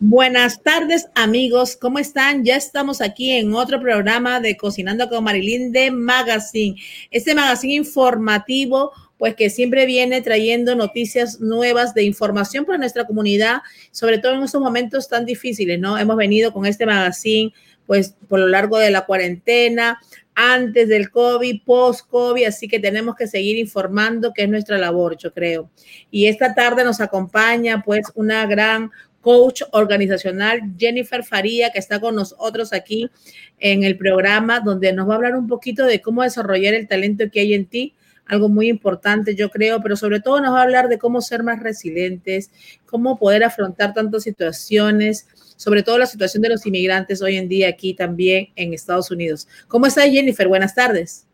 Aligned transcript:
Buenas 0.00 0.62
tardes 0.62 1.08
amigos, 1.16 1.74
¿cómo 1.74 1.98
están? 1.98 2.44
Ya 2.44 2.54
estamos 2.54 3.00
aquí 3.00 3.32
en 3.32 3.52
otro 3.52 3.80
programa 3.80 4.38
de 4.38 4.56
Cocinando 4.56 5.08
con 5.08 5.24
Marilyn 5.24 5.72
de 5.72 5.90
Magazine. 5.90 6.80
Este 7.10 7.34
magazine 7.34 7.74
informativo, 7.74 8.92
pues 9.16 9.34
que 9.34 9.50
siempre 9.50 9.86
viene 9.86 10.22
trayendo 10.22 10.76
noticias 10.76 11.40
nuevas 11.40 11.94
de 11.94 12.04
información 12.04 12.64
para 12.64 12.78
nuestra 12.78 13.06
comunidad, 13.08 13.62
sobre 13.90 14.18
todo 14.18 14.34
en 14.34 14.44
estos 14.44 14.60
momentos 14.60 15.08
tan 15.08 15.24
difíciles, 15.24 15.80
¿no? 15.80 15.98
Hemos 15.98 16.16
venido 16.16 16.52
con 16.52 16.64
este 16.64 16.86
magazine, 16.86 17.52
pues 17.84 18.14
por 18.28 18.38
lo 18.38 18.46
largo 18.46 18.78
de 18.78 18.92
la 18.92 19.04
cuarentena, 19.04 19.98
antes 20.40 20.86
del 20.86 21.10
COVID, 21.10 21.62
post-COVID, 21.64 22.44
así 22.44 22.68
que 22.68 22.78
tenemos 22.78 23.16
que 23.16 23.26
seguir 23.26 23.58
informando, 23.58 24.32
que 24.32 24.44
es 24.44 24.48
nuestra 24.48 24.78
labor, 24.78 25.16
yo 25.18 25.32
creo. 25.34 25.68
Y 26.12 26.28
esta 26.28 26.54
tarde 26.54 26.84
nos 26.84 27.00
acompaña 27.00 27.82
pues 27.84 28.06
una 28.14 28.46
gran 28.46 28.92
coach 29.28 29.60
organizacional, 29.72 30.62
Jennifer 30.78 31.22
Faría, 31.22 31.68
que 31.70 31.78
está 31.78 32.00
con 32.00 32.14
nosotros 32.14 32.72
aquí 32.72 33.10
en 33.58 33.84
el 33.84 33.98
programa, 33.98 34.60
donde 34.60 34.90
nos 34.94 35.06
va 35.06 35.12
a 35.12 35.16
hablar 35.16 35.36
un 35.36 35.46
poquito 35.46 35.84
de 35.84 36.00
cómo 36.00 36.22
desarrollar 36.22 36.72
el 36.72 36.88
talento 36.88 37.24
que 37.30 37.40
hay 37.40 37.52
en 37.52 37.66
ti, 37.66 37.94
algo 38.24 38.48
muy 38.48 38.70
importante, 38.70 39.34
yo 39.34 39.50
creo, 39.50 39.82
pero 39.82 39.96
sobre 39.96 40.20
todo 40.20 40.40
nos 40.40 40.54
va 40.54 40.60
a 40.60 40.62
hablar 40.62 40.88
de 40.88 40.98
cómo 40.98 41.20
ser 41.20 41.42
más 41.42 41.62
resilientes, 41.62 42.50
cómo 42.86 43.18
poder 43.18 43.44
afrontar 43.44 43.92
tantas 43.92 44.22
situaciones, 44.22 45.28
sobre 45.56 45.82
todo 45.82 45.98
la 45.98 46.06
situación 46.06 46.42
de 46.42 46.48
los 46.48 46.64
inmigrantes 46.64 47.20
hoy 47.20 47.36
en 47.36 47.50
día 47.50 47.68
aquí 47.68 47.92
también 47.92 48.48
en 48.56 48.72
Estados 48.72 49.10
Unidos. 49.10 49.46
¿Cómo 49.68 49.84
está 49.84 50.08
Jennifer? 50.08 50.48
Buenas 50.48 50.74
tardes. 50.74 51.26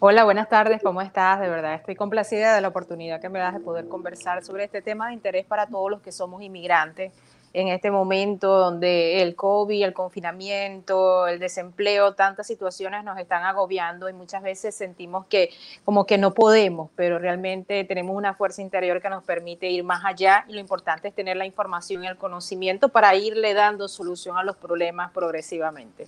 Hola, 0.00 0.24
buenas 0.24 0.48
tardes, 0.50 0.80
¿cómo 0.82 1.00
estás? 1.00 1.40
De 1.40 1.48
verdad, 1.48 1.74
estoy 1.74 1.96
complacida 1.96 2.54
de 2.54 2.60
la 2.60 2.68
oportunidad 2.68 3.20
que 3.20 3.30
me 3.30 3.40
das 3.40 3.54
de 3.54 3.60
poder 3.60 3.88
conversar 3.88 4.44
sobre 4.44 4.64
este 4.64 4.80
tema 4.80 5.08
de 5.08 5.14
interés 5.14 5.44
para 5.44 5.66
todos 5.66 5.90
los 5.90 6.02
que 6.02 6.12
somos 6.12 6.40
inmigrantes 6.40 7.10
en 7.60 7.68
este 7.68 7.90
momento 7.90 8.56
donde 8.56 9.20
el 9.20 9.34
COVID, 9.34 9.82
el 9.82 9.92
confinamiento, 9.92 11.26
el 11.26 11.40
desempleo, 11.40 12.14
tantas 12.14 12.46
situaciones 12.46 13.02
nos 13.02 13.18
están 13.18 13.44
agobiando 13.44 14.08
y 14.08 14.12
muchas 14.12 14.44
veces 14.44 14.76
sentimos 14.76 15.26
que 15.26 15.50
como 15.84 16.06
que 16.06 16.18
no 16.18 16.34
podemos, 16.34 16.88
pero 16.94 17.18
realmente 17.18 17.82
tenemos 17.82 18.16
una 18.16 18.34
fuerza 18.34 18.62
interior 18.62 19.02
que 19.02 19.08
nos 19.10 19.24
permite 19.24 19.68
ir 19.68 19.82
más 19.82 20.04
allá 20.04 20.44
y 20.48 20.52
lo 20.52 20.60
importante 20.60 21.08
es 21.08 21.14
tener 21.14 21.36
la 21.36 21.46
información 21.46 22.04
y 22.04 22.06
el 22.06 22.16
conocimiento 22.16 22.90
para 22.90 23.16
irle 23.16 23.54
dando 23.54 23.88
solución 23.88 24.36
a 24.36 24.44
los 24.44 24.56
problemas 24.56 25.10
progresivamente. 25.10 26.06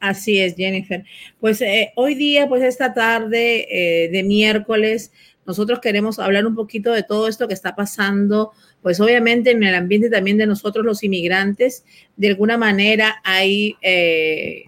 Así 0.00 0.40
es, 0.40 0.56
Jennifer. 0.56 1.04
Pues 1.40 1.62
eh, 1.62 1.92
hoy 1.94 2.16
día, 2.16 2.48
pues 2.48 2.62
esta 2.64 2.92
tarde 2.92 3.66
eh, 3.70 4.08
de 4.08 4.22
miércoles, 4.24 5.12
nosotros 5.46 5.80
queremos 5.80 6.18
hablar 6.18 6.46
un 6.46 6.54
poquito 6.54 6.92
de 6.92 7.02
todo 7.02 7.28
esto 7.28 7.48
que 7.48 7.54
está 7.54 7.74
pasando, 7.74 8.52
pues 8.82 9.00
obviamente 9.00 9.50
en 9.50 9.62
el 9.62 9.74
ambiente 9.74 10.10
también 10.10 10.38
de 10.38 10.46
nosotros 10.46 10.84
los 10.84 11.02
inmigrantes, 11.02 11.84
de 12.16 12.28
alguna 12.28 12.58
manera 12.58 13.16
hay, 13.24 13.76
eh, 13.82 14.64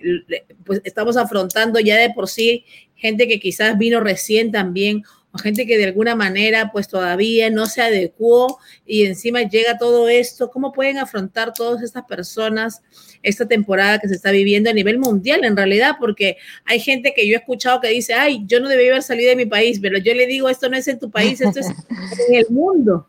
pues 0.65 0.81
estamos 0.85 1.17
afrontando 1.17 1.81
ya 1.81 1.97
de 1.97 2.11
por 2.11 2.29
sí 2.29 2.65
gente 2.97 3.29
que 3.29 3.39
quizás 3.39 3.79
vino 3.79 4.01
recién 4.01 4.51
también 4.51 5.05
o 5.37 5.39
gente 5.39 5.67
que 5.67 5.77
de 5.77 5.85
alguna 5.85 6.15
manera 6.15 6.71
pues 6.73 6.89
todavía 6.89 7.51
no 7.51 7.67
se 7.67 7.83
adecuó 7.83 8.59
y 8.87 9.05
encima 9.05 9.43
llega 9.43 9.77
todo 9.77 10.09
esto, 10.09 10.51
¿cómo 10.51 10.73
pueden 10.73 10.99
afrontar 10.99 11.53
todas 11.53 11.83
estas 11.83 12.05
personas 12.05 12.83
esta 13.23 13.47
temporada 13.47 13.99
que 13.99 14.09
se 14.09 14.15
está 14.15 14.31
viviendo 14.31 14.71
a 14.71 14.73
nivel 14.73 14.99
mundial 14.99 15.45
en 15.45 15.57
realidad? 15.57 15.97
Porque 16.01 16.39
hay 16.65 16.81
gente 16.81 17.13
que 17.15 17.29
yo 17.29 17.35
he 17.35 17.39
escuchado 17.39 17.81
que 17.81 17.89
dice, 17.89 18.15
ay, 18.15 18.45
yo 18.47 18.61
no 18.61 18.69
debí 18.69 18.89
haber 18.89 19.03
salido 19.03 19.31
de 19.31 19.37
mi 19.37 19.47
país, 19.47 19.79
pero 19.81 19.99
yo 19.99 20.15
le 20.15 20.27
digo, 20.27 20.49
esto 20.49 20.71
no 20.71 20.77
es 20.77 20.89
en 20.89 20.99
tu 20.99 21.11
país, 21.11 21.41
esto 21.41 21.61
es 21.61 21.67
en 22.29 22.35
el 22.35 22.47
mundo. 22.49 23.07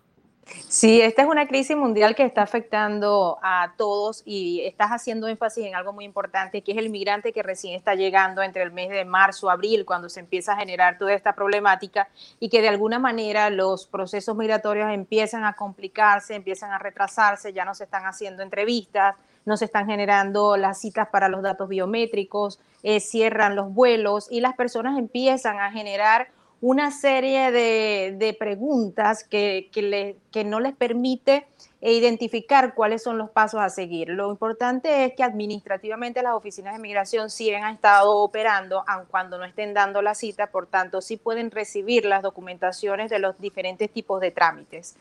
Sí, 0.69 1.01
esta 1.01 1.21
es 1.21 1.27
una 1.27 1.47
crisis 1.47 1.77
mundial 1.77 2.15
que 2.15 2.23
está 2.23 2.41
afectando 2.41 3.39
a 3.41 3.73
todos 3.77 4.21
y 4.25 4.61
estás 4.65 4.89
haciendo 4.89 5.27
énfasis 5.27 5.65
en 5.65 5.75
algo 5.75 5.93
muy 5.93 6.05
importante, 6.05 6.61
que 6.61 6.73
es 6.73 6.77
el 6.77 6.89
migrante 6.89 7.31
que 7.31 7.41
recién 7.41 7.73
está 7.73 7.95
llegando 7.95 8.43
entre 8.43 8.63
el 8.63 8.71
mes 8.71 8.89
de 8.89 9.05
marzo, 9.05 9.49
abril, 9.49 9.85
cuando 9.85 10.09
se 10.09 10.19
empieza 10.19 10.53
a 10.53 10.57
generar 10.57 10.97
toda 10.97 11.13
esta 11.13 11.33
problemática 11.33 12.09
y 12.39 12.49
que 12.49 12.61
de 12.61 12.69
alguna 12.69 12.99
manera 12.99 13.49
los 13.49 13.87
procesos 13.87 14.35
migratorios 14.35 14.91
empiezan 14.91 15.45
a 15.45 15.53
complicarse, 15.53 16.35
empiezan 16.35 16.71
a 16.71 16.79
retrasarse, 16.79 17.53
ya 17.53 17.65
no 17.65 17.73
se 17.73 17.85
están 17.85 18.05
haciendo 18.05 18.43
entrevistas, 18.43 19.15
no 19.45 19.55
se 19.55 19.65
están 19.65 19.87
generando 19.87 20.57
las 20.57 20.81
citas 20.81 21.07
para 21.07 21.29
los 21.29 21.41
datos 21.41 21.69
biométricos, 21.69 22.59
eh, 22.83 22.99
cierran 22.99 23.55
los 23.55 23.73
vuelos 23.73 24.27
y 24.29 24.41
las 24.41 24.55
personas 24.55 24.97
empiezan 24.97 25.59
a 25.59 25.71
generar 25.71 26.27
una 26.61 26.91
serie 26.91 27.51
de, 27.51 28.35
preguntas 28.39 29.23
que, 29.23 29.69
que, 29.71 30.43
no 30.43 30.59
les 30.59 30.75
permite 30.75 31.47
identificar 31.81 32.73
cuáles 32.73 33.03
son 33.03 33.17
los 33.17 33.29
pasos 33.29 33.61
a 33.61 33.69
seguir. 33.69 34.09
Lo 34.09 34.31
importante 34.31 35.05
es 35.05 35.13
que 35.13 35.23
administrativamente 35.23 36.23
las 36.23 36.33
oficinas 36.33 36.73
de 36.73 36.79
migración 36.79 37.29
sí 37.29 37.53
han 37.53 37.75
estado 37.75 38.17
operando, 38.17 38.83
aun 38.87 39.05
cuando 39.05 39.37
no 39.37 39.45
estén 39.45 39.73
dando 39.73 40.01
la 40.01 40.15
cita, 40.15 40.47
por 40.47 40.65
tanto 40.65 41.01
sí 41.01 41.17
pueden 41.17 41.51
recibir 41.51 42.05
las 42.05 42.23
documentaciones 42.23 43.09
de 43.11 43.19
los 43.19 43.39
diferentes 43.39 43.91
tipos 43.91 44.19
de 44.19 44.31
trámites. 44.31 44.95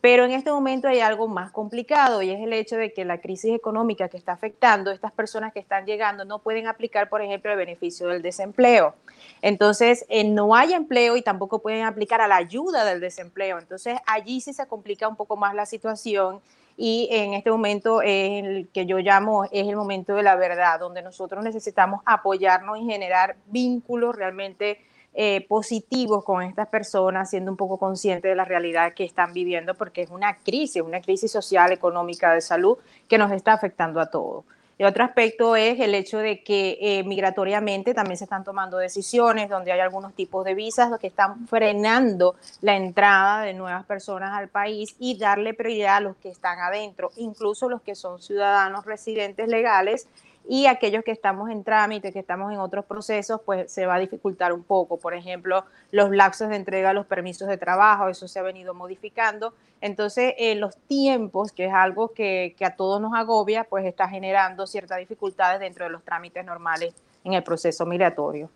Pero 0.00 0.24
en 0.24 0.30
este 0.30 0.50
momento 0.50 0.88
hay 0.88 1.00
algo 1.00 1.28
más 1.28 1.50
complicado 1.50 2.22
y 2.22 2.30
es 2.30 2.40
el 2.40 2.52
hecho 2.54 2.76
de 2.76 2.92
que 2.92 3.04
la 3.04 3.20
crisis 3.20 3.54
económica 3.54 4.08
que 4.08 4.16
está 4.16 4.32
afectando 4.32 4.90
a 4.90 4.94
estas 4.94 5.12
personas 5.12 5.52
que 5.52 5.60
están 5.60 5.84
llegando 5.84 6.24
no 6.24 6.38
pueden 6.38 6.66
aplicar, 6.66 7.10
por 7.10 7.20
ejemplo, 7.20 7.52
el 7.52 7.58
beneficio 7.58 8.08
del 8.08 8.22
desempleo. 8.22 8.94
Entonces, 9.42 10.06
eh, 10.08 10.24
no 10.24 10.54
hay 10.54 10.72
empleo 10.72 11.16
y 11.16 11.22
tampoco 11.22 11.58
pueden 11.58 11.84
aplicar 11.84 12.22
a 12.22 12.28
la 12.28 12.36
ayuda 12.36 12.84
del 12.84 13.00
desempleo. 13.00 13.58
Entonces, 13.58 13.98
allí 14.06 14.40
sí 14.40 14.54
se 14.54 14.66
complica 14.66 15.06
un 15.06 15.16
poco 15.16 15.36
más 15.36 15.54
la 15.54 15.66
situación 15.66 16.40
y 16.82 17.08
en 17.10 17.34
este 17.34 17.50
momento 17.50 18.00
es 18.00 18.42
el 18.42 18.68
que 18.72 18.86
yo 18.86 18.98
llamo 19.00 19.44
es 19.44 19.68
el 19.68 19.76
momento 19.76 20.14
de 20.14 20.22
la 20.22 20.34
verdad, 20.36 20.80
donde 20.80 21.02
nosotros 21.02 21.44
necesitamos 21.44 22.00
apoyarnos 22.06 22.78
y 22.78 22.86
generar 22.86 23.36
vínculos 23.46 24.16
realmente 24.16 24.78
eh, 25.12 25.44
positivos 25.48 26.24
con 26.24 26.42
estas 26.42 26.68
personas, 26.68 27.30
siendo 27.30 27.50
un 27.50 27.56
poco 27.56 27.78
conscientes 27.78 28.30
de 28.30 28.36
la 28.36 28.44
realidad 28.44 28.94
que 28.94 29.04
están 29.04 29.32
viviendo, 29.32 29.74
porque 29.74 30.02
es 30.02 30.10
una 30.10 30.36
crisis, 30.36 30.82
una 30.82 31.00
crisis 31.00 31.32
social, 31.32 31.72
económica, 31.72 32.32
de 32.32 32.40
salud 32.40 32.78
que 33.08 33.18
nos 33.18 33.32
está 33.32 33.52
afectando 33.52 34.00
a 34.00 34.06
todos. 34.06 34.44
Y 34.80 34.84
otro 34.84 35.04
aspecto 35.04 35.56
es 35.56 35.78
el 35.78 35.94
hecho 35.94 36.16
de 36.16 36.42
que 36.42 36.78
eh, 36.80 37.04
migratoriamente 37.04 37.92
también 37.92 38.16
se 38.16 38.24
están 38.24 38.44
tomando 38.44 38.78
decisiones 38.78 39.50
donde 39.50 39.72
hay 39.72 39.80
algunos 39.80 40.14
tipos 40.14 40.42
de 40.42 40.54
visas 40.54 40.90
que 40.98 41.08
están 41.08 41.46
frenando 41.48 42.36
la 42.62 42.76
entrada 42.76 43.42
de 43.42 43.52
nuevas 43.52 43.84
personas 43.84 44.32
al 44.32 44.48
país 44.48 44.96
y 44.98 45.18
darle 45.18 45.52
prioridad 45.52 45.96
a 45.96 46.00
los 46.00 46.16
que 46.16 46.30
están 46.30 46.60
adentro, 46.60 47.10
incluso 47.16 47.68
los 47.68 47.82
que 47.82 47.94
son 47.94 48.22
ciudadanos 48.22 48.86
residentes 48.86 49.48
legales 49.48 50.08
y 50.48 50.66
aquellos 50.66 51.04
que 51.04 51.12
estamos 51.12 51.50
en 51.50 51.62
trámite, 51.64 52.12
que 52.12 52.18
estamos 52.18 52.52
en 52.52 52.58
otros 52.58 52.84
procesos, 52.84 53.40
pues 53.44 53.70
se 53.70 53.86
va 53.86 53.96
a 53.96 53.98
dificultar 53.98 54.52
un 54.52 54.62
poco. 54.62 54.98
Por 54.98 55.14
ejemplo, 55.14 55.64
los 55.92 56.10
lapsos 56.10 56.48
de 56.48 56.56
entrega 56.56 56.88
de 56.88 56.94
los 56.94 57.06
permisos 57.06 57.48
de 57.48 57.56
trabajo, 57.56 58.08
eso 58.08 58.26
se 58.26 58.38
ha 58.38 58.42
venido 58.42 58.74
modificando. 58.74 59.54
Entonces, 59.80 60.34
eh, 60.38 60.54
los 60.56 60.76
tiempos, 60.88 61.52
que 61.52 61.66
es 61.66 61.72
algo 61.72 62.12
que, 62.12 62.54
que, 62.58 62.64
a 62.64 62.76
todos 62.76 63.00
nos 63.00 63.14
agobia, 63.14 63.64
pues 63.64 63.84
está 63.86 64.08
generando 64.08 64.66
ciertas 64.66 64.98
dificultades 64.98 65.60
dentro 65.60 65.84
de 65.84 65.90
los 65.90 66.02
trámites 66.02 66.44
normales 66.44 66.94
en 67.24 67.34
el 67.34 67.42
proceso 67.42 67.86
migratorio. 67.86 68.50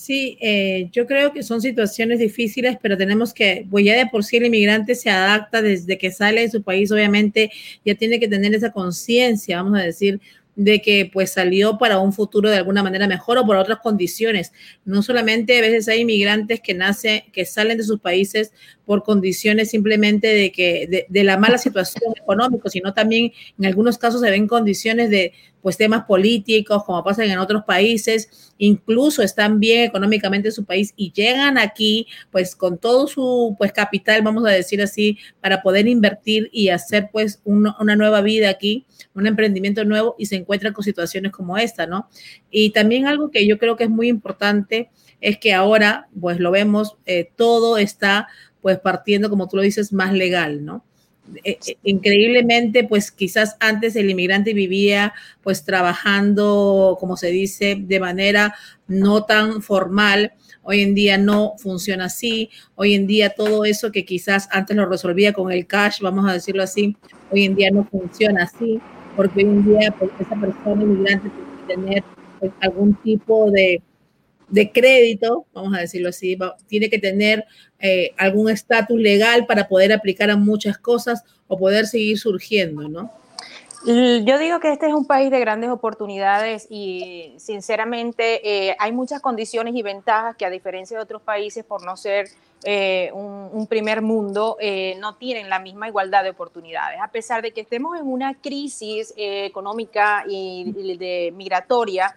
Sí, 0.00 0.38
eh, 0.40 0.88
yo 0.92 1.06
creo 1.06 1.30
que 1.30 1.42
son 1.42 1.60
situaciones 1.60 2.20
difíciles, 2.20 2.78
pero 2.80 2.96
tenemos 2.96 3.34
que, 3.34 3.66
pues 3.70 3.84
ya 3.84 3.94
de 3.94 4.06
por 4.06 4.24
sí 4.24 4.38
el 4.38 4.46
inmigrante 4.46 4.94
se 4.94 5.10
adapta 5.10 5.60
desde 5.60 5.98
que 5.98 6.10
sale 6.10 6.40
de 6.40 6.48
su 6.48 6.62
país, 6.62 6.90
obviamente 6.90 7.50
ya 7.84 7.94
tiene 7.94 8.18
que 8.18 8.26
tener 8.26 8.54
esa 8.54 8.72
conciencia, 8.72 9.62
vamos 9.62 9.78
a 9.78 9.82
decir, 9.82 10.18
de 10.64 10.82
que 10.82 11.08
pues 11.10 11.32
salió 11.32 11.78
para 11.78 12.00
un 12.00 12.12
futuro 12.12 12.50
de 12.50 12.58
alguna 12.58 12.82
manera 12.82 13.08
mejor 13.08 13.38
o 13.38 13.46
por 13.46 13.56
otras 13.56 13.78
condiciones. 13.78 14.52
No 14.84 15.02
solamente 15.02 15.56
a 15.56 15.62
veces 15.62 15.88
hay 15.88 16.00
inmigrantes 16.00 16.60
que 16.60 16.74
nacen, 16.74 17.22
que 17.32 17.46
salen 17.46 17.78
de 17.78 17.84
sus 17.84 18.00
países 18.00 18.52
por 18.90 19.04
condiciones 19.04 19.70
simplemente 19.70 20.26
de 20.26 20.50
que 20.50 21.06
de, 21.08 21.22
la 21.22 21.36
mala 21.36 21.58
situación 21.58 22.12
económica, 22.20 22.68
sino 22.68 22.92
también 22.92 23.32
en 23.56 23.66
algunos 23.66 23.98
casos 23.98 24.20
se 24.20 24.28
ven 24.28 24.48
condiciones 24.48 25.10
de 25.10 25.32
pues 25.62 25.76
temas 25.76 26.06
políticos, 26.06 26.82
como 26.82 27.04
pasa 27.04 27.24
en 27.24 27.38
otros 27.38 27.62
países, 27.62 28.52
incluso 28.58 29.22
están 29.22 29.60
bien 29.60 29.84
económicamente 29.84 30.48
en 30.48 30.54
su 30.54 30.64
país 30.64 30.92
y 30.96 31.12
llegan 31.12 31.56
aquí 31.56 32.08
pues 32.32 32.56
con 32.56 32.78
todo 32.78 33.06
su 33.06 33.54
pues 33.56 33.70
capital, 33.70 34.22
vamos 34.22 34.44
a 34.44 34.50
decir 34.50 34.82
así, 34.82 35.18
para 35.40 35.62
poder 35.62 35.86
invertir 35.86 36.50
y 36.52 36.70
hacer 36.70 37.10
pues 37.12 37.40
una 37.44 37.94
nueva 37.94 38.22
vida 38.22 38.50
aquí, 38.50 38.86
un 39.14 39.28
emprendimiento 39.28 39.84
nuevo 39.84 40.16
y 40.18 40.26
se 40.26 40.34
encuentran 40.34 40.72
con 40.72 40.82
situaciones 40.82 41.30
como 41.30 41.58
esta, 41.58 41.86
¿no? 41.86 42.08
Y 42.50 42.70
también 42.70 43.06
algo 43.06 43.30
que 43.30 43.46
yo 43.46 43.56
creo 43.56 43.76
que 43.76 43.84
es 43.84 43.90
muy 43.90 44.08
importante 44.08 44.90
es 45.20 45.38
que 45.38 45.52
ahora 45.52 46.08
pues 46.18 46.40
lo 46.40 46.50
vemos, 46.50 46.96
eh, 47.06 47.30
todo 47.36 47.78
está 47.78 48.28
pues 48.60 48.78
partiendo, 48.78 49.30
como 49.30 49.48
tú 49.48 49.56
lo 49.56 49.62
dices, 49.62 49.92
más 49.92 50.12
legal, 50.12 50.64
¿no? 50.64 50.84
Eh, 51.44 51.58
eh, 51.66 51.76
increíblemente, 51.84 52.84
pues 52.84 53.10
quizás 53.10 53.56
antes 53.60 53.94
el 53.96 54.10
inmigrante 54.10 54.52
vivía 54.52 55.12
pues 55.42 55.64
trabajando, 55.64 56.96
como 56.98 57.16
se 57.16 57.28
dice, 57.28 57.76
de 57.78 58.00
manera 58.00 58.54
no 58.88 59.24
tan 59.24 59.62
formal. 59.62 60.32
Hoy 60.62 60.82
en 60.82 60.94
día 60.94 61.18
no 61.18 61.54
funciona 61.58 62.06
así. 62.06 62.50
Hoy 62.74 62.94
en 62.94 63.06
día 63.06 63.30
todo 63.30 63.64
eso 63.64 63.92
que 63.92 64.04
quizás 64.04 64.48
antes 64.50 64.76
lo 64.76 64.86
resolvía 64.86 65.32
con 65.32 65.52
el 65.52 65.66
cash, 65.66 66.00
vamos 66.00 66.28
a 66.28 66.32
decirlo 66.32 66.62
así, 66.62 66.96
hoy 67.30 67.44
en 67.44 67.54
día 67.54 67.70
no 67.70 67.84
funciona 67.84 68.44
así, 68.44 68.80
porque 69.16 69.44
hoy 69.44 69.50
en 69.50 69.64
día 69.64 69.94
pues, 69.98 70.10
esa 70.18 70.36
persona 70.36 70.82
inmigrante 70.82 71.30
tiene 71.30 71.50
que 71.66 71.74
tener 71.74 72.04
pues, 72.40 72.52
algún 72.60 72.94
tipo 73.02 73.50
de, 73.50 73.82
de, 74.50 74.72
crédito, 74.72 75.46
vamos 75.52 75.74
a 75.76 75.80
decirlo 75.80 76.08
así, 76.08 76.36
tiene 76.66 76.90
que 76.90 76.98
tener 76.98 77.44
eh, 77.78 78.12
algún 78.16 78.50
estatus 78.50 79.00
legal 79.00 79.46
para 79.46 79.68
poder 79.68 79.92
aplicar 79.92 80.30
a 80.30 80.36
muchas 80.36 80.78
cosas 80.78 81.22
o 81.48 81.58
poder 81.58 81.86
seguir 81.86 82.18
surgiendo, 82.18 82.88
¿no? 82.88 83.10
Yo 83.86 84.38
digo 84.38 84.60
que 84.60 84.72
este 84.72 84.88
es 84.88 84.92
un 84.92 85.06
país 85.06 85.30
de 85.30 85.40
grandes 85.40 85.70
oportunidades 85.70 86.66
y 86.68 87.34
sinceramente 87.38 88.68
eh, 88.68 88.76
hay 88.78 88.92
muchas 88.92 89.22
condiciones 89.22 89.74
y 89.74 89.82
ventajas 89.82 90.36
que 90.36 90.44
a 90.44 90.50
diferencia 90.50 90.98
de 90.98 91.02
otros 91.02 91.22
países 91.22 91.64
por 91.64 91.82
no 91.82 91.96
ser 91.96 92.28
eh, 92.64 93.10
un, 93.14 93.66
primer 93.68 94.02
mundo 94.02 94.58
eh, 94.60 94.96
no 95.00 95.14
tienen 95.14 95.48
la 95.48 95.60
misma 95.60 95.88
igualdad 95.88 96.24
de 96.24 96.30
oportunidades. 96.30 97.00
A 97.00 97.08
pesar 97.08 97.40
de 97.40 97.52
que 97.52 97.62
estemos 97.62 97.98
en 97.98 98.06
una 98.06 98.34
crisis 98.34 99.14
económica 99.16 100.24
y, 100.28 100.96
de 100.98 101.32
migratoria, 101.34 102.16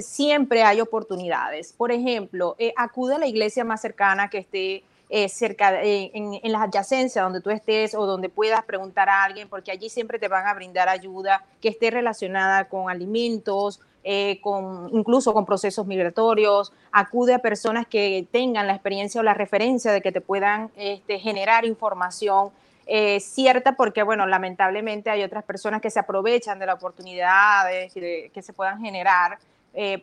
siempre 0.00 0.62
hay 0.62 0.80
oportunidades. 0.80 1.72
Por 1.72 1.92
ejemplo, 1.92 2.56
acude 2.76 3.14
a 3.14 3.18
la 3.18 3.26
iglesia 3.26 3.64
más 3.64 3.80
cercana 3.80 4.28
que 4.28 4.38
esté 4.38 4.84
eh, 5.10 5.30
cerca, 5.30 5.82
en, 5.82 6.34
en, 6.34 6.52
las 6.52 6.60
adyacencias 6.60 7.24
donde 7.24 7.40
tú 7.40 7.48
estés 7.48 7.94
o 7.94 8.04
donde 8.04 8.28
puedas 8.28 8.62
preguntar 8.64 9.08
a 9.08 9.24
alguien, 9.24 9.48
porque 9.48 9.70
allí 9.70 9.88
siempre 9.88 10.18
te 10.18 10.28
van 10.28 10.46
a 10.46 10.52
brindar 10.52 10.90
ayuda 10.90 11.46
que 11.62 11.70
esté 11.70 11.90
relacionada 11.90 12.68
con 12.68 12.90
alimentos, 12.90 13.80
eh, 14.04 14.38
con, 14.42 14.90
incluso 14.92 15.32
con 15.32 15.46
procesos 15.46 15.86
migratorios, 15.86 16.74
acude 16.92 17.32
a 17.32 17.38
personas 17.38 17.86
que 17.86 18.26
tengan 18.30 18.66
la 18.66 18.74
experiencia 18.74 19.20
o 19.20 19.24
la 19.24 19.32
referencia 19.32 19.92
de 19.92 20.02
que 20.02 20.12
te 20.12 20.20
puedan 20.20 20.70
este, 20.76 21.18
generar 21.18 21.64
información 21.64 22.50
eh, 22.86 23.20
cierta, 23.20 23.76
porque 23.76 24.02
bueno, 24.02 24.26
lamentablemente 24.26 25.08
hay 25.08 25.22
otras 25.22 25.42
personas 25.44 25.80
que 25.80 25.90
se 25.90 26.00
aprovechan 26.00 26.58
de 26.58 26.66
la 26.66 26.74
oportunidad 26.74 27.66
de, 27.66 28.30
que 28.32 28.42
se 28.42 28.52
puedan 28.52 28.80
generar 28.80 29.38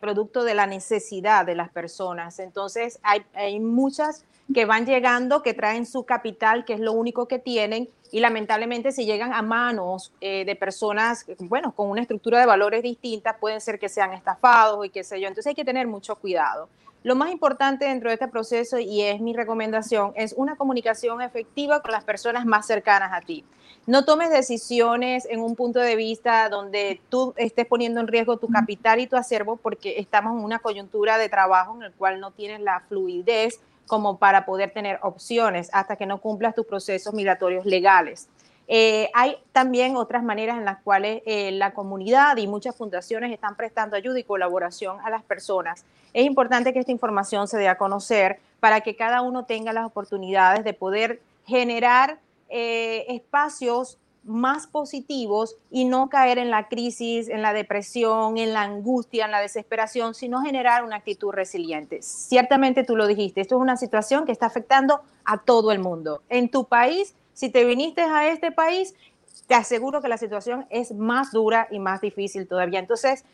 producto 0.00 0.42
de 0.44 0.54
la 0.54 0.66
necesidad 0.66 1.44
de 1.44 1.54
las 1.54 1.68
personas. 1.70 2.38
Entonces, 2.38 2.98
hay, 3.02 3.26
hay 3.34 3.60
muchas 3.60 4.24
que 4.54 4.64
van 4.64 4.86
llegando, 4.86 5.42
que 5.42 5.54
traen 5.54 5.86
su 5.86 6.04
capital, 6.04 6.64
que 6.64 6.74
es 6.74 6.80
lo 6.80 6.92
único 6.92 7.26
que 7.26 7.38
tienen, 7.38 7.88
y 8.12 8.20
lamentablemente 8.20 8.92
si 8.92 9.04
llegan 9.04 9.32
a 9.32 9.42
manos 9.42 10.12
eh, 10.20 10.44
de 10.44 10.54
personas, 10.54 11.26
bueno, 11.40 11.72
con 11.72 11.90
una 11.90 12.00
estructura 12.00 12.38
de 12.38 12.46
valores 12.46 12.82
distinta, 12.82 13.38
pueden 13.38 13.60
ser 13.60 13.78
que 13.78 13.88
sean 13.88 14.12
estafados 14.12 14.86
y 14.86 14.90
qué 14.90 15.02
sé 15.02 15.20
yo. 15.20 15.28
Entonces 15.28 15.48
hay 15.48 15.54
que 15.54 15.64
tener 15.64 15.86
mucho 15.86 16.14
cuidado. 16.16 16.68
Lo 17.06 17.14
más 17.14 17.30
importante 17.30 17.84
dentro 17.84 18.10
de 18.10 18.14
este 18.14 18.26
proceso, 18.26 18.80
y 18.80 19.02
es 19.02 19.20
mi 19.20 19.32
recomendación, 19.32 20.12
es 20.16 20.34
una 20.36 20.56
comunicación 20.56 21.22
efectiva 21.22 21.80
con 21.80 21.92
las 21.92 22.02
personas 22.02 22.46
más 22.46 22.66
cercanas 22.66 23.12
a 23.12 23.20
ti. 23.20 23.44
No 23.86 24.04
tomes 24.04 24.28
decisiones 24.30 25.24
en 25.30 25.38
un 25.38 25.54
punto 25.54 25.78
de 25.78 25.94
vista 25.94 26.48
donde 26.48 27.00
tú 27.08 27.32
estés 27.36 27.64
poniendo 27.64 28.00
en 28.00 28.08
riesgo 28.08 28.38
tu 28.38 28.48
capital 28.48 28.98
y 28.98 29.06
tu 29.06 29.14
acervo 29.14 29.54
porque 29.54 30.00
estamos 30.00 30.36
en 30.36 30.44
una 30.44 30.58
coyuntura 30.58 31.16
de 31.16 31.28
trabajo 31.28 31.76
en 31.76 31.84
el 31.84 31.92
cual 31.92 32.18
no 32.18 32.32
tienes 32.32 32.60
la 32.60 32.80
fluidez 32.88 33.60
como 33.86 34.18
para 34.18 34.44
poder 34.44 34.72
tener 34.72 34.98
opciones 35.00 35.70
hasta 35.72 35.94
que 35.94 36.06
no 36.06 36.20
cumplas 36.20 36.56
tus 36.56 36.66
procesos 36.66 37.14
migratorios 37.14 37.64
legales. 37.66 38.28
Eh, 38.68 39.10
hay 39.14 39.36
también 39.52 39.96
otras 39.96 40.24
maneras 40.24 40.58
en 40.58 40.64
las 40.64 40.80
cuales 40.82 41.22
eh, 41.24 41.52
la 41.52 41.72
comunidad 41.72 42.36
y 42.36 42.46
muchas 42.46 42.74
fundaciones 42.74 43.32
están 43.32 43.56
prestando 43.56 43.96
ayuda 43.96 44.18
y 44.18 44.24
colaboración 44.24 44.98
a 45.04 45.10
las 45.10 45.22
personas. 45.22 45.84
Es 46.12 46.26
importante 46.26 46.72
que 46.72 46.80
esta 46.80 46.92
información 46.92 47.46
se 47.46 47.58
dé 47.58 47.68
a 47.68 47.78
conocer 47.78 48.40
para 48.60 48.80
que 48.80 48.96
cada 48.96 49.22
uno 49.22 49.44
tenga 49.44 49.72
las 49.72 49.86
oportunidades 49.86 50.64
de 50.64 50.72
poder 50.72 51.20
generar 51.46 52.18
eh, 52.48 53.04
espacios 53.08 53.98
más 54.24 54.66
positivos 54.66 55.56
y 55.70 55.84
no 55.84 56.08
caer 56.08 56.38
en 56.38 56.50
la 56.50 56.66
crisis, 56.68 57.28
en 57.28 57.42
la 57.42 57.52
depresión, 57.52 58.38
en 58.38 58.52
la 58.52 58.62
angustia, 58.62 59.24
en 59.24 59.30
la 59.30 59.40
desesperación, 59.40 60.14
sino 60.14 60.42
generar 60.42 60.84
una 60.84 60.96
actitud 60.96 61.30
resiliente. 61.30 62.02
Ciertamente 62.02 62.82
tú 62.82 62.96
lo 62.96 63.06
dijiste, 63.06 63.40
esto 63.40 63.54
es 63.54 63.60
una 63.60 63.76
situación 63.76 64.24
que 64.24 64.32
está 64.32 64.46
afectando 64.46 65.00
a 65.24 65.38
todo 65.38 65.70
el 65.70 65.78
mundo. 65.78 66.22
En 66.28 66.48
tu 66.48 66.64
país, 66.64 67.14
si 67.36 67.50
te 67.50 67.66
viniste 67.66 68.00
a 68.00 68.30
este 68.30 68.50
país, 68.50 68.94
te 69.46 69.54
aseguro 69.54 70.00
que 70.00 70.08
la 70.08 70.16
situación 70.16 70.66
es 70.70 70.92
más 70.92 71.32
dura 71.32 71.68
y 71.70 71.78
más 71.78 72.00
difícil 72.00 72.48
todavía. 72.48 72.78
Entonces, 72.78 73.26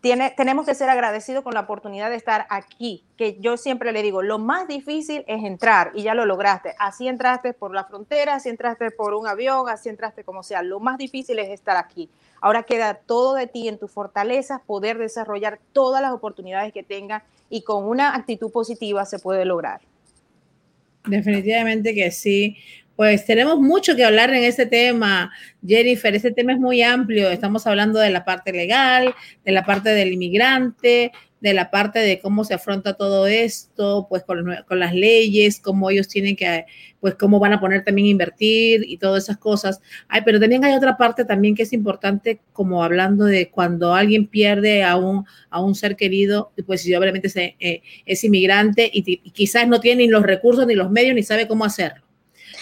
tenemos 0.00 0.64
que 0.64 0.74
ser 0.74 0.88
agradecidos 0.88 1.44
con 1.44 1.52
la 1.52 1.60
oportunidad 1.60 2.08
de 2.08 2.16
estar 2.16 2.46
aquí, 2.48 3.04
que 3.18 3.36
yo 3.40 3.58
siempre 3.58 3.92
le 3.92 4.02
digo, 4.02 4.22
lo 4.22 4.38
más 4.38 4.66
difícil 4.68 5.22
es 5.28 5.44
entrar 5.44 5.92
y 5.94 6.02
ya 6.02 6.14
lo 6.14 6.24
lograste. 6.24 6.74
Así 6.78 7.08
entraste 7.08 7.52
por 7.52 7.74
la 7.74 7.84
frontera, 7.84 8.36
así 8.36 8.48
entraste 8.48 8.90
por 8.90 9.12
un 9.12 9.26
avión, 9.26 9.68
así 9.68 9.90
entraste 9.90 10.24
como 10.24 10.42
sea. 10.42 10.62
Lo 10.62 10.80
más 10.80 10.96
difícil 10.96 11.38
es 11.38 11.50
estar 11.50 11.76
aquí. 11.76 12.08
Ahora 12.40 12.62
queda 12.62 12.94
todo 12.94 13.34
de 13.34 13.48
ti 13.48 13.68
en 13.68 13.78
tus 13.78 13.90
fortalezas, 13.90 14.62
poder 14.62 14.96
desarrollar 14.96 15.60
todas 15.72 16.00
las 16.00 16.12
oportunidades 16.12 16.72
que 16.72 16.82
tengas 16.82 17.22
y 17.50 17.62
con 17.62 17.84
una 17.84 18.16
actitud 18.16 18.50
positiva 18.50 19.04
se 19.04 19.18
puede 19.18 19.44
lograr. 19.44 19.82
Definitivamente 21.04 21.94
que 21.94 22.10
sí. 22.10 22.56
Pues 23.02 23.24
tenemos 23.24 23.58
mucho 23.58 23.96
que 23.96 24.04
hablar 24.04 24.32
en 24.32 24.44
este 24.44 24.64
tema, 24.64 25.32
Jennifer. 25.66 26.14
Este 26.14 26.30
tema 26.30 26.52
es 26.52 26.60
muy 26.60 26.82
amplio. 26.82 27.30
Estamos 27.30 27.66
hablando 27.66 27.98
de 27.98 28.10
la 28.10 28.24
parte 28.24 28.52
legal, 28.52 29.12
de 29.44 29.50
la 29.50 29.64
parte 29.64 29.88
del 29.88 30.12
inmigrante, 30.12 31.10
de 31.40 31.52
la 31.52 31.68
parte 31.72 31.98
de 31.98 32.20
cómo 32.20 32.44
se 32.44 32.54
afronta 32.54 32.94
todo 32.94 33.26
esto, 33.26 34.06
pues 34.08 34.22
con, 34.22 34.46
las 34.46 34.94
leyes, 34.94 35.58
cómo 35.58 35.90
ellos 35.90 36.06
tienen 36.06 36.36
que, 36.36 36.64
pues 37.00 37.16
cómo 37.16 37.40
van 37.40 37.52
a 37.54 37.58
poner 37.58 37.82
también 37.82 38.06
invertir 38.06 38.84
y 38.86 38.98
todas 38.98 39.24
esas 39.24 39.38
cosas. 39.38 39.80
Ay, 40.06 40.20
pero 40.24 40.38
también 40.38 40.64
hay 40.64 40.74
otra 40.74 40.96
parte 40.96 41.24
también 41.24 41.56
que 41.56 41.64
es 41.64 41.72
importante, 41.72 42.40
como 42.52 42.84
hablando 42.84 43.24
de 43.24 43.50
cuando 43.50 43.96
alguien 43.96 44.28
pierde 44.28 44.84
a 44.84 44.94
un, 44.94 45.24
a 45.50 45.60
un 45.60 45.74
ser 45.74 45.96
querido, 45.96 46.52
pues 46.68 46.82
si 46.82 46.94
obviamente 46.94 47.26
es, 47.26 47.36
eh, 47.36 47.82
es 48.06 48.22
inmigrante 48.22 48.88
y, 48.92 49.02
y 49.24 49.30
quizás 49.32 49.66
no 49.66 49.80
tiene 49.80 50.04
ni 50.04 50.08
los 50.08 50.22
recursos 50.22 50.68
ni 50.68 50.76
los 50.76 50.88
medios 50.88 51.16
ni 51.16 51.24
sabe 51.24 51.48
cómo 51.48 51.64
hacerlo. 51.64 52.01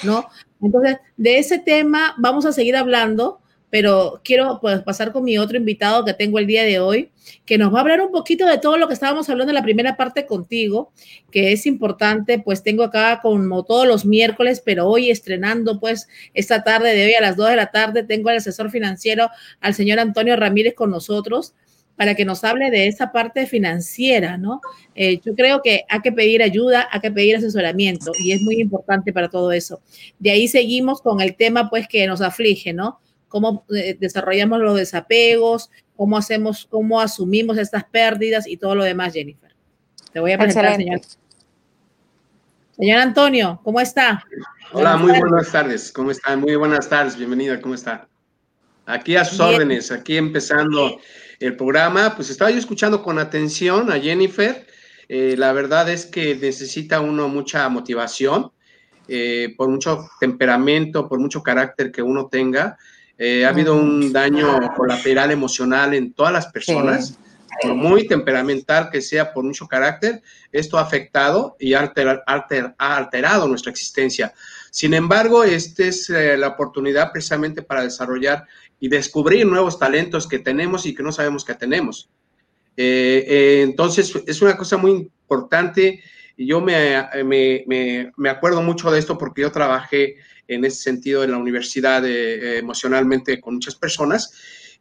¿No? 0.03 0.29
Entonces, 0.61 0.99
de 1.17 1.39
ese 1.39 1.59
tema 1.59 2.15
vamos 2.19 2.47
a 2.47 2.53
seguir 2.53 2.77
hablando, 2.77 3.41
pero 3.71 4.21
quiero 4.25 4.59
pues, 4.61 4.81
pasar 4.83 5.13
con 5.13 5.25
mi 5.25 5.39
otro 5.39 5.57
invitado 5.57 6.05
que 6.05 6.13
tengo 6.13 6.39
el 6.39 6.47
día 6.47 6.65
de 6.65 6.81
hoy, 6.81 7.11
que 7.47 7.57
nos 7.57 7.73
va 7.73 7.79
a 7.79 7.81
hablar 7.83 8.01
un 8.01 8.11
poquito 8.11 8.45
de 8.45 8.59
todo 8.59 8.77
lo 8.77 8.89
que 8.89 8.95
estábamos 8.95 9.29
hablando 9.31 9.53
en 9.53 9.55
la 9.55 9.63
primera 9.63 9.97
parte 9.97 10.27
contigo, 10.27 10.93
que 11.31 11.53
es 11.53 11.67
importante, 11.67 12.41
pues 12.41 12.63
tengo 12.63 12.83
acá 12.83 13.21
como 13.23 13.65
todos 13.65 13.87
los 13.87 14.05
miércoles, 14.05 14.61
pero 14.65 14.89
hoy 14.89 15.11
estrenando 15.11 15.79
pues 15.79 16.09
esta 16.35 16.65
tarde 16.65 16.95
de 16.95 17.07
hoy 17.07 17.15
a 17.15 17.21
las 17.21 17.37
2 17.37 17.51
de 17.51 17.57
la 17.57 17.71
tarde, 17.71 18.03
tengo 18.03 18.29
al 18.29 18.39
asesor 18.39 18.71
financiero, 18.71 19.31
al 19.61 19.75
señor 19.75 20.01
Antonio 20.01 20.35
Ramírez 20.37 20.75
con 20.75 20.91
nosotros 20.91 21.55
para 21.97 22.15
que 22.15 22.25
nos 22.25 22.45
hable 22.45 22.71
de 22.71 22.89
esa 22.89 23.13
parte 23.13 23.47
financiera, 23.47 24.39
¿no? 24.39 24.61
Eh, 24.95 25.21
yo 25.25 25.35
creo 25.35 25.61
que 25.63 25.85
hay 25.89 26.01
que 26.01 26.13
pedir 26.13 26.43
ayuda, 26.43 26.89
hay 26.91 27.01
que 27.01 27.11
pedir 27.11 27.37
asesoramiento 27.37 28.13
y 28.19 28.33
es 28.33 28.41
muy 28.43 28.61
importante 28.61 29.13
para 29.13 29.29
todo 29.29 29.53
eso. 29.53 29.81
De 30.19 30.31
ahí 30.31 30.49
seguimos 30.49 31.03
con 31.03 31.21
el 31.21 31.37
tema, 31.37 31.69
pues, 31.69 31.87
que 31.89 32.07
nos 32.07 32.23
aflige, 32.23 32.73
¿no? 32.73 33.01
Cómo 33.29 33.65
eh, 33.75 33.97
desarrollamos 34.01 34.61
los 34.61 34.77
desapegos, 34.77 35.71
cómo 35.95 36.17
hacemos, 36.17 36.67
cómo 36.71 37.01
asumimos 37.01 37.59
estas 37.59 37.85
pérdidas 37.85 38.47
y 38.47 38.57
todo 38.57 38.75
lo 38.75 38.85
demás, 38.85 39.13
Jennifer. 39.13 39.55
Te 40.13 40.21
voy 40.21 40.33
a 40.33 40.39
presentar, 40.39 40.77
señor. 40.77 41.01
Señor 42.77 42.99
Antonio, 42.99 43.61
¿cómo 43.63 43.79
está? 43.79 44.25
Hola, 44.73 44.97
muy 44.97 45.19
buenas 45.19 45.53
tardes. 45.53 45.93
¿Cómo 45.93 46.11
está? 46.11 46.35
Muy 46.37 46.57
buenas 46.57 46.89
tardes. 46.89 47.17
Bienvenida. 47.17 47.61
¿Cómo 47.61 47.75
está? 47.75 48.09
Aquí 48.87 49.17
a 49.17 49.25
sus 49.25 49.39
órdenes, 49.39 49.93
aquí 49.93 50.17
empezando 50.17 50.99
el 51.41 51.57
programa, 51.57 52.15
pues 52.15 52.29
estaba 52.29 52.51
yo 52.51 52.59
escuchando 52.59 53.03
con 53.03 53.19
atención 53.19 53.91
a 53.91 53.99
Jennifer. 53.99 54.67
Eh, 55.09 55.35
la 55.39 55.53
verdad 55.53 55.89
es 55.89 56.05
que 56.05 56.37
necesita 56.37 57.01
uno 57.01 57.29
mucha 57.29 57.69
motivación, 57.71 58.53
eh, 59.09 59.55
por 59.57 59.69
mucho 59.69 60.09
temperamento, 60.21 61.09
por 61.09 61.19
mucho 61.19 61.43
carácter 61.43 61.91
que 61.91 62.03
uno 62.03 62.27
tenga. 62.27 62.77
Eh, 63.17 63.45
ha 63.45 63.49
habido 63.49 63.75
un 63.75 64.13
daño 64.13 64.61
colateral 64.77 65.31
emocional 65.31 65.95
en 65.95 66.13
todas 66.13 66.33
las 66.33 66.47
personas, 66.47 67.19
por 67.63 67.75
muy 67.75 68.07
temperamental 68.07 68.91
que 68.91 69.01
sea, 69.01 69.33
por 69.33 69.43
mucho 69.43 69.67
carácter. 69.67 70.23
Esto 70.53 70.79
ha 70.79 70.83
afectado 70.83 71.57
y 71.59 71.73
ha, 71.73 71.93
ha 71.97 72.97
alterado 72.97 73.49
nuestra 73.49 73.73
existencia. 73.73 74.33
Sin 74.71 74.95
embargo, 74.95 75.43
esta 75.43 75.85
es 75.85 76.09
la 76.09 76.49
oportunidad 76.49 77.13
precisamente 77.13 77.63
para 77.63 77.83
desarrollar 77.83 78.47
y 78.81 78.89
descubrir 78.89 79.47
nuevos 79.47 79.79
talentos 79.79 80.27
que 80.27 80.39
tenemos 80.39 80.87
y 80.87 80.95
que 80.95 81.03
no 81.03 81.13
sabemos 81.13 81.45
que 81.45 81.55
tenemos. 81.55 82.09
Eh, 82.77 83.25
eh, 83.29 83.63
entonces, 83.63 84.13
es 84.27 84.41
una 84.41 84.57
cosa 84.57 84.79
muy 84.79 84.91
importante 84.93 86.03
y 86.37 86.47
yo 86.47 86.63
me, 86.63 87.07
me, 87.25 88.11
me, 88.17 88.31
acuerdo 88.31 88.63
mucho 88.63 88.91
de 88.91 88.99
esto 88.99 89.19
porque 89.19 89.43
yo 89.43 89.53
trabajé 89.53 90.17
en 90.49 90.65
ese 90.65 90.83
sentido 90.83 91.23
en 91.23 91.33
la 91.33 91.37
universidad 91.37 92.05
eh, 92.07 92.59
emocionalmente 92.59 93.39
con 93.39 93.55
muchas 93.55 93.75
personas 93.75 94.33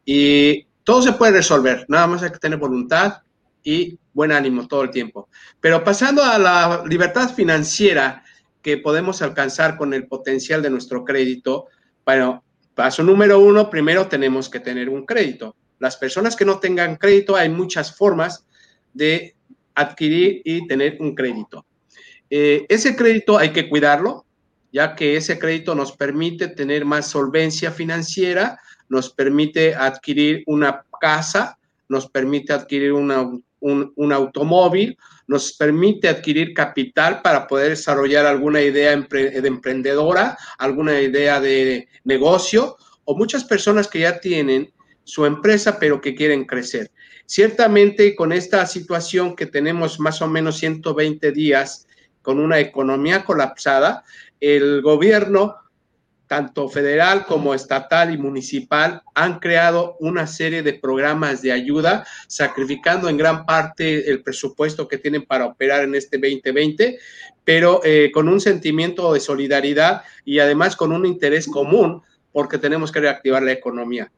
y 0.05 0.65
todo 0.85 1.01
se 1.01 1.13
puede 1.13 1.33
resolver, 1.33 1.85
nada 1.89 2.07
más 2.07 2.23
hay 2.23 2.31
que 2.31 2.39
tener 2.39 2.57
voluntad 2.57 3.21
y 3.63 3.99
buen 4.13 4.31
ánimo 4.31 4.67
todo 4.67 4.83
el 4.83 4.91
tiempo. 4.91 5.29
Pero 5.59 5.83
pasando 5.83 6.23
a 6.23 6.39
la 6.39 6.83
libertad 6.87 7.33
financiera 7.33 8.23
que 8.61 8.77
podemos 8.77 9.21
alcanzar 9.21 9.77
con 9.77 9.93
el 9.93 10.07
potencial 10.07 10.61
de 10.61 10.69
nuestro 10.69 11.03
crédito, 11.03 11.67
bueno, 12.05 12.43
Paso 12.79 13.03
número 13.03 13.41
uno, 13.41 13.69
primero 13.69 14.07
tenemos 14.07 14.47
que 14.47 14.61
tener 14.61 14.87
un 14.87 15.05
crédito. 15.05 15.53
Las 15.79 15.97
personas 15.97 16.33
que 16.33 16.45
no 16.45 16.59
tengan 16.59 16.95
crédito, 16.95 17.35
hay 17.35 17.49
muchas 17.49 17.93
formas 17.93 18.45
de 18.93 19.35
adquirir 19.75 20.41
y 20.45 20.65
tener 20.65 20.95
un 21.01 21.13
crédito. 21.13 21.65
Eh, 22.29 22.65
ese 22.69 22.95
crédito 22.95 23.37
hay 23.37 23.49
que 23.49 23.67
cuidarlo, 23.67 24.23
ya 24.71 24.95
que 24.95 25.17
ese 25.17 25.37
crédito 25.37 25.75
nos 25.75 25.91
permite 25.91 26.47
tener 26.47 26.85
más 26.85 27.07
solvencia 27.07 27.69
financiera, 27.69 28.57
nos 28.87 29.09
permite 29.09 29.75
adquirir 29.75 30.43
una 30.45 30.85
casa, 31.01 31.59
nos 31.89 32.09
permite 32.09 32.53
adquirir 32.53 32.93
un, 32.93 33.43
un, 33.59 34.13
automóvil, 34.13 34.97
nos 35.27 35.53
permite 35.53 36.07
adquirir 36.07 36.53
capital 36.53 37.21
para 37.21 37.47
poder 37.47 37.69
desarrollar 37.69 38.25
alguna 38.25 38.61
idea 38.61 38.95
de 38.95 39.47
emprendedora, 39.47 40.37
alguna 40.57 40.99
idea 41.01 41.39
de 41.39 41.87
negocio, 42.03 42.77
o 43.05 43.15
muchas 43.15 43.43
personas 43.43 43.87
que 43.87 43.99
ya 43.99 44.19
tienen 44.19 44.71
su 45.03 45.25
empresa, 45.25 45.79
pero 45.79 46.01
que 46.01 46.15
quieren 46.15 46.45
crecer. 46.45 46.91
Ciertamente, 47.25 48.15
con 48.15 48.31
esta 48.31 48.65
situación 48.65 49.35
que 49.35 49.45
tenemos 49.45 49.99
más 49.99 50.21
o 50.21 50.27
menos 50.27 50.57
120 50.57 51.31
días 51.31 51.87
con 52.21 52.39
una 52.39 52.59
economía 52.59 53.23
colapsada, 53.23 54.03
el 54.39 54.81
gobierno, 54.81 55.55
tanto 56.29 56.69
federal 56.69 57.25
como 57.25 57.55
estatal 57.55 58.13
y 58.13 58.17
municipal, 58.19 59.01
han 59.15 59.39
creado 59.39 59.97
una 59.99 60.27
serie 60.27 60.61
de 60.61 60.75
programas 60.75 61.41
de 61.41 61.51
ayuda, 61.51 62.05
sacrificando 62.27 63.09
en 63.09 63.17
gran 63.17 63.47
parte 63.47 64.11
el 64.11 64.21
presupuesto 64.21 64.87
que 64.87 64.99
tienen 64.99 65.25
para 65.25 65.47
operar 65.47 65.83
en 65.83 65.95
este 65.95 66.19
2020, 66.19 66.99
pero 67.43 67.81
eh, 67.83 68.11
con 68.13 68.29
un 68.29 68.39
sentimiento 68.39 69.11
de 69.11 69.19
solidaridad 69.19 70.03
y 70.23 70.37
además 70.37 70.75
con 70.75 70.91
un 70.91 71.07
interés 71.07 71.47
común, 71.47 72.03
porque 72.31 72.59
tenemos 72.59 72.91
que 72.91 72.99
reactivar 72.99 73.41
la 73.41 73.53
economía. 73.53 74.11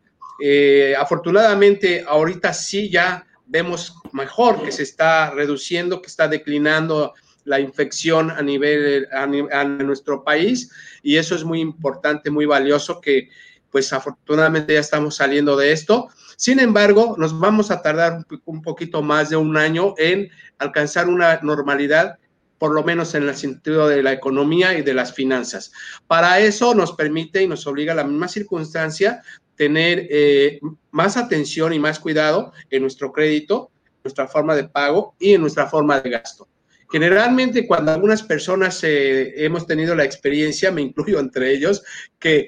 Eh, 0.44 0.94
afortunadamente, 1.00 2.04
ahorita 2.06 2.52
sí 2.52 2.90
ya 2.90 3.26
vemos 3.46 3.96
mejor 4.12 4.62
que 4.64 4.74
se 4.74 4.84
está 4.84 5.32
reduciendo, 5.32 6.02
que 6.02 6.08
está 6.08 6.28
declinando 6.28 7.14
la 7.44 7.60
infección 7.60 8.32
a 8.32 8.42
nivel 8.42 9.08
a, 9.12 9.64
nuestro 9.66 10.24
país 10.24 10.72
y 11.02 11.18
eso 11.18 11.36
es 11.36 11.44
muy 11.44 11.60
importante, 11.60 12.30
muy 12.30 12.46
valioso 12.46 13.02
que 13.02 13.30
pues 13.70 13.94
afortunadamente 13.94 14.74
ya 14.74 14.80
estamos 14.80 15.16
saliendo 15.16 15.56
de 15.56 15.72
esto. 15.72 16.10
Sin 16.36 16.60
embargo, 16.60 17.16
nos 17.18 17.38
vamos 17.40 17.72
a 17.72 17.82
tardar 17.82 18.26
un 18.46 18.62
poquito 18.62 19.02
más 19.02 19.30
de 19.30 19.38
un 19.38 19.56
año 19.56 19.94
en 19.98 20.30
alcanzar 20.58 21.08
una 21.08 21.40
normalidad 21.42 22.18
por 22.62 22.76
lo 22.76 22.84
menos 22.84 23.16
en 23.16 23.28
el 23.28 23.36
sentido 23.36 23.88
de 23.88 24.04
la 24.04 24.14
economía 24.14 24.78
y 24.78 24.84
de 24.84 24.94
las 24.94 25.14
finanzas. 25.16 25.72
Para 26.06 26.40
eso 26.40 26.76
nos 26.76 26.94
permite 26.94 27.42
y 27.42 27.48
nos 27.48 27.66
obliga 27.66 27.94
a 27.94 27.96
la 27.96 28.04
misma 28.04 28.28
circunstancia 28.28 29.24
tener 29.56 30.06
eh, 30.12 30.60
más 30.92 31.18
atención 31.18 31.74
y 31.74 31.80
más 31.80 32.00
cuidado 32.00 32.54
en 32.70 32.84
nuestro 32.84 33.12
crédito, 33.12 33.72
nuestra 34.04 34.28
forma 34.28 34.54
de 34.54 34.66
pago 34.66 35.16
y 35.18 35.34
en 35.34 35.42
nuestra 35.42 35.66
forma 35.66 36.02
de 36.02 36.12
gasto. 36.12 36.48
Generalmente 36.92 37.66
cuando 37.66 37.92
algunas 37.92 38.22
personas 38.22 38.84
eh, 38.84 39.46
hemos 39.46 39.66
tenido 39.66 39.96
la 39.96 40.04
experiencia, 40.04 40.72
me 40.72 40.82
incluyo 40.82 41.20
entre 41.20 41.52
ellos, 41.52 41.84
que 42.20 42.48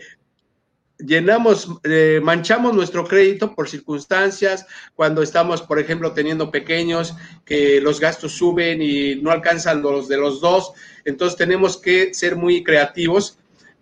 llenamos, 0.97 1.69
eh, 1.83 2.19
manchamos 2.21 2.73
nuestro 2.73 3.05
crédito 3.05 3.55
por 3.55 3.69
circunstancias, 3.69 4.65
cuando 4.95 5.21
estamos, 5.21 5.62
por 5.62 5.79
ejemplo, 5.79 6.12
teniendo 6.12 6.51
pequeños, 6.51 7.15
que 7.45 7.79
los 7.81 8.00
gastos 8.00 8.33
suben 8.33 8.81
y 8.81 9.15
no 9.15 9.31
alcanzan 9.31 9.81
los 9.81 10.07
de 10.07 10.17
los 10.17 10.41
dos, 10.41 10.73
entonces 11.05 11.38
tenemos 11.38 11.77
que 11.77 12.13
ser 12.13 12.35
muy 12.35 12.63
creativos 12.63 13.38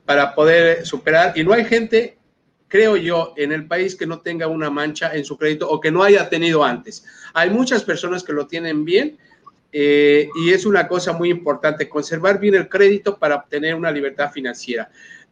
para 0.05 0.35
poder 0.35 0.85
superar. 0.85 1.33
Y 1.35 1.43
no 1.43 1.53
hay 1.53 1.65
gente, 1.65 2.17
creo 2.67 2.97
yo, 2.97 3.33
en 3.37 3.51
el 3.51 3.67
país 3.67 3.95
que 3.95 4.07
no 4.07 4.21
tenga 4.21 4.47
una 4.47 4.69
mancha 4.69 5.15
en 5.15 5.25
su 5.25 5.37
crédito 5.37 5.69
o 5.69 5.79
que 5.79 5.91
no 5.91 6.03
haya 6.03 6.29
tenido 6.29 6.63
antes. 6.63 7.03
Hay 7.33 7.49
muchas 7.49 7.83
personas 7.83 8.23
que 8.23 8.33
lo 8.33 8.47
tienen 8.47 8.85
bien 8.85 9.17
eh, 9.71 10.29
y 10.35 10.51
es 10.51 10.65
una 10.65 10.87
cosa 10.87 11.13
muy 11.13 11.29
importante, 11.29 11.87
conservar 11.87 12.39
bien 12.39 12.55
el 12.55 12.67
crédito 12.67 13.17
para 13.17 13.35
obtener 13.35 13.75
una 13.75 13.91
libertad 13.91 14.31
financiera. 14.31 14.89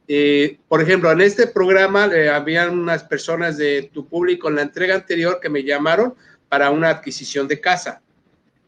Eh, 0.07 0.57
por 0.67 0.81
ejemplo, 0.81 1.11
en 1.11 1.21
este 1.21 1.47
programa 1.47 2.07
eh, 2.07 2.29
habían 2.29 2.79
unas 2.79 3.03
personas 3.03 3.57
de 3.57 3.89
tu 3.93 4.07
público 4.07 4.47
en 4.47 4.55
la 4.55 4.61
entrega 4.63 4.95
anterior 4.95 5.39
que 5.41 5.49
me 5.49 5.63
llamaron 5.63 6.15
para 6.47 6.71
una 6.71 6.89
adquisición 6.89 7.47
de 7.47 7.59
casa. 7.59 8.01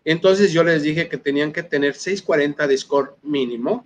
Entonces 0.03 0.51
yo 0.51 0.63
les 0.63 0.83
dije 0.83 1.07
que 1.07 1.17
tenían 1.17 1.51
que 1.51 1.63
tener 1.63 1.95
640 1.95 2.67
de 2.67 2.77
score 2.77 3.15
mínimo 3.23 3.85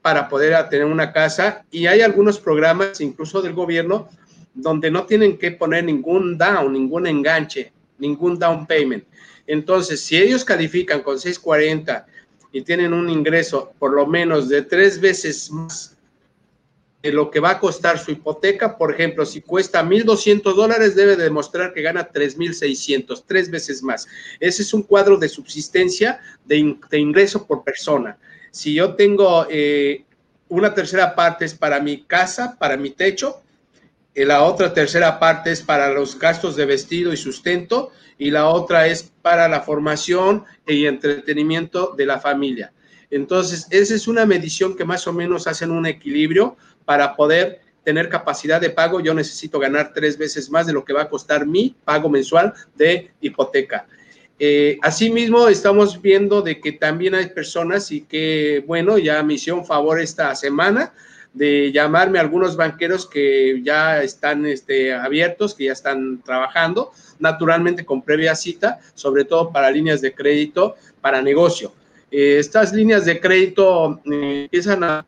para 0.00 0.30
poder 0.30 0.66
tener 0.70 0.86
una 0.86 1.12
casa 1.12 1.62
y 1.70 1.86
hay 1.86 2.00
algunos 2.00 2.40
programas, 2.40 3.02
incluso 3.02 3.42
del 3.42 3.52
gobierno, 3.52 4.08
donde 4.54 4.90
no 4.90 5.04
tienen 5.04 5.36
que 5.36 5.50
poner 5.50 5.84
ningún 5.84 6.38
down, 6.38 6.72
ningún 6.72 7.06
enganche, 7.06 7.70
ningún 7.98 8.38
down 8.38 8.66
payment. 8.66 9.04
Entonces, 9.46 10.00
si 10.00 10.16
ellos 10.16 10.44
califican 10.44 11.02
con 11.02 11.18
640 11.18 12.06
y 12.52 12.62
tienen 12.62 12.92
un 12.92 13.08
ingreso 13.08 13.72
por 13.78 13.92
lo 13.92 14.06
menos 14.06 14.48
de 14.48 14.62
tres 14.62 15.00
veces 15.00 15.50
más 15.50 15.96
de 17.02 17.12
lo 17.12 17.30
que 17.30 17.38
va 17.38 17.50
a 17.50 17.60
costar 17.60 17.98
su 17.98 18.10
hipoteca, 18.10 18.76
por 18.76 18.92
ejemplo, 18.92 19.24
si 19.24 19.40
cuesta 19.40 19.84
1.200 19.84 20.54
dólares, 20.54 20.96
debe 20.96 21.14
demostrar 21.14 21.72
que 21.72 21.82
gana 21.82 22.10
3.600, 22.10 23.22
tres 23.26 23.50
veces 23.50 23.82
más. 23.82 24.08
Ese 24.40 24.62
es 24.62 24.74
un 24.74 24.82
cuadro 24.82 25.16
de 25.16 25.28
subsistencia 25.28 26.20
de, 26.44 26.76
ingreso 26.98 27.46
por 27.46 27.62
persona. 27.62 28.18
Si 28.50 28.74
yo 28.74 28.94
tengo 28.94 29.46
eh, 29.48 30.04
una 30.48 30.74
tercera 30.74 31.14
parte 31.14 31.44
es 31.44 31.54
para 31.54 31.78
mi 31.80 32.02
casa, 32.02 32.56
para 32.58 32.76
mi 32.76 32.90
techo, 32.90 33.42
la 34.24 34.44
otra 34.44 34.72
tercera 34.72 35.18
parte 35.18 35.50
es 35.50 35.60
para 35.60 35.92
los 35.92 36.18
gastos 36.18 36.56
de 36.56 36.64
vestido 36.64 37.12
y 37.12 37.16
sustento, 37.16 37.92
y 38.18 38.30
la 38.30 38.48
otra 38.48 38.86
es 38.86 39.12
para 39.22 39.46
la 39.48 39.60
formación 39.60 40.44
y 40.66 40.86
entretenimiento 40.86 41.94
de 41.96 42.06
la 42.06 42.18
familia. 42.18 42.72
Entonces, 43.10 43.66
esa 43.70 43.94
es 43.94 44.08
una 44.08 44.24
medición 44.24 44.76
que 44.76 44.84
más 44.84 45.06
o 45.06 45.12
menos 45.12 45.46
hacen 45.46 45.70
un 45.70 45.86
equilibrio 45.86 46.56
para 46.84 47.14
poder 47.14 47.60
tener 47.84 48.08
capacidad 48.08 48.60
de 48.60 48.70
pago. 48.70 49.00
Yo 49.00 49.14
necesito 49.14 49.58
ganar 49.58 49.92
tres 49.92 50.18
veces 50.18 50.50
más 50.50 50.66
de 50.66 50.72
lo 50.72 50.84
que 50.84 50.92
va 50.92 51.02
a 51.02 51.08
costar 51.08 51.46
mi 51.46 51.76
pago 51.84 52.08
mensual 52.08 52.52
de 52.74 53.12
hipoteca. 53.20 53.86
Eh, 54.38 54.78
asimismo, 54.82 55.48
estamos 55.48 56.00
viendo 56.00 56.42
de 56.42 56.60
que 56.60 56.72
también 56.72 57.14
hay 57.14 57.26
personas 57.26 57.90
y 57.92 58.02
que, 58.02 58.64
bueno, 58.66 58.98
ya 58.98 59.22
me 59.22 59.34
hicieron 59.34 59.64
favor 59.64 60.00
esta 60.00 60.34
semana 60.34 60.92
de 61.36 61.70
llamarme 61.70 62.18
a 62.18 62.22
algunos 62.22 62.56
banqueros 62.56 63.06
que 63.06 63.60
ya 63.62 64.02
están 64.02 64.46
este, 64.46 64.94
abiertos, 64.94 65.54
que 65.54 65.66
ya 65.66 65.72
están 65.72 66.22
trabajando, 66.22 66.92
naturalmente 67.18 67.84
con 67.84 68.00
previa 68.00 68.34
cita, 68.34 68.80
sobre 68.94 69.26
todo 69.26 69.52
para 69.52 69.70
líneas 69.70 70.00
de 70.00 70.14
crédito 70.14 70.76
para 71.02 71.20
negocio. 71.20 71.74
Eh, 72.10 72.38
estas 72.38 72.72
líneas 72.72 73.04
de 73.04 73.20
crédito 73.20 74.00
eh, 74.10 74.44
empiezan 74.44 74.82
a 74.82 75.06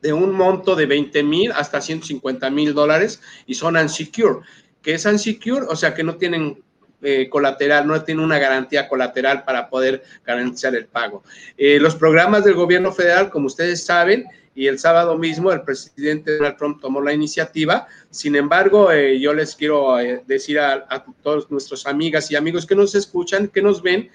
de 0.00 0.12
un 0.12 0.32
monto 0.32 0.74
de 0.74 0.86
20 0.86 1.22
mil 1.22 1.52
hasta 1.52 1.80
150 1.80 2.50
mil 2.50 2.74
dólares 2.74 3.22
y 3.46 3.54
son 3.54 3.76
unsecure. 3.76 4.40
que 4.82 4.94
es 4.94 5.06
unsecure? 5.06 5.66
O 5.68 5.76
sea 5.76 5.94
que 5.94 6.02
no 6.02 6.16
tienen 6.16 6.60
eh, 7.00 7.28
colateral, 7.28 7.86
no 7.86 8.02
tienen 8.02 8.24
una 8.24 8.40
garantía 8.40 8.88
colateral 8.88 9.44
para 9.44 9.68
poder 9.68 10.02
garantizar 10.26 10.74
el 10.74 10.86
pago. 10.86 11.22
los 11.56 11.94
programas 11.94 12.42
del 12.42 12.54
gobierno 12.54 12.90
federal, 12.90 13.30
como 13.30 13.46
ustedes 13.46 13.84
saben, 13.84 14.26
y 14.54 14.66
el 14.66 14.78
sábado 14.78 15.16
mismo 15.16 15.50
el 15.50 15.62
presidente 15.62 16.36
Donald 16.36 16.56
Trump 16.56 16.80
tomó 16.80 17.00
la 17.00 17.12
iniciativa. 17.12 17.86
Sin 18.10 18.36
embargo, 18.36 18.92
eh, 18.92 19.18
yo 19.18 19.32
les 19.32 19.56
quiero 19.56 19.98
eh, 19.98 20.22
decir 20.26 20.58
a, 20.58 21.04
todos 21.22 21.50
nuestros 21.50 21.86
amigas 21.86 22.30
y 22.30 22.36
amigos 22.36 22.66
que 22.66 22.74
nos 22.74 22.94
escuchan, 22.94 23.48
que 23.48 23.62
nos 23.62 23.82
ven, 23.82 24.10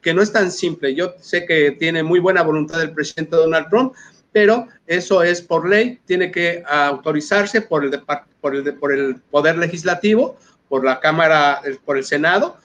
que 0.00 0.14
no 0.14 0.22
es 0.22 0.32
tan 0.32 0.50
simple. 0.50 0.94
Yo 0.94 1.14
sé 1.20 1.44
que 1.44 1.72
tiene 1.72 2.02
muy 2.02 2.20
buena 2.20 2.42
voluntad 2.42 2.80
el 2.80 2.92
presidente 2.92 3.36
Donald 3.36 3.68
Trump, 3.68 3.94
pero 4.32 4.68
eso 4.86 5.22
es 5.22 5.42
por 5.42 5.68
ley, 5.68 5.98
tiene 6.04 6.30
que 6.30 6.62
autorizarse 6.66 7.62
por 7.62 7.84
el, 7.84 9.20
Poder 9.30 9.58
Legislativo, 9.58 10.36
por 10.68 10.84
la 10.84 11.00
Cámara, 11.00 11.60
por 11.84 11.96
el 11.96 12.04
Senado, 12.04 12.58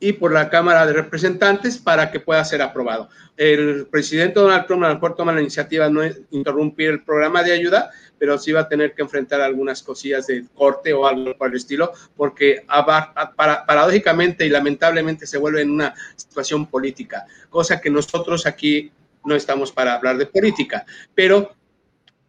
y 0.00 0.14
por 0.14 0.32
la 0.32 0.48
Cámara 0.48 0.86
de 0.86 0.94
Representantes 0.94 1.76
para 1.78 2.10
que 2.10 2.20
pueda 2.20 2.42
ser 2.44 2.62
aprobado. 2.62 3.10
El 3.36 3.86
presidente 3.86 4.40
Donald 4.40 4.66
Trump 4.66 4.82
a 4.82 4.88
lo 4.88 4.94
mejor 4.94 5.14
toma 5.14 5.32
la 5.32 5.42
iniciativa 5.42 5.84
de 5.84 5.90
no 5.92 6.00
interrumpir 6.30 6.88
el 6.88 7.02
programa 7.02 7.42
de 7.42 7.52
ayuda, 7.52 7.90
pero 8.18 8.38
sí 8.38 8.50
va 8.52 8.60
a 8.60 8.68
tener 8.68 8.94
que 8.94 9.02
enfrentar 9.02 9.40
algunas 9.40 9.82
cosillas 9.82 10.26
de 10.26 10.44
corte 10.54 10.92
o 10.92 11.06
algo 11.06 11.36
por 11.36 11.48
el 11.48 11.56
estilo, 11.56 11.92
porque 12.16 12.64
paradójicamente 13.36 14.46
y 14.46 14.48
lamentablemente 14.48 15.26
se 15.26 15.38
vuelve 15.38 15.62
en 15.62 15.70
una 15.70 15.94
situación 16.16 16.66
política, 16.66 17.26
cosa 17.48 17.80
que 17.80 17.90
nosotros 17.90 18.46
aquí 18.46 18.90
no 19.24 19.34
estamos 19.34 19.70
para 19.70 19.94
hablar 19.94 20.16
de 20.16 20.26
política, 20.26 20.84
pero 21.14 21.54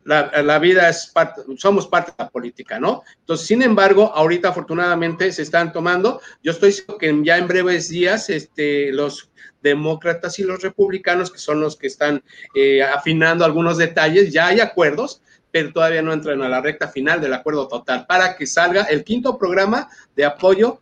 la, 0.03 0.59
vida 0.59 0.89
es 0.89 1.07
parte, 1.07 1.41
somos 1.57 1.87
parte 1.87 2.11
de 2.11 2.23
la 2.23 2.29
política, 2.29 2.79
¿no? 2.79 3.03
Entonces, 3.19 3.47
sin 3.47 3.61
embargo, 3.61 4.11
ahorita 4.13 4.49
afortunadamente 4.49 5.31
se 5.31 5.41
están 5.43 5.71
tomando, 5.71 6.21
yo 6.43 6.51
estoy 6.51 6.71
seguro 6.71 6.97
que 6.97 7.21
ya 7.23 7.37
en 7.37 7.47
breves 7.47 7.89
días, 7.89 8.29
este, 8.29 8.91
los 8.91 9.29
demócratas 9.61 10.39
y 10.39 10.43
los 10.43 10.61
republicanos, 10.61 11.31
que 11.31 11.37
son 11.37 11.61
los 11.61 11.75
que 11.75 11.87
están 11.87 12.23
eh, 12.55 12.81
afinando 12.83 13.45
algunos 13.45 13.77
detalles, 13.77 14.33
ya 14.33 14.47
hay 14.47 14.59
acuerdos 14.59 15.21
pero 15.51 15.73
todavía 15.73 16.01
no 16.01 16.13
entran 16.13 16.41
a 16.41 16.49
la 16.49 16.61
recta 16.61 16.87
final 16.87 17.21
del 17.21 17.33
acuerdo 17.33 17.67
total 17.67 18.05
para 18.07 18.35
que 18.35 18.47
salga 18.47 18.83
el 18.83 19.03
quinto 19.03 19.37
programa 19.37 19.89
de 20.15 20.25
apoyo 20.25 20.81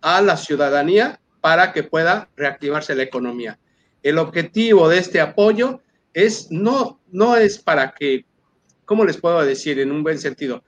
a 0.00 0.20
la 0.20 0.36
ciudadanía 0.36 1.20
para 1.40 1.72
que 1.72 1.84
pueda 1.84 2.28
reactivarse 2.36 2.94
la 2.94 3.04
economía. 3.04 3.58
El 4.02 4.18
objetivo 4.18 4.88
de 4.88 4.98
este 4.98 5.20
apoyo 5.20 5.80
es 6.12 6.50
no, 6.50 7.00
no 7.10 7.36
es 7.36 7.58
para 7.58 7.92
que, 7.92 8.24
¿cómo 8.88 9.04
les 9.04 9.18
puedo 9.18 9.44
decir 9.44 9.78
en 9.78 9.92
un 9.92 10.02
buen 10.02 10.18
sentido? 10.18 10.64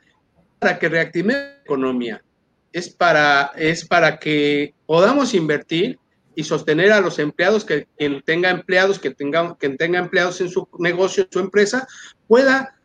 Para 0.58 0.78
que 0.78 0.90
reactive 0.90 1.32
la 1.32 1.62
economía, 1.64 2.22
es 2.70 2.90
para, 2.90 3.52
es 3.56 3.84
para 3.86 4.18
que 4.18 4.74
podamos 4.86 5.32
invertir 5.32 5.98
y 6.34 6.44
sostener 6.44 6.92
a 6.92 7.00
los 7.00 7.18
empleados, 7.18 7.64
que 7.64 7.88
quien 7.96 8.20
tenga 8.22 8.50
empleados, 8.50 8.98
que 8.98 9.10
tenga, 9.10 9.56
quien 9.56 9.78
tenga 9.78 9.98
empleados 9.98 10.40
en 10.42 10.50
su 10.50 10.68
negocio, 10.78 11.24
en 11.24 11.32
su 11.32 11.38
empresa, 11.40 11.88
pueda 12.28 12.78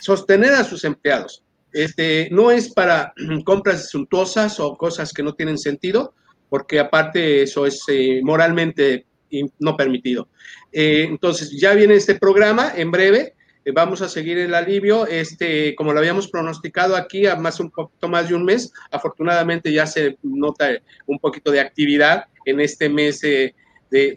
sostener 0.00 0.52
a 0.52 0.64
sus 0.64 0.84
empleados. 0.84 1.42
Este, 1.72 2.28
no 2.30 2.50
es 2.50 2.72
para 2.72 3.14
compras 3.44 3.88
suntuosas 3.88 4.60
o 4.60 4.76
cosas 4.76 5.12
que 5.12 5.22
no 5.22 5.34
tienen 5.34 5.58
sentido, 5.58 6.14
porque 6.50 6.78
aparte 6.78 7.42
eso 7.42 7.66
es 7.66 7.82
eh, 7.88 8.20
moralmente 8.22 9.06
no 9.58 9.76
permitido. 9.76 10.28
Eh, 10.70 11.06
entonces, 11.08 11.50
ya 11.58 11.74
viene 11.74 11.94
este 11.94 12.16
programa 12.16 12.72
en 12.76 12.90
breve. 12.90 13.34
Eh, 13.64 13.72
vamos 13.72 14.02
a 14.02 14.08
seguir 14.08 14.38
el 14.38 14.54
alivio. 14.54 15.06
Este, 15.06 15.74
como 15.74 15.92
lo 15.92 15.98
habíamos 15.98 16.28
pronosticado 16.28 16.96
aquí, 16.96 17.26
a 17.26 17.36
más 17.36 17.60
un 17.60 17.70
poquito 17.70 18.08
más 18.08 18.28
de 18.28 18.34
un 18.34 18.44
mes, 18.44 18.72
afortunadamente 18.90 19.72
ya 19.72 19.86
se 19.86 20.18
nota 20.22 20.68
un 21.06 21.18
poquito 21.18 21.50
de 21.50 21.60
actividad 21.60 22.26
en 22.44 22.60
este 22.60 22.88
mes 22.88 23.20
de, 23.20 23.54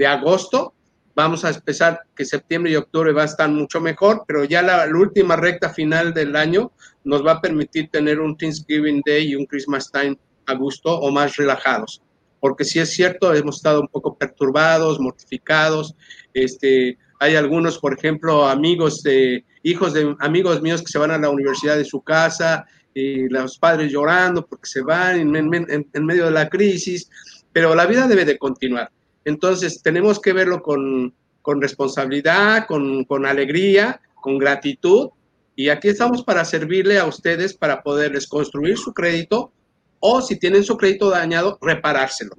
agosto. 0.08 0.74
Vamos 1.16 1.46
a 1.46 1.50
empezar 1.50 2.02
que 2.16 2.26
septiembre 2.26 2.72
y 2.72 2.76
octubre 2.76 3.12
va 3.12 3.24
a 3.24 3.26
estar 3.26 3.50
mucho 3.50 3.82
mejor, 3.82 4.24
pero 4.28 4.44
ya 4.44 4.62
la, 4.62 4.88
última 4.94 5.36
recta 5.36 5.70
final 5.70 6.14
del 6.14 6.36
año 6.36 6.72
nos 7.04 7.26
va 7.26 7.34
a 7.34 7.42
permitir 7.42 7.90
tener 7.90 8.20
un 8.20 8.38
Thanksgiving 8.38 9.02
Day 9.06 9.30
y 9.30 9.36
un 9.36 9.46
Christmas 9.46 9.92
Time 9.92 10.18
a 10.46 10.54
gusto 10.54 11.00
o 11.00 11.12
más 11.12 11.36
relajados. 11.38 12.02
Porque 12.40 12.66
si 12.66 12.80
es 12.80 12.92
cierto, 12.92 13.34
hemos 13.34 13.58
estado 13.58 13.82
un 13.82 13.88
poco 13.88 14.16
perturbados, 14.16 15.00
mortificados. 15.00 15.96
Este, 16.34 17.00
hay 17.20 17.36
algunos, 17.36 17.80
por 17.80 17.94
ejemplo, 17.94 18.48
amigos 18.48 19.04
de 19.04 19.44
hijos 19.64 19.94
de 19.94 20.16
amigos 20.20 20.62
míos 20.62 20.82
que 20.82 20.92
se 20.92 21.00
van 21.00 21.12
a 21.12 21.18
la 21.18 21.30
universidad 21.30 21.78
de 21.78 21.86
su 21.86 22.02
casa, 22.02 22.66
y 22.94 23.30
los 23.30 23.60
padres 23.60 23.92
llorando 23.92 24.46
porque 24.46 24.68
se 24.68 24.82
van 24.82 25.36
en 25.36 26.06
medio 26.06 26.26
de 26.26 26.32
la 26.32 26.50
crisis 26.50 27.10
pero 27.58 27.74
la 27.74 27.88
vida 27.88 28.08
debe 28.08 28.24
de 28.24 28.38
continuar. 28.38 28.92
Entonces, 29.26 29.82
tenemos 29.82 30.20
que 30.20 30.32
verlo 30.32 30.62
con, 30.62 31.12
responsabilidad, 31.44 32.68
con, 32.68 33.26
alegría, 33.26 34.00
con 34.14 34.38
gratitud, 34.38 35.10
y 35.56 35.70
aquí 35.70 35.88
estamos 35.88 36.24
para 36.24 36.46
servirle 36.46 37.00
a 37.00 37.08
ustedes 37.08 37.56
para 37.56 37.82
poderles 37.82 38.28
construir 38.28 38.78
su 38.78 38.94
crédito 38.94 39.52
o 40.00 40.22
si 40.22 40.38
tienen 40.38 40.64
su 40.64 40.78
crédito 40.78 41.10
dañado, 41.10 41.58
reparárselo. 41.60 42.36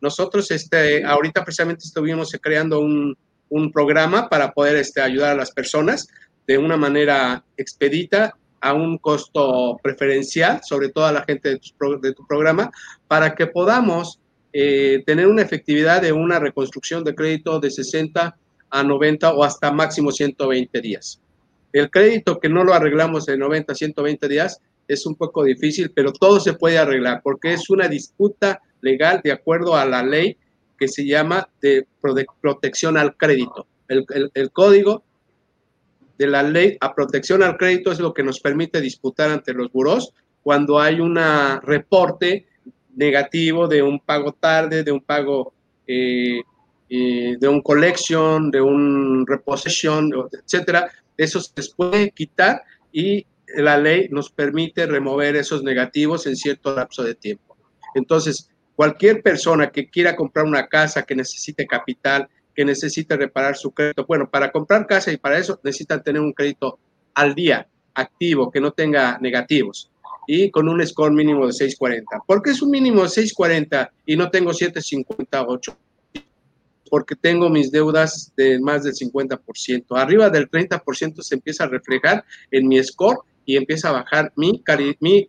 Nosotros 0.00 0.50
este, 0.50 1.04
ahorita 1.04 1.44
precisamente 1.44 1.84
estuvimos 1.84 2.36
creando 2.42 2.80
un, 2.80 3.16
programa 3.72 4.28
para 4.28 4.52
poder 4.52 4.76
este, 4.76 5.00
ayudar 5.00 5.30
a 5.30 5.36
las 5.36 5.50
personas 5.50 6.08
de 6.46 6.58
una 6.58 6.76
manera 6.76 7.44
expedita 7.56 8.34
a 8.60 8.72
un 8.72 8.98
costo 8.98 9.78
preferencial, 9.82 10.60
sobre 10.64 10.88
todo 10.88 11.06
a 11.06 11.12
la 11.12 11.24
gente 11.24 11.50
de 11.50 12.12
tu, 12.12 12.26
programa, 12.26 12.70
para 13.06 13.34
que 13.34 13.46
podamos 13.46 14.20
eh, 14.52 15.02
tener 15.06 15.26
una 15.26 15.42
efectividad 15.42 16.02
de 16.02 16.12
una 16.12 16.38
reconstrucción 16.38 17.04
de 17.04 17.14
crédito 17.14 17.60
de 17.60 17.70
60 17.70 18.36
a 18.70 18.82
90 18.82 19.34
o 19.34 19.44
hasta 19.44 19.70
máximo 19.70 20.10
120 20.10 20.80
días. 20.80 21.20
El 21.72 21.90
crédito 21.90 22.38
que 22.40 22.48
no 22.48 22.64
lo 22.64 22.74
arreglamos 22.74 23.26
de 23.26 23.36
90 23.36 23.72
a 23.72 23.76
120 23.76 24.28
días 24.28 24.60
es 24.88 25.04
un 25.04 25.14
poco 25.14 25.44
difícil, 25.44 25.90
pero 25.90 26.12
todo 26.12 26.40
se 26.40 26.54
puede 26.54 26.78
arreglar 26.78 27.20
porque 27.22 27.52
es 27.52 27.68
una 27.70 27.88
disputa 27.88 28.60
legal 28.80 29.20
de 29.22 29.32
acuerdo 29.32 29.76
a 29.76 29.84
la 29.84 30.02
ley 30.02 30.36
que 30.76 30.88
se 30.88 31.06
llama 31.06 31.48
de 31.60 31.86
protección 32.40 32.96
al 32.96 33.16
crédito. 33.16 33.66
El, 33.88 34.04
el 34.34 34.50
código 34.50 35.04
de 36.18 36.26
la 36.26 36.42
ley 36.42 36.76
a 36.80 36.94
protección 36.94 37.42
al 37.42 37.56
crédito 37.56 37.92
es 37.92 38.00
lo 38.00 38.14
que 38.14 38.22
nos 38.22 38.40
permite 38.40 38.80
disputar 38.80 39.30
ante 39.30 39.52
los 39.52 39.70
buros 39.70 40.12
cuando 40.42 40.78
hay 40.78 41.00
un 41.00 41.18
reporte 41.62 42.46
negativo 42.94 43.68
de 43.68 43.82
un 43.82 44.00
pago 44.00 44.32
tarde, 44.32 44.82
de 44.82 44.92
un 44.92 45.00
pago, 45.00 45.52
eh, 45.86 46.40
eh, 46.88 47.36
de 47.38 47.48
un 47.48 47.60
collection, 47.60 48.50
de 48.50 48.60
un 48.60 49.26
reposition, 49.26 50.10
etcétera, 50.44 50.90
eso 51.16 51.40
se 51.40 51.50
puede 51.76 52.10
quitar 52.10 52.62
y 52.92 53.26
la 53.56 53.76
ley 53.76 54.08
nos 54.10 54.30
permite 54.30 54.86
remover 54.86 55.36
esos 55.36 55.62
negativos 55.62 56.26
en 56.26 56.36
cierto 56.36 56.74
lapso 56.74 57.02
de 57.02 57.14
tiempo. 57.14 57.56
Entonces, 57.94 58.48
cualquier 58.76 59.22
persona 59.22 59.70
que 59.70 59.88
quiera 59.88 60.14
comprar 60.14 60.44
una 60.44 60.68
casa, 60.68 61.02
que 61.02 61.16
necesite 61.16 61.66
capital, 61.66 62.28
que 62.54 62.64
necesite 62.64 63.16
reparar 63.16 63.56
su 63.56 63.72
crédito, 63.72 64.06
bueno, 64.06 64.30
para 64.30 64.52
comprar 64.52 64.86
casa 64.86 65.12
y 65.12 65.16
para 65.16 65.38
eso 65.38 65.58
necesitan 65.64 66.02
tener 66.02 66.22
un 66.22 66.32
crédito 66.32 66.78
al 67.14 67.34
día, 67.34 67.66
activo, 67.94 68.50
que 68.50 68.60
no 68.60 68.72
tenga 68.72 69.18
negativos 69.20 69.90
y 70.26 70.50
con 70.50 70.68
un 70.68 70.84
score 70.86 71.12
mínimo 71.12 71.46
de 71.46 71.52
640. 71.52 72.24
¿Por 72.26 72.42
qué 72.42 72.50
es 72.50 72.62
un 72.62 72.70
mínimo 72.70 73.02
de 73.02 73.08
640 73.08 73.92
y 74.06 74.16
no 74.16 74.30
tengo 74.30 74.52
758? 74.52 75.76
Porque 76.90 77.16
tengo 77.16 77.48
mis 77.48 77.70
deudas 77.70 78.32
de 78.36 78.60
más 78.60 78.84
del 78.84 78.94
50%. 78.94 79.84
Arriba 79.96 80.30
del 80.30 80.50
30% 80.50 81.22
se 81.22 81.34
empieza 81.34 81.64
a 81.64 81.68
reflejar 81.68 82.24
en 82.50 82.68
mi 82.68 82.82
score 82.82 83.18
y 83.44 83.56
empieza 83.56 83.88
a 83.88 83.92
bajar 83.92 84.32
mi, 84.36 84.62
mi 85.00 85.28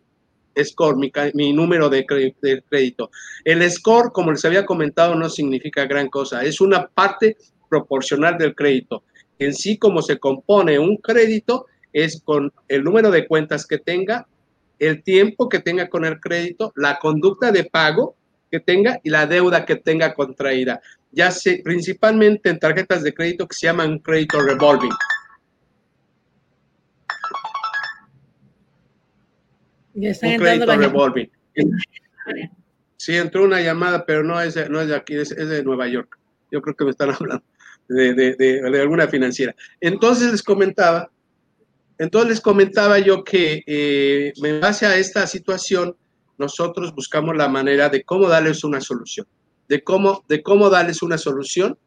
score, 0.64 0.98
mi, 1.34 1.54
número 1.54 1.90
de, 1.90 2.06
de 2.42 2.64
crédito. 2.70 3.12
El 3.44 3.70
score, 3.70 4.12
como 4.12 4.32
les 4.32 4.46
había 4.46 4.66
comentado, 4.66 5.16
no 5.16 5.30
significa 5.30 5.86
gran 5.86 6.10
cosa. 6.10 6.44
Es 6.44 6.62
una 6.62 6.88
parte 6.88 7.38
proporcional 7.70 8.38
del 8.38 8.56
crédito. 8.56 9.04
En 9.40 9.54
sí, 9.54 9.78
como 9.78 10.02
se 10.02 10.18
compone 10.18 10.80
un 10.80 10.98
crédito, 10.98 11.66
es 11.94 12.22
con 12.24 12.52
el 12.68 12.84
número 12.84 13.12
de 13.12 13.28
cuentas 13.28 13.66
que 13.66 13.78
tenga 13.78 14.28
el 14.80 15.04
tiempo 15.04 15.50
que 15.50 15.60
tenga 15.60 15.90
con 15.90 16.06
el 16.06 16.20
crédito, 16.20 16.72
la 16.76 17.00
conducta 17.00 17.52
de 17.52 17.64
pago 17.64 18.16
que 18.52 18.60
tenga 18.60 19.00
y 19.04 19.10
la 19.10 19.26
deuda 19.26 19.66
que 19.66 19.76
tenga 19.76 20.14
contraída, 20.14 20.82
ya 21.12 21.32
sé, 21.32 21.62
principalmente 21.64 22.50
en 22.50 22.60
tarjetas 22.60 23.04
de 23.04 23.14
crédito 23.14 23.48
que 23.48 23.56
se 23.56 23.68
llaman 23.68 24.00
crédito 24.00 24.40
revolving. 24.42 24.92
Ya 29.98 30.10
un 30.10 30.38
crédito 30.38 30.76
revolving. 30.76 31.30
Sí, 33.00 33.16
entró 33.16 33.46
una 33.46 33.62
llamada, 33.62 34.08
pero 34.08 34.24
no 34.24 34.42
es 34.42 34.56
de, 34.56 34.68
no 34.70 34.82
es 34.82 34.88
de 34.88 34.96
aquí, 34.96 35.14
es, 35.16 35.30
de 35.30 35.64
Nueva 35.64 35.88
York. 35.88 36.18
Yo 36.52 36.64
creo 36.64 36.76
que 36.76 36.84
me 36.84 36.90
están 36.90 37.12
hablando 37.20 37.46
de, 37.88 38.14
de, 38.16 38.36
de 38.36 38.82
alguna 38.82 39.08
financiera. 39.08 39.56
Entonces 39.80 40.32
les 40.32 40.42
comentaba 40.42 41.12
entonces 41.98 42.30
les 42.30 42.42
comentaba 42.42 43.00
yo 43.00 43.24
que 43.24 43.64
eh, 43.66 44.34
en 44.36 44.62
base 44.62 44.86
a 44.86 44.98
esta 44.98 45.26
situación, 45.26 45.96
nosotros 46.38 46.94
buscamos 46.94 47.36
la 47.36 47.48
manera 47.48 47.90
de 47.90 48.04
cómo 48.04 48.28
darles 48.28 48.64
una 48.64 48.82
solución, 48.82 49.26
de 49.68 49.84
cómo, 49.84 50.24
de 50.28 50.44
cómo 50.44 50.70
darles 50.70 51.02
una 51.02 51.18
solución 51.18 51.78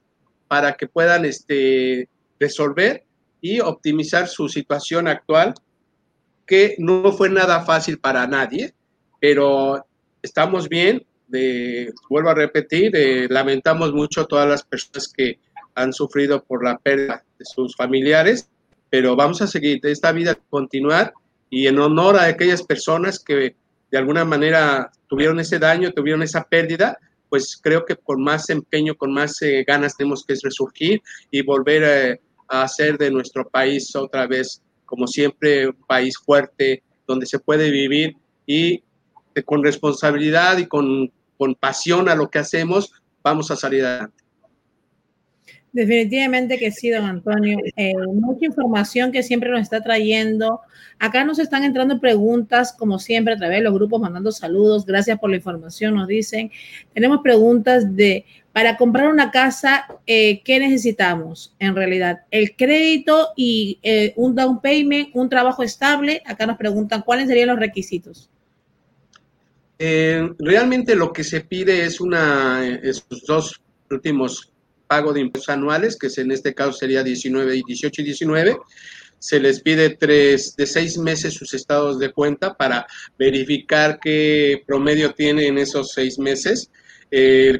para 0.48 0.76
que 0.76 0.88
puedan 0.88 1.24
este, 1.24 2.08
resolver 2.40 3.04
y 3.40 3.60
optimizar 3.60 4.26
su 4.26 4.48
situación 4.48 5.06
actual, 5.06 5.54
que 6.50 6.74
no 6.78 7.12
fue 7.12 7.30
nada 7.30 7.60
fácil 7.60 7.98
para 7.98 8.26
nadie, 8.26 8.74
pero 9.20 9.86
estamos 10.20 10.68
bien. 10.68 11.06
Vuelvo 12.10 12.30
a 12.30 12.34
repetir, 12.34 12.92
lamentamos 13.30 13.92
mucho 13.92 14.22
a 14.22 14.26
todas 14.26 14.48
las 14.48 14.64
personas 14.64 15.06
que 15.16 15.38
han 15.76 15.92
sufrido 15.92 16.42
por 16.42 16.64
la 16.64 16.76
pérdida 16.76 17.24
de 17.38 17.44
sus 17.44 17.76
familiares 17.76 18.50
pero 18.90 19.14
vamos 19.14 19.40
a 19.40 19.46
seguir 19.46 19.80
esta 19.84 20.12
vida, 20.12 20.36
continuar 20.50 21.14
y 21.48 21.68
en 21.68 21.78
honor 21.78 22.16
a 22.16 22.24
aquellas 22.24 22.62
personas 22.62 23.20
que 23.20 23.54
de 23.90 23.98
alguna 23.98 24.24
manera 24.24 24.90
tuvieron 25.08 25.40
ese 25.40 25.58
daño, 25.58 25.92
tuvieron 25.92 26.22
esa 26.22 26.44
pérdida, 26.44 26.98
pues 27.28 27.58
creo 27.62 27.84
que 27.84 27.96
con 27.96 28.22
más 28.22 28.50
empeño, 28.50 28.96
con 28.96 29.12
más 29.12 29.40
eh, 29.42 29.64
ganas 29.66 29.96
tenemos 29.96 30.24
que 30.24 30.34
resurgir 30.42 31.00
y 31.30 31.42
volver 31.42 31.82
eh, 31.84 32.20
a 32.48 32.62
hacer 32.62 32.98
de 32.98 33.10
nuestro 33.10 33.48
país 33.48 33.94
otra 33.94 34.26
vez, 34.26 34.62
como 34.90 35.06
siempre, 35.06 35.68
un 35.68 35.84
país 35.86 36.18
fuerte, 36.18 36.82
donde 37.06 37.24
se 37.24 37.38
puede 37.38 37.70
vivir 37.70 38.16
y 38.44 38.82
eh, 39.36 39.42
con 39.44 39.62
responsabilidad 39.62 40.58
y 40.58 40.66
con, 40.66 41.12
con 41.38 41.54
pasión 41.54 42.08
a 42.08 42.16
lo 42.16 42.28
que 42.28 42.40
hacemos, 42.40 42.92
vamos 43.22 43.52
a 43.52 43.56
salir 43.56 43.84
adelante. 43.84 44.19
Definitivamente 45.72 46.58
que 46.58 46.72
sí, 46.72 46.90
don 46.90 47.04
Antonio. 47.04 47.58
Eh, 47.76 47.92
mucha 48.12 48.46
información 48.46 49.12
que 49.12 49.22
siempre 49.22 49.50
nos 49.50 49.60
está 49.60 49.80
trayendo. 49.80 50.60
Acá 50.98 51.24
nos 51.24 51.38
están 51.38 51.62
entrando 51.62 52.00
preguntas, 52.00 52.72
como 52.72 52.98
siempre, 52.98 53.34
a 53.34 53.36
través 53.36 53.58
de 53.58 53.64
los 53.64 53.74
grupos, 53.74 54.00
mandando 54.00 54.32
saludos. 54.32 54.84
Gracias 54.84 55.18
por 55.20 55.30
la 55.30 55.36
información, 55.36 55.94
nos 55.94 56.08
dicen. 56.08 56.50
Tenemos 56.92 57.20
preguntas 57.22 57.94
de, 57.94 58.24
para 58.52 58.76
comprar 58.76 59.08
una 59.08 59.30
casa, 59.30 59.86
eh, 60.06 60.42
¿qué 60.42 60.58
necesitamos 60.58 61.54
en 61.60 61.76
realidad? 61.76 62.22
El 62.32 62.56
crédito 62.56 63.28
y 63.36 63.78
eh, 63.84 64.12
un 64.16 64.34
down 64.34 64.60
payment, 64.60 65.10
un 65.14 65.28
trabajo 65.28 65.62
estable. 65.62 66.20
Acá 66.26 66.46
nos 66.46 66.56
preguntan 66.56 67.02
cuáles 67.02 67.28
serían 67.28 67.48
los 67.48 67.60
requisitos. 67.60 68.28
realmente 69.78 70.96
lo 70.96 71.12
que 71.12 71.22
se 71.22 71.42
pide 71.42 71.84
es 71.84 72.00
una, 72.00 72.66
esos 72.82 73.24
dos 73.24 73.60
últimos 73.88 74.49
pago 74.90 75.12
de 75.12 75.20
impuestos 75.20 75.54
anuales, 75.54 75.96
que 75.96 76.08
en 76.20 76.32
este 76.32 76.52
caso 76.52 76.72
sería 76.72 77.04
19 77.04 77.56
y 77.58 77.62
18 77.62 78.02
y 78.02 78.04
19. 78.06 78.56
Se 79.20 79.38
les 79.38 79.60
pide 79.60 79.90
tres 79.90 80.56
de 80.56 80.66
seis 80.66 80.98
meses 80.98 81.32
sus 81.34 81.54
estados 81.54 82.00
de 82.00 82.10
cuenta 82.10 82.54
para 82.54 82.88
verificar 83.16 84.00
qué 84.02 84.64
promedio 84.66 85.12
tiene 85.14 85.46
en 85.46 85.58
esos 85.58 85.92
seis 85.92 86.18
meses. 86.18 86.72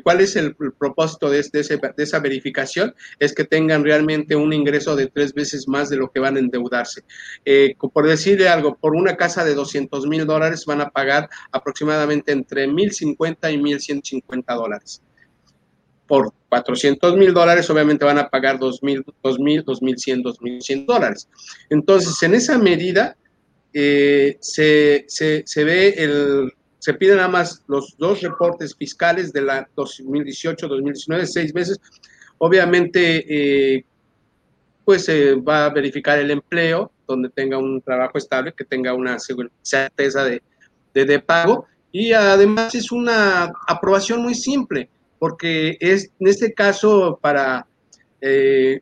¿Cuál 0.03 0.21
es 0.23 0.35
el, 0.35 0.57
propósito 0.57 1.31
de, 1.31 1.47
de, 1.53 2.03
esa 2.03 2.19
verificación? 2.19 2.97
Es 3.21 3.33
que 3.33 3.45
tengan 3.45 3.85
realmente 3.85 4.35
un 4.35 4.53
ingreso 4.53 4.97
de 4.97 5.07
tres 5.07 5.33
veces 5.33 5.69
más 5.69 5.89
de 5.89 5.99
lo 5.99 6.11
que 6.11 6.19
van 6.19 6.35
a 6.35 6.41
endeudarse. 6.41 7.03
Eh, 7.45 7.77
por 7.93 8.09
decirle 8.09 8.49
algo, 8.49 8.77
por 8.77 8.97
una 8.97 9.17
casa 9.17 9.45
de 9.45 9.55
200 9.55 10.05
mil 10.09 10.27
dólares 10.27 10.65
van 10.67 10.81
a 10.81 10.91
pagar 10.91 11.29
aproximadamente 11.53 12.33
entre 12.33 12.67
1.050 12.67 13.53
y 13.53 13.57
1.150 13.57 14.57
dólares 14.57 15.01
por 16.11 16.33
400 16.49 17.15
mil 17.15 17.33
dólares, 17.33 17.71
obviamente 17.71 18.05
van 18.05 18.19
a 18.19 18.29
pagar 18.29 18.59
2 18.59 18.83
mil, 18.83 19.05
2 19.23 19.39
mil, 19.39 19.65
2.100, 19.65 20.25
2.100 20.25 20.85
dólares. 20.85 21.29
Entonces, 21.71 22.21
en 22.25 22.35
esa 22.35 22.59
medida, 22.59 23.17
eh, 23.73 24.37
se, 24.41 25.05
se, 25.07 25.65
ve 25.65 25.91
el, 25.91 26.53
se 26.81 26.95
piden 26.95 27.19
nada 27.19 27.29
más 27.29 27.63
los 27.69 27.97
dos 27.97 28.23
reportes 28.23 28.75
fiscales 28.75 29.33
de 29.33 29.43
la 29.43 29.69
2018-2019, 29.77 31.27
seis 31.27 31.55
meses. 31.55 31.81
Obviamente, 32.39 33.25
eh, 33.77 33.85
pues 34.85 35.05
se 35.05 35.37
va 35.37 35.67
a 35.67 35.71
verificar 35.71 36.19
el 36.19 36.33
empleo, 36.33 36.91
donde 37.07 37.29
tenga 37.29 37.57
un 37.57 37.81
trabajo 37.83 38.19
estable, 38.19 38.53
que 38.53 38.65
tenga 38.65 38.95
una 38.95 39.17
certeza 39.63 40.25
de, 40.25 40.43
de, 40.93 41.05
de 41.05 41.21
pago. 41.21 41.69
Y 41.93 42.13
además 42.15 42.75
es 42.75 42.91
una 42.91 43.53
aprobación 43.69 44.23
muy 44.23 44.35
simple 44.35 44.91
porque 45.21 45.77
es 45.81 46.11
en 46.19 46.29
este 46.29 46.55
caso 46.55 47.19
para, 47.21 47.67
eh, 48.23 48.81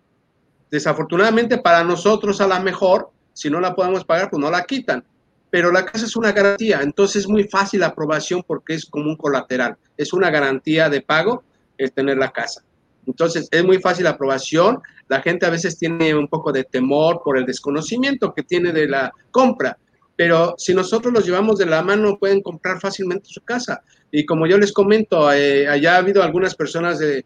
desafortunadamente 0.71 1.59
para 1.59 1.83
nosotros 1.83 2.41
a 2.41 2.47
lo 2.47 2.61
mejor, 2.61 3.11
si 3.33 3.51
no 3.51 3.61
la 3.61 3.75
podemos 3.75 4.05
pagar, 4.05 4.31
pues 4.31 4.41
no 4.41 4.49
la 4.49 4.63
quitan. 4.63 5.05
Pero 5.51 5.73
la 5.73 5.85
casa 5.85 6.07
es 6.07 6.15
una 6.15 6.31
garantía, 6.31 6.81
entonces 6.81 7.23
es 7.23 7.29
muy 7.29 7.45
fácil 7.45 7.81
la 7.81 7.89
aprobación 7.89 8.45
porque 8.47 8.75
es 8.75 8.87
como 8.87 9.11
un 9.11 9.17
colateral, 9.17 9.77
es 9.97 10.13
una 10.13 10.31
garantía 10.31 10.89
de 10.89 11.01
pago 11.01 11.43
el 11.77 11.91
tener 11.91 12.19
la 12.19 12.31
casa. 12.31 12.63
Entonces 13.05 13.49
es 13.51 13.65
muy 13.65 13.79
fácil 13.79 14.05
la 14.05 14.11
aprobación, 14.11 14.81
la 15.09 15.21
gente 15.21 15.45
a 15.45 15.51
veces 15.51 15.77
tiene 15.77 16.15
un 16.15 16.29
poco 16.29 16.53
de 16.53 16.63
temor 16.63 17.21
por 17.25 17.37
el 17.37 17.47
desconocimiento 17.47 18.33
que 18.33 18.45
tiene 18.45 18.71
de 18.71 18.87
la 18.87 19.11
compra, 19.33 19.77
pero 20.19 20.57
si 20.59 20.75
nosotros 20.75 21.15
los 21.15 21.25
llevamos 21.25 21.59
de 21.59 21.67
la 21.67 21.81
mano 21.81 22.19
pueden 22.19 22.43
comprar 22.43 22.81
fácilmente 22.81 23.29
su 23.29 23.41
casa. 23.43 23.85
Y 24.11 24.27
como 24.27 24.49
yo 24.49 24.59
les 24.59 24.73
comento, 24.73 25.33
eh, 25.33 25.69
allá 25.69 25.95
ha 25.95 25.99
habido 25.99 26.25
algunas 26.25 26.57
personas 26.57 26.99
de, 26.99 27.25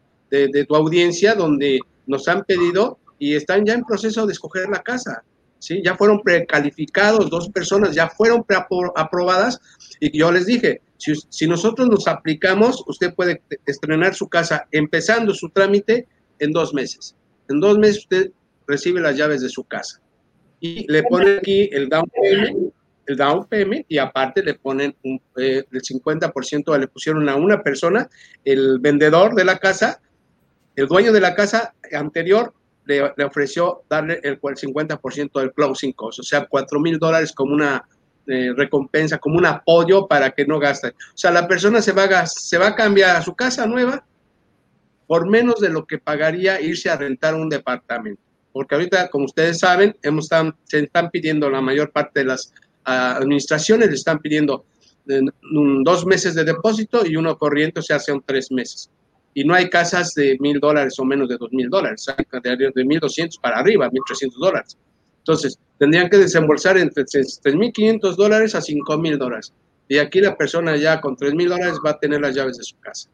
tu 0.68 0.76
audiencia 0.76 1.34
donde 1.34 1.80
nos 2.06 2.28
han 2.28 2.44
pedido 2.44 2.98
y 3.18 3.34
están 3.34 3.64
ya 3.64 3.72
en 3.72 3.84
proceso 3.84 4.26
de 4.26 4.34
escoger 4.34 4.68
la 4.68 4.82
casa. 4.82 5.24
¿sí? 5.58 5.80
Ya 5.82 5.96
fueron 5.96 6.20
precalificados, 6.20 7.30
dos 7.30 7.48
personas 7.48 7.94
ya 7.94 8.10
fueron 8.10 8.44
aprobadas 8.94 9.58
y 9.98 10.18
yo 10.18 10.30
les 10.30 10.44
dije, 10.44 10.82
si, 10.98 11.14
si 11.30 11.46
nosotros 11.46 11.88
nos 11.88 12.06
aplicamos, 12.06 12.84
usted 12.86 13.14
puede 13.14 13.40
estrenar 13.64 14.14
su 14.14 14.28
casa 14.28 14.66
empezando 14.70 15.32
su 15.32 15.48
trámite 15.48 16.06
en 16.40 16.52
dos 16.52 16.74
meses. 16.74 17.16
En 17.48 17.58
dos 17.58 17.78
meses 17.78 18.00
usted 18.00 18.32
recibe 18.66 19.00
las 19.00 19.16
llaves 19.16 19.40
de 19.40 19.48
su 19.48 19.64
casa. 19.64 19.98
Y 20.60 20.86
le 20.92 21.02
pone 21.04 21.38
aquí 21.38 21.70
el 21.72 21.88
down 21.88 22.10
payment 22.14 22.74
el 23.06 23.16
down 23.16 23.46
payment 23.46 23.86
y 23.88 23.98
aparte 23.98 24.42
le 24.42 24.54
ponen 24.54 24.94
un, 25.02 25.20
eh, 25.36 25.64
el 25.70 25.82
50%, 25.82 26.78
le 26.78 26.88
pusieron 26.88 27.28
a 27.28 27.36
una 27.36 27.62
persona, 27.62 28.08
el 28.44 28.78
vendedor 28.78 29.34
de 29.34 29.44
la 29.44 29.58
casa, 29.58 30.00
el 30.76 30.86
dueño 30.86 31.12
de 31.12 31.20
la 31.20 31.34
casa 31.34 31.74
anterior 31.92 32.54
le, 32.84 33.24
ofreció 33.24 33.82
darle 33.88 34.20
el, 34.22 34.40
50% 34.40 35.40
del 35.40 35.52
closing 35.52 35.92
cost, 35.92 36.20
o 36.20 36.22
sea, 36.22 36.46
4 36.46 36.80
mil 36.80 36.98
dólares 36.98 37.32
como 37.32 37.54
una 37.54 37.84
eh, 38.26 38.52
recompensa, 38.56 39.18
como 39.18 39.38
un 39.38 39.46
apoyo 39.46 40.06
para 40.06 40.30
que 40.30 40.46
no 40.46 40.58
gaste. 40.58 40.88
O 40.88 41.16
sea, 41.16 41.30
la 41.30 41.46
persona 41.46 41.82
se 41.82 41.92
va, 41.92 42.04
a, 42.04 42.74
cambiar 42.74 43.16
a 43.16 43.22
su 43.22 43.34
casa 43.34 43.66
nueva 43.66 44.04
por 45.06 45.28
menos 45.28 45.60
de 45.60 45.68
lo 45.68 45.84
que 45.86 45.98
pagaría 45.98 46.60
irse 46.60 46.88
a 46.88 46.96
rentar 46.96 47.34
un 47.34 47.48
departamento. 47.48 48.22
Porque 48.52 48.74
ahorita, 48.74 49.08
como 49.08 49.24
ustedes 49.24 49.58
saben, 49.58 49.96
hemos 50.02 50.28
se 50.64 50.78
están 50.78 51.10
pidiendo 51.10 51.50
la 51.50 51.60
mayor 51.60 51.90
parte 51.90 52.20
de 52.20 52.26
las 52.26 52.52
administraciones 52.84 53.88
le 53.88 53.94
están 53.94 54.18
pidiendo 54.18 54.64
dos 55.84 56.06
meses 56.06 56.34
de 56.34 56.44
depósito 56.44 57.04
y 57.04 57.16
uno 57.16 57.36
corriente, 57.36 57.80
o 57.80 57.82
sea, 57.82 57.98
son 57.98 58.22
tres 58.24 58.50
meses. 58.50 58.90
Y 59.34 59.44
no 59.44 59.54
hay 59.54 59.70
casas 59.70 60.14
de 60.14 60.36
mil 60.40 60.60
dólares 60.60 60.98
o 60.98 61.04
menos 61.04 61.28
de 61.28 61.38
dos 61.38 61.50
mil 61.52 61.70
dólares, 61.70 62.06
de 62.42 62.84
mil 62.84 63.00
doscientos 63.00 63.38
para 63.38 63.58
arriba, 63.58 63.88
mil 63.90 64.02
trescientos 64.06 64.38
dólares. 64.38 64.76
Entonces, 65.18 65.58
tendrían 65.78 66.10
que 66.10 66.18
desembolsar 66.18 66.76
entre 66.78 67.04
tres 67.04 67.40
mil 67.54 67.72
quinientos 67.72 68.16
dólares 68.16 68.54
a 68.54 68.60
cinco 68.60 68.98
mil 68.98 69.18
dólares. 69.18 69.52
Y 69.88 69.98
aquí 69.98 70.20
la 70.20 70.36
persona 70.36 70.76
ya 70.76 71.00
con 71.00 71.16
tres 71.16 71.34
mil 71.34 71.48
dólares 71.48 71.78
va 71.84 71.90
a 71.90 71.98
tener 71.98 72.20
las 72.20 72.34
llaves 72.34 72.58
de 72.58 72.64
su 72.64 72.78
casa. 72.78 73.08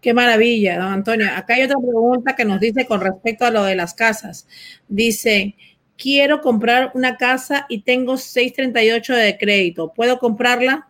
Qué 0.00 0.14
maravilla, 0.14 0.78
don 0.78 0.92
Antonio. 0.92 1.26
Acá 1.34 1.54
hay 1.54 1.64
otra 1.64 1.76
pregunta 1.76 2.36
que 2.36 2.44
nos 2.44 2.60
dice 2.60 2.86
con 2.86 3.00
respecto 3.00 3.44
a 3.44 3.50
lo 3.50 3.64
de 3.64 3.74
las 3.74 3.94
casas. 3.94 4.46
Dice, 4.86 5.56
quiero 5.98 6.40
comprar 6.40 6.92
una 6.94 7.16
casa 7.16 7.66
y 7.68 7.82
tengo 7.82 8.16
638 8.16 9.14
de 9.14 9.36
crédito. 9.36 9.92
¿Puedo 9.94 10.18
comprarla? 10.18 10.88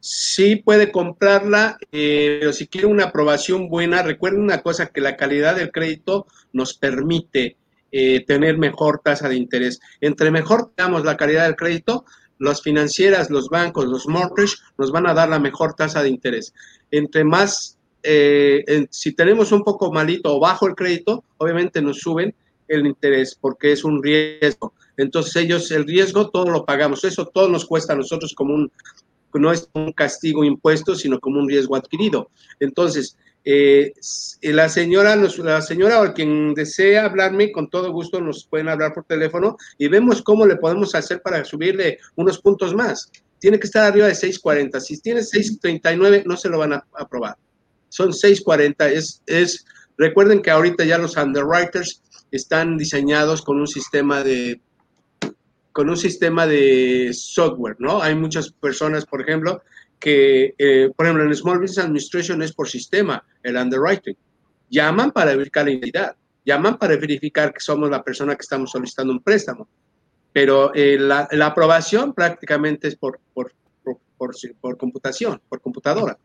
Sí, 0.00 0.56
puede 0.56 0.90
comprarla, 0.90 1.76
eh, 1.92 2.38
pero 2.40 2.54
si 2.54 2.66
quiere 2.66 2.86
una 2.86 3.04
aprobación 3.04 3.68
buena, 3.68 4.02
recuerden 4.02 4.40
una 4.40 4.62
cosa, 4.62 4.86
que 4.86 5.02
la 5.02 5.16
calidad 5.16 5.56
del 5.56 5.70
crédito 5.70 6.26
nos 6.54 6.72
permite 6.72 7.58
eh, 7.92 8.24
tener 8.24 8.56
mejor 8.56 9.02
tasa 9.04 9.28
de 9.28 9.36
interés. 9.36 9.78
Entre 10.00 10.30
mejor 10.30 10.72
tengamos 10.74 11.04
la 11.04 11.18
calidad 11.18 11.44
del 11.44 11.56
crédito, 11.56 12.06
las 12.38 12.62
financieras, 12.62 13.28
los 13.28 13.50
bancos, 13.50 13.84
los 13.84 14.08
mortgage 14.08 14.54
nos 14.78 14.90
van 14.90 15.06
a 15.06 15.12
dar 15.12 15.28
la 15.28 15.38
mejor 15.38 15.74
tasa 15.74 16.02
de 16.02 16.08
interés. 16.08 16.54
Entre 16.90 17.22
más, 17.22 17.76
eh, 18.02 18.86
si 18.88 19.12
tenemos 19.12 19.52
un 19.52 19.62
poco 19.62 19.92
malito 19.92 20.34
o 20.34 20.40
bajo 20.40 20.66
el 20.66 20.74
crédito, 20.74 21.24
obviamente 21.36 21.82
nos 21.82 21.98
suben 21.98 22.34
el 22.70 22.86
interés 22.86 23.36
porque 23.38 23.72
es 23.72 23.84
un 23.84 24.02
riesgo. 24.02 24.72
Entonces 24.96 25.36
ellos 25.36 25.70
el 25.70 25.86
riesgo 25.86 26.30
todo 26.30 26.50
lo 26.50 26.64
pagamos. 26.64 27.04
Eso 27.04 27.26
todo 27.26 27.48
nos 27.48 27.66
cuesta 27.66 27.92
a 27.92 27.96
nosotros 27.96 28.34
como 28.34 28.54
un, 28.54 28.72
no 29.34 29.52
es 29.52 29.68
un 29.74 29.92
castigo 29.92 30.44
impuesto, 30.44 30.94
sino 30.94 31.20
como 31.20 31.40
un 31.40 31.48
riesgo 31.48 31.76
adquirido. 31.76 32.30
Entonces, 32.60 33.16
eh, 33.44 33.92
la 34.42 34.68
señora, 34.68 35.16
la 35.16 35.62
señora 35.62 36.02
o 36.02 36.12
quien 36.12 36.54
desea 36.54 37.06
hablarme, 37.06 37.52
con 37.52 37.70
todo 37.70 37.92
gusto 37.92 38.20
nos 38.20 38.46
pueden 38.46 38.68
hablar 38.68 38.92
por 38.92 39.04
teléfono 39.04 39.56
y 39.78 39.88
vemos 39.88 40.22
cómo 40.22 40.46
le 40.46 40.56
podemos 40.56 40.94
hacer 40.94 41.22
para 41.22 41.44
subirle 41.44 41.98
unos 42.16 42.38
puntos 42.40 42.74
más. 42.74 43.10
Tiene 43.38 43.58
que 43.58 43.66
estar 43.66 43.84
arriba 43.84 44.06
de 44.06 44.14
640. 44.14 44.80
Si 44.80 45.00
tiene 45.00 45.22
639, 45.22 46.24
no 46.26 46.36
se 46.36 46.50
lo 46.50 46.58
van 46.58 46.74
a 46.74 46.84
aprobar. 46.94 47.36
Son 47.88 48.12
640. 48.12 48.90
Es, 48.90 49.22
es, 49.26 49.64
recuerden 49.96 50.42
que 50.42 50.50
ahorita 50.50 50.84
ya 50.84 50.98
los 50.98 51.16
underwriters 51.16 52.02
están 52.30 52.76
diseñados 52.76 53.42
con 53.42 53.58
un 53.58 53.66
sistema 53.66 54.22
de 54.22 54.60
con 55.72 55.88
un 55.88 55.96
sistema 55.96 56.46
de 56.46 57.10
software, 57.12 57.76
¿no? 57.78 58.02
Hay 58.02 58.14
muchas 58.16 58.50
personas, 58.50 59.06
por 59.06 59.20
ejemplo, 59.20 59.62
que, 60.00 60.54
eh, 60.58 60.90
por 60.96 61.06
ejemplo, 61.06 61.24
en 61.24 61.34
Small 61.34 61.60
Business 61.60 61.84
Administration 61.84 62.42
es 62.42 62.52
por 62.52 62.68
sistema, 62.68 63.24
el 63.42 63.56
underwriting. 63.56 64.16
Llaman 64.68 65.12
para 65.12 65.30
verificar 65.32 65.66
la 65.66 65.70
identidad, 65.72 66.16
llaman 66.44 66.76
para 66.76 66.96
verificar 66.96 67.52
que 67.52 67.60
somos 67.60 67.88
la 67.88 68.02
persona 68.02 68.34
que 68.34 68.42
estamos 68.42 68.72
solicitando 68.72 69.12
un 69.12 69.22
préstamo, 69.22 69.68
pero 70.32 70.74
eh, 70.74 70.98
la, 70.98 71.28
aprobación 71.46 72.14
prácticamente 72.14 72.88
es 72.88 72.96
por, 72.96 73.20
por, 73.32 73.52
por 74.60 74.76
computación, 74.76 75.40
por 75.48 75.60
computadora. 75.60 76.18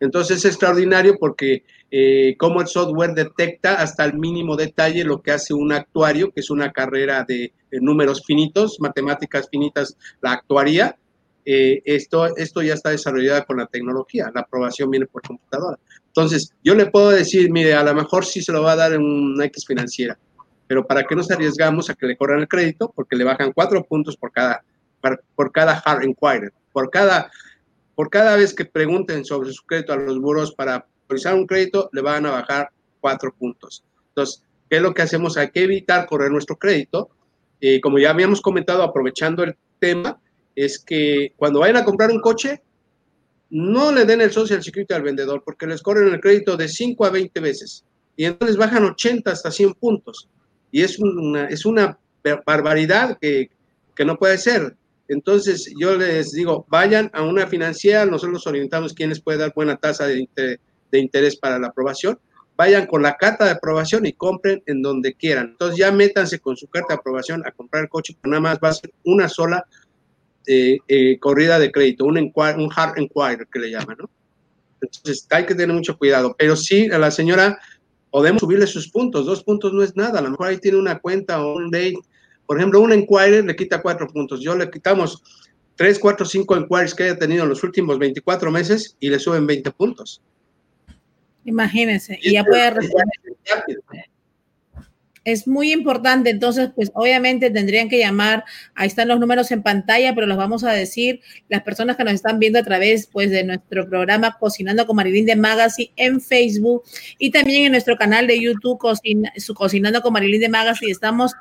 Entonces 0.00 0.38
es 0.38 0.44
extraordinario 0.46 1.16
porque 1.18 1.64
eh, 1.92 2.36
como 2.38 2.60
el 2.60 2.68
software 2.68 3.14
detecta 3.14 3.74
hasta 3.74 4.04
el 4.04 4.14
mínimo 4.14 4.54
detalle 4.56 5.02
lo 5.02 5.20
que 5.22 5.32
hace 5.32 5.52
un 5.54 5.72
actuario, 5.72 6.30
que 6.30 6.40
es 6.40 6.50
una 6.50 6.70
carrera 6.70 7.24
de, 7.26 7.52
números 7.72 8.24
finitos, 8.24 8.80
matemáticas 8.80 9.48
finitas, 9.50 9.96
la 10.20 10.32
actuaría. 10.32 10.96
Eh, 11.44 11.82
esto, 11.84 12.36
esto 12.36 12.62
ya 12.62 12.74
está 12.74 12.90
desarrollado 12.90 13.44
con 13.46 13.56
la 13.56 13.66
tecnología, 13.66 14.30
la 14.34 14.42
aprobación 14.42 14.90
viene 14.90 15.06
por 15.06 15.22
computadora. 15.22 15.78
Entonces, 16.06 16.52
yo 16.62 16.74
le 16.74 16.86
puedo 16.86 17.10
decir, 17.10 17.50
mire, 17.50 17.74
a 17.74 17.82
lo 17.82 17.94
mejor 17.94 18.24
sí 18.24 18.42
se 18.42 18.52
lo 18.52 18.62
va 18.62 18.72
a 18.72 18.76
dar 18.76 18.92
en 18.92 19.02
una 19.02 19.46
X 19.46 19.64
financiera, 19.66 20.18
pero 20.66 20.86
¿para 20.86 21.04
qué 21.04 21.16
nos 21.16 21.30
arriesgamos 21.30 21.88
a 21.90 21.94
que 21.94 22.06
le 22.06 22.16
corran 22.16 22.40
el 22.40 22.48
crédito? 22.48 22.92
Porque 22.94 23.16
le 23.16 23.24
bajan 23.24 23.52
cuatro 23.52 23.82
puntos 23.84 24.16
por 24.16 24.30
cada, 24.32 24.62
por 25.34 25.50
cada 25.50 25.78
hard 25.84 26.04
inquiry, 26.04 26.50
por 26.72 26.90
cada, 26.90 27.30
por 27.94 28.10
cada 28.10 28.36
vez 28.36 28.54
que 28.54 28.64
pregunten 28.64 29.24
sobre 29.24 29.52
su 29.52 29.64
crédito 29.64 29.92
a 29.92 29.96
los 29.96 30.20
buros 30.20 30.52
para 30.54 30.86
autorizar 31.10 31.34
un 31.34 31.46
crédito, 31.46 31.90
le 31.92 32.02
van 32.02 32.24
a 32.26 32.30
bajar 32.30 32.70
cuatro 33.00 33.34
puntos. 33.36 33.84
Entonces, 34.08 34.44
¿qué 34.68 34.76
es 34.76 34.82
lo 34.82 34.94
que 34.94 35.02
hacemos? 35.02 35.36
Hay 35.36 35.50
que 35.50 35.64
evitar 35.64 36.06
correr 36.06 36.30
nuestro 36.30 36.56
crédito. 36.56 37.10
Eh, 37.60 37.80
como 37.80 37.98
ya 37.98 38.10
habíamos 38.10 38.40
comentado, 38.40 38.82
aprovechando 38.84 39.42
el 39.42 39.56
tema, 39.80 40.20
es 40.54 40.78
que 40.78 41.32
cuando 41.36 41.60
vayan 41.60 41.78
a 41.78 41.84
comprar 41.84 42.10
un 42.10 42.20
coche, 42.20 42.62
no 43.50 43.90
le 43.90 44.04
den 44.04 44.20
el 44.20 44.30
social 44.30 44.62
security 44.62 44.94
al 44.94 45.02
vendedor 45.02 45.42
porque 45.44 45.66
les 45.66 45.82
corren 45.82 46.14
el 46.14 46.20
crédito 46.20 46.56
de 46.56 46.68
5 46.68 47.04
a 47.04 47.10
20 47.10 47.40
veces 47.40 47.84
y 48.16 48.24
entonces 48.24 48.56
bajan 48.56 48.84
80 48.84 49.28
hasta 49.28 49.50
100 49.50 49.74
puntos. 49.74 50.28
Y 50.70 50.82
es 50.82 51.00
una, 51.00 51.46
es 51.46 51.66
una 51.66 51.98
barbaridad 52.46 53.18
que, 53.20 53.50
que 53.96 54.04
no 54.04 54.16
puede 54.16 54.38
ser. 54.38 54.76
Entonces 55.08 55.72
yo 55.76 55.96
les 55.96 56.30
digo, 56.30 56.64
vayan 56.68 57.10
a 57.12 57.22
una 57.22 57.48
financiera, 57.48 58.06
nosotros 58.06 58.46
orientamos 58.46 58.94
quién 58.94 59.08
les 59.08 59.20
puede 59.20 59.38
dar 59.38 59.52
buena 59.52 59.76
tasa 59.76 60.06
de 60.06 60.20
de 60.90 60.98
interés 60.98 61.36
para 61.36 61.58
la 61.58 61.68
aprobación, 61.68 62.18
vayan 62.56 62.86
con 62.86 63.02
la 63.02 63.16
carta 63.16 63.44
de 63.44 63.52
aprobación 63.52 64.04
y 64.06 64.12
compren 64.12 64.62
en 64.66 64.82
donde 64.82 65.14
quieran. 65.14 65.48
Entonces 65.52 65.78
ya 65.78 65.90
métanse 65.90 66.38
con 66.40 66.56
su 66.56 66.66
carta 66.68 66.94
de 66.94 67.00
aprobación 67.00 67.42
a 67.46 67.52
comprar 67.52 67.84
el 67.84 67.88
coche, 67.88 68.16
nada 68.22 68.40
más 68.40 68.58
va 68.62 68.68
a 68.68 68.74
ser 68.74 68.92
una 69.04 69.28
sola 69.28 69.64
eh, 70.46 70.78
eh, 70.88 71.18
corrida 71.18 71.58
de 71.58 71.72
crédito, 71.72 72.04
un, 72.04 72.18
un 72.18 72.70
hard 72.74 72.98
inquiry 72.98 73.46
que 73.50 73.58
le 73.58 73.70
llaman, 73.70 73.96
¿no? 73.98 74.10
Entonces 74.82 75.26
hay 75.30 75.46
que 75.46 75.54
tener 75.54 75.74
mucho 75.74 75.96
cuidado, 75.96 76.34
pero 76.38 76.56
sí 76.56 76.90
a 76.90 76.98
la 76.98 77.10
señora 77.10 77.58
podemos 78.10 78.40
subirle 78.40 78.66
sus 78.66 78.90
puntos, 78.90 79.26
dos 79.26 79.44
puntos 79.44 79.72
no 79.72 79.82
es 79.82 79.94
nada, 79.96 80.18
a 80.18 80.22
lo 80.22 80.30
mejor 80.30 80.48
ahí 80.48 80.58
tiene 80.58 80.78
una 80.78 80.98
cuenta 80.98 81.42
o 81.44 81.54
un 81.56 81.70
date, 81.70 81.98
por 82.46 82.56
ejemplo, 82.58 82.80
un 82.80 82.92
inquiry 82.92 83.42
le 83.42 83.54
quita 83.54 83.80
cuatro 83.80 84.06
puntos, 84.08 84.40
yo 84.40 84.56
le 84.56 84.70
quitamos 84.70 85.22
tres, 85.76 85.98
cuatro, 85.98 86.26
cinco 86.26 86.56
inquiries 86.56 86.94
que 86.94 87.04
haya 87.04 87.18
tenido 87.18 87.44
en 87.44 87.48
los 87.48 87.62
últimos 87.62 87.98
24 87.98 88.50
meses 88.50 88.96
y 89.00 89.08
le 89.08 89.18
suben 89.18 89.46
20 89.46 89.70
puntos. 89.70 90.20
Imagínense, 91.44 92.18
y 92.22 92.32
ya 92.32 92.44
puede 92.44 92.70
responder. 92.70 93.06
Es 95.22 95.46
muy 95.46 95.70
importante, 95.72 96.30
entonces, 96.30 96.70
pues 96.74 96.90
obviamente 96.94 97.50
tendrían 97.50 97.90
que 97.90 97.98
llamar, 97.98 98.44
ahí 98.74 98.88
están 98.88 99.08
los 99.08 99.20
números 99.20 99.50
en 99.50 99.62
pantalla, 99.62 100.14
pero 100.14 100.26
los 100.26 100.38
vamos 100.38 100.64
a 100.64 100.72
decir 100.72 101.20
las 101.48 101.62
personas 101.62 101.96
que 101.96 102.04
nos 102.04 102.14
están 102.14 102.38
viendo 102.38 102.58
a 102.58 102.62
través, 102.62 103.06
pues, 103.06 103.30
de 103.30 103.44
nuestro 103.44 103.86
programa 103.88 104.38
Cocinando 104.38 104.86
con 104.86 104.96
Marilyn 104.96 105.26
de 105.26 105.36
Magazine 105.36 105.92
en 105.96 106.20
Facebook 106.22 106.84
y 107.18 107.30
también 107.30 107.66
en 107.66 107.72
nuestro 107.72 107.96
canal 107.96 108.26
de 108.26 108.40
YouTube 108.40 108.78
Cocinando 109.54 110.00
con 110.00 110.12
Marilyn 110.12 110.40
de 110.40 110.48
Magazine. 110.48 110.90
Estamos 110.90 111.32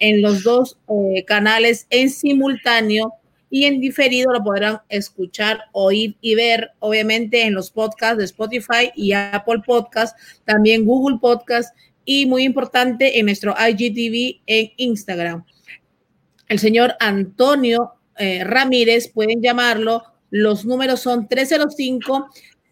en 0.00 0.22
los 0.22 0.42
dos 0.42 0.78
eh, 0.88 1.24
canales 1.24 1.86
en 1.90 2.10
simultáneo 2.10 3.12
y 3.50 3.64
en 3.64 3.80
diferido 3.80 4.32
lo 4.32 4.42
podrán 4.42 4.80
escuchar, 4.88 5.60
oír 5.72 6.16
y 6.20 6.34
ver, 6.34 6.72
obviamente, 6.80 7.42
en 7.42 7.54
los 7.54 7.70
podcasts 7.70 8.18
de 8.18 8.24
Spotify 8.24 8.90
y 8.94 9.12
Apple 9.12 9.62
Podcast, 9.64 10.18
también 10.44 10.84
Google 10.84 11.18
Podcast 11.20 11.76
y 12.04 12.26
muy 12.26 12.44
importante 12.44 13.18
en 13.18 13.26
nuestro 13.26 13.54
IGTV 13.58 14.40
en 14.46 14.72
Instagram. 14.76 15.44
El 16.48 16.58
señor 16.58 16.94
Antonio 17.00 17.94
eh, 18.18 18.44
Ramírez, 18.44 19.08
pueden 19.12 19.42
llamarlo, 19.42 20.02
los 20.30 20.64
números 20.64 21.00
son 21.00 21.28
305 21.28 22.28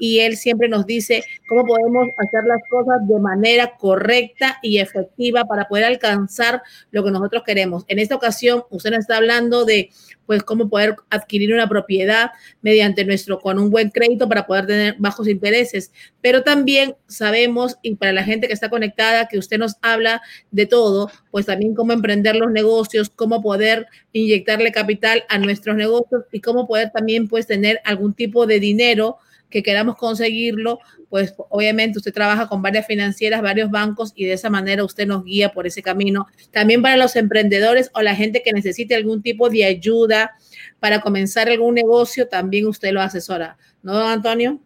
y 0.00 0.20
él 0.20 0.36
siempre 0.36 0.68
nos 0.68 0.86
dice 0.86 1.22
cómo 1.48 1.64
podemos 1.64 2.08
hacer 2.18 2.44
las 2.44 2.60
cosas 2.68 3.06
de 3.06 3.18
manera 3.18 3.76
correcta 3.76 4.58
y 4.62 4.78
efectiva 4.78 5.44
para 5.44 5.68
poder 5.68 5.84
alcanzar 5.84 6.62
lo 6.90 7.04
que 7.04 7.10
nosotros 7.10 7.42
queremos. 7.44 7.84
En 7.88 7.98
esta 7.98 8.16
ocasión, 8.16 8.64
usted 8.70 8.90
nos 8.90 9.00
está 9.00 9.16
hablando 9.16 9.64
de 9.64 9.90
pues 10.26 10.42
cómo 10.42 10.68
poder 10.68 10.96
adquirir 11.10 11.52
una 11.52 11.68
propiedad 11.68 12.30
mediante 12.60 13.04
nuestro, 13.04 13.40
con 13.40 13.58
un 13.58 13.70
buen 13.70 13.90
crédito 13.90 14.28
para 14.28 14.46
poder 14.46 14.66
tener 14.66 14.96
bajos 14.98 15.28
intereses. 15.28 15.92
Pero 16.20 16.42
también 16.42 16.94
sabemos, 17.06 17.76
y 17.82 17.94
para 17.96 18.12
la 18.12 18.24
gente 18.24 18.46
que 18.46 18.54
está 18.54 18.70
conectada, 18.70 19.28
que 19.28 19.38
usted 19.38 19.58
nos 19.58 19.76
habla 19.82 20.22
de 20.50 20.66
todo, 20.66 21.10
pues 21.30 21.46
también 21.46 21.74
cómo 21.74 21.92
emprender 21.92 22.36
los 22.36 22.50
negocios, 22.50 23.10
cómo 23.10 23.42
poder 23.42 23.86
inyectarle 24.12 24.72
capital 24.72 25.24
a 25.28 25.38
nuestros 25.38 25.76
negocios 25.76 26.24
y 26.32 26.40
cómo 26.40 26.66
poder 26.66 26.90
también 26.90 27.28
pues 27.28 27.46
tener 27.46 27.80
algún 27.84 28.14
tipo 28.14 28.46
de 28.46 28.60
dinero 28.60 29.18
que 29.52 29.62
queramos 29.62 29.96
conseguirlo, 29.96 30.80
pues 31.08 31.34
obviamente 31.50 31.98
usted 31.98 32.12
trabaja 32.12 32.48
con 32.48 32.62
varias 32.62 32.84
financieras, 32.86 33.42
varios 33.42 33.70
bancos 33.70 34.12
y 34.16 34.24
de 34.24 34.32
esa 34.32 34.50
manera 34.50 34.82
usted 34.82 35.06
nos 35.06 35.22
guía 35.24 35.52
por 35.52 35.68
ese 35.68 35.82
camino. 35.82 36.26
También 36.50 36.82
para 36.82 36.96
los 36.96 37.14
emprendedores 37.14 37.92
o 37.94 38.02
la 38.02 38.16
gente 38.16 38.42
que 38.42 38.52
necesite 38.52 38.96
algún 38.96 39.22
tipo 39.22 39.48
de 39.48 39.64
ayuda 39.64 40.32
para 40.80 41.00
comenzar 41.00 41.48
algún 41.48 41.74
negocio, 41.74 42.26
también 42.26 42.66
usted 42.66 42.90
lo 42.92 43.00
asesora. 43.00 43.56
¿No, 43.82 43.94
don 43.94 44.08
Antonio? 44.08 44.60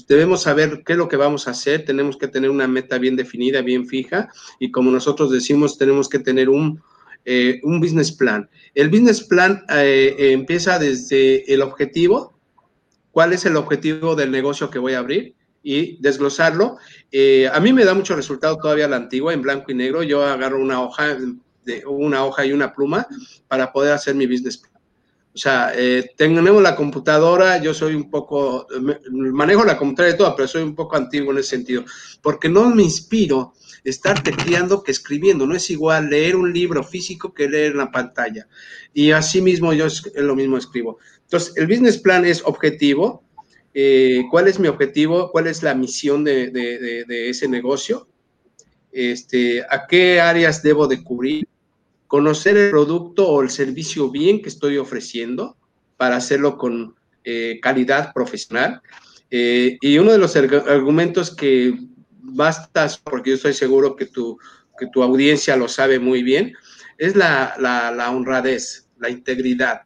debemos 0.08 0.44
saber 0.44 0.84
qué 0.86 0.94
es 0.94 0.98
lo 0.98 1.08
que 1.08 1.18
vamos 1.18 1.48
a 1.48 1.52
hacer, 1.52 1.86
tenemos 1.86 2.18
que 2.18 2.28
tener 2.28 2.50
una 2.50 2.68
meta 2.68 2.98
bien 2.98 3.16
definida, 3.16 3.62
bien 3.62 3.88
fija, 3.88 4.30
y 4.60 4.72
como 4.72 4.92
nosotros 4.92 5.32
decimos, 5.32 5.78
tenemos 5.78 6.10
que 6.10 6.20
tener 6.20 6.50
un, 6.50 6.82
un 7.64 7.80
business 7.80 8.12
plan. 8.12 8.50
El 8.74 8.90
business 8.90 9.22
plan 9.22 9.64
empieza 9.70 10.80
desde 10.80 11.54
el 11.54 11.62
objetivo, 11.62 12.34
cuál 13.12 13.34
es 13.34 13.46
el 13.46 13.58
objetivo 13.58 14.16
del 14.16 14.32
negocio 14.32 14.70
que 14.70 14.80
voy 14.80 14.94
a 14.94 15.00
abrir, 15.00 15.36
y 15.64 15.98
desglosarlo. 16.02 16.78
Eh, 17.16 17.48
a 17.48 17.60
mí 17.60 17.72
me 17.72 17.86
da 17.86 17.94
mucho 17.94 18.16
resultado 18.16 18.58
todavía 18.58 18.88
la 18.88 18.96
antigua, 18.96 19.34
en 19.34 19.44
blanco 19.44 19.72
y 19.72 19.76
negro. 19.76 20.02
Yo 20.02 20.26
agarro 20.26 20.60
una 20.60 20.82
hoja, 20.82 21.16
de, 21.64 21.86
una 21.86 22.26
hoja 22.26 22.44
y 22.44 22.52
una 22.52 22.74
pluma 22.74 23.08
para 23.48 23.72
poder 23.72 23.94
hacer 23.94 24.16
mi 24.16 24.26
business 24.26 24.58
plan. 24.58 24.74
O 25.36 25.38
sea, 25.38 25.72
eh, 25.76 26.12
tenemos 26.18 26.62
la 26.62 26.76
computadora, 26.76 27.58
yo 27.60 27.74
soy 27.74 27.94
un 27.94 28.10
poco, 28.10 28.68
manejo 29.12 29.64
la 29.64 29.78
computadora 29.78 30.16
y 30.16 30.18
todo, 30.18 30.36
pero 30.36 30.48
soy 30.48 30.64
un 30.64 30.74
poco 30.74 30.96
antiguo 30.96 31.32
en 31.32 31.38
ese 31.38 31.50
sentido, 31.50 31.84
porque 32.22 32.50
no 32.50 32.70
me 32.70 32.84
inspiro 32.84 33.54
estar 33.84 34.22
tecleando 34.24 34.82
que 34.82 34.92
escribiendo. 34.92 35.46
No 35.46 35.56
es 35.56 35.70
igual 35.70 36.10
leer 36.10 36.36
un 36.36 36.52
libro 36.52 36.84
físico 36.84 37.32
que 37.32 37.48
leer 37.48 37.74
en 37.74 37.78
la 37.80 37.92
pantalla. 37.92 38.48
Y 38.92 39.12
así 39.12 39.40
mismo 39.40 39.72
yo 39.74 39.86
lo 40.16 40.36
mismo 40.36 40.58
escribo. 40.58 40.98
Entonces, 41.24 41.56
el 41.58 41.68
business 41.68 41.98
plan 41.98 42.26
es 42.26 42.42
objetivo, 42.44 43.23
eh, 43.74 44.26
cuál 44.30 44.48
es 44.48 44.60
mi 44.60 44.68
objetivo, 44.68 45.32
cuál 45.32 45.48
es 45.48 45.64
la 45.64 45.74
misión 45.74 46.24
de, 46.24 47.06
ese 47.30 47.48
negocio, 47.48 48.08
este, 48.92 49.64
a 49.70 49.88
qué 49.88 50.22
áreas 50.22 50.62
debo 50.62 50.88
de 50.88 51.04
cubrir, 51.04 51.48
conocer 52.08 52.58
el 52.58 52.70
producto 52.70 53.28
o 53.28 53.42
el 53.42 53.50
servicio 53.50 54.10
bien 54.12 54.42
que 54.42 54.50
estoy 54.50 54.78
ofreciendo 54.78 55.58
para 55.98 56.18
hacerlo 56.18 56.58
con 56.58 56.96
eh, 57.24 57.60
calidad 57.62 58.14
profesional. 58.14 58.82
Eh, 59.32 59.78
y 59.82 59.98
uno 59.98 60.12
de 60.12 60.20
los 60.20 60.36
argumentos 60.36 61.36
que 61.36 61.74
basta, 62.22 62.88
porque 63.04 63.32
yo 63.32 63.36
estoy 63.38 63.54
seguro 63.54 63.96
que 63.96 64.06
tu, 64.06 64.38
audiencia 65.02 65.56
lo 65.56 65.68
sabe 65.68 65.98
muy 65.98 66.22
bien, 66.22 66.54
es 67.00 67.16
la 67.16 68.12
honradez, 68.14 68.88
la 69.00 69.10
integridad. 69.10 69.82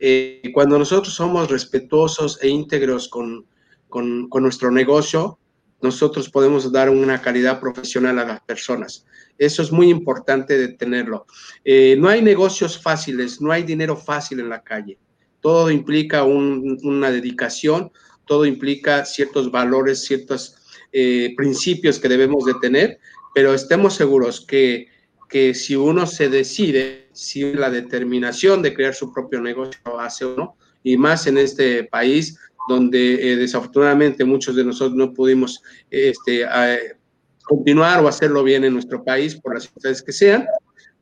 Eh, 0.00 0.50
cuando 0.52 0.78
nosotros 0.78 1.14
somos 1.14 1.50
respetuosos 1.50 2.38
e 2.42 2.48
íntegros 2.48 3.08
con, 3.08 3.46
con, 3.88 4.28
nuestro 4.42 4.70
negocio, 4.70 5.38
nosotros 5.80 6.28
podemos 6.28 6.70
dar 6.72 6.90
una 6.90 7.20
calidad 7.20 7.60
profesional 7.60 8.18
a 8.18 8.24
las 8.24 8.40
personas. 8.40 9.04
Eso 9.38 9.62
es 9.62 9.70
muy 9.70 9.88
importante 9.88 10.58
de 10.58 10.68
tenerlo. 10.68 11.26
Eh, 11.64 11.96
no 11.98 12.08
hay 12.08 12.22
negocios 12.22 12.80
fáciles, 12.80 13.40
no 13.40 13.52
hay 13.52 13.62
dinero 13.62 13.96
fácil 13.96 14.40
en 14.40 14.48
la 14.48 14.62
calle. 14.62 14.98
todo 15.40 15.70
implica 15.70 16.24
una 16.24 17.12
dedicación, 17.12 17.92
todo 18.26 18.44
implica 18.44 19.04
ciertos 19.04 19.52
valores, 19.52 20.04
ciertos 20.04 20.56
eh, 20.92 21.32
principios 21.36 21.98
que 22.00 22.08
debemos 22.08 22.44
de 22.44 22.54
tener, 22.54 22.98
pero 23.34 23.54
estemos 23.54 23.94
seguros 23.94 24.44
que, 24.44 24.88
que 25.28 25.54
si 25.54 25.76
uno 25.76 26.06
se 26.06 26.28
decide, 26.28 27.08
si 27.12 27.52
la 27.52 27.70
determinación 27.70 28.62
de 28.62 28.74
crear 28.74 28.94
su 28.94 29.12
propio 29.12 29.40
negocio 29.40 29.98
hace 29.98 30.24
uno, 30.24 30.56
y 30.82 30.96
más 30.96 31.26
en 31.26 31.38
este 31.38 31.84
país 31.84 32.38
donde 32.68 33.32
eh, 33.32 33.36
desafortunadamente 33.36 34.24
muchos 34.24 34.54
de 34.54 34.64
nosotros 34.64 34.96
no 34.96 35.12
pudimos 35.12 35.62
este, 35.90 36.44
continuar 37.42 38.04
o 38.04 38.08
hacerlo 38.08 38.44
bien 38.44 38.64
en 38.64 38.74
nuestro 38.74 39.02
país 39.02 39.34
por 39.36 39.54
las 39.54 39.64
circunstancias 39.64 40.02
que 40.02 40.12
sean, 40.12 40.46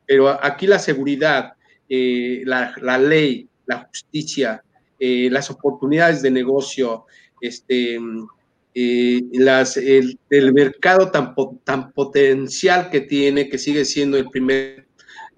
pero 0.05 0.29
aquí 0.43 0.65
la 0.65 0.79
seguridad, 0.79 1.53
eh, 1.89 2.41
la, 2.45 2.73
la, 2.81 2.97
ley, 2.97 3.49
la 3.65 3.79
justicia, 3.85 4.63
eh, 4.99 5.29
las 5.29 5.51
oportunidades 5.51 6.21
de 6.21 6.31
negocio, 6.31 7.05
este, 7.41 7.99
las, 9.33 9.77
el, 9.77 10.19
mercado 10.53 11.09
tan, 11.09 11.33
tan 11.63 11.91
potencial 11.93 12.89
que 12.89 13.01
tiene, 13.01 13.49
que 13.49 13.57
sigue 13.57 13.85
siendo 13.85 14.17
el 14.17 14.29
primer 14.29 14.87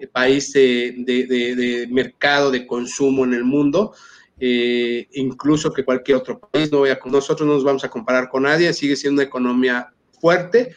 país 0.08 0.54
de, 0.54 1.88
mercado 1.91 2.52
de 2.52 2.65
consumo 2.65 3.23
en 3.23 3.34
el 3.34 3.43
mundo, 3.43 3.93
eh, 4.39 5.08
incluso 5.13 5.73
que 5.73 5.84
cualquier 5.84 6.17
otro 6.17 6.39
país. 6.39 6.71
Nosotros 6.71 7.47
no 7.47 7.56
nos 7.56 7.63
vamos 7.63 7.84
a 7.84 7.89
comparar 7.89 8.30
con 8.30 8.43
nadie, 8.43 8.73
sigue 8.73 8.95
siendo 8.95 9.21
una 9.21 9.28
economía 9.28 9.93
fuerte. 10.19 10.75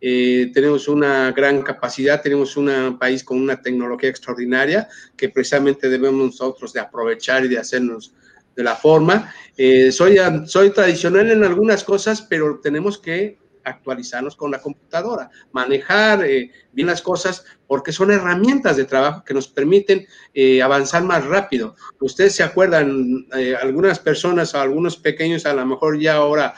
Eh, 0.00 0.50
tenemos 0.52 0.88
una 0.88 1.30
gran 1.30 1.62
capacidad, 1.62 2.20
tenemos 2.20 2.56
un 2.56 2.98
país 2.98 3.22
con 3.22 3.40
una 3.40 3.60
tecnología 3.62 4.10
extraordinaria 4.10 4.88
que 5.16 5.28
precisamente 5.28 5.88
debemos 5.88 6.26
nosotros 6.26 6.72
de 6.72 6.80
aprovechar 6.80 7.44
y 7.44 7.48
de 7.48 7.58
hacernos 7.58 8.12
de 8.54 8.62
la 8.62 8.76
forma. 8.76 9.32
Eh, 9.56 9.92
soy, 9.92 10.18
soy 10.46 10.70
tradicional 10.70 11.30
en 11.30 11.44
algunas 11.44 11.84
cosas, 11.84 12.22
pero 12.22 12.60
tenemos 12.60 12.98
que 12.98 13.38
actualizarnos 13.64 14.36
con 14.36 14.50
la 14.50 14.60
computadora, 14.60 15.30
manejar 15.52 16.24
eh, 16.24 16.50
bien 16.72 16.88
las 16.88 17.02
cosas, 17.02 17.44
porque 17.66 17.92
son 17.92 18.10
herramientas 18.10 18.76
de 18.76 18.84
trabajo 18.84 19.24
que 19.24 19.34
nos 19.34 19.48
permiten 19.48 20.06
eh, 20.34 20.62
avanzar 20.62 21.04
más 21.04 21.24
rápido. 21.24 21.76
Ustedes 22.00 22.34
se 22.34 22.42
acuerdan, 22.42 23.26
eh, 23.36 23.54
algunas 23.60 23.98
personas, 23.98 24.54
algunos 24.54 24.96
pequeños 24.96 25.46
a 25.46 25.54
lo 25.54 25.64
mejor 25.66 25.98
ya 25.98 26.16
ahora 26.16 26.54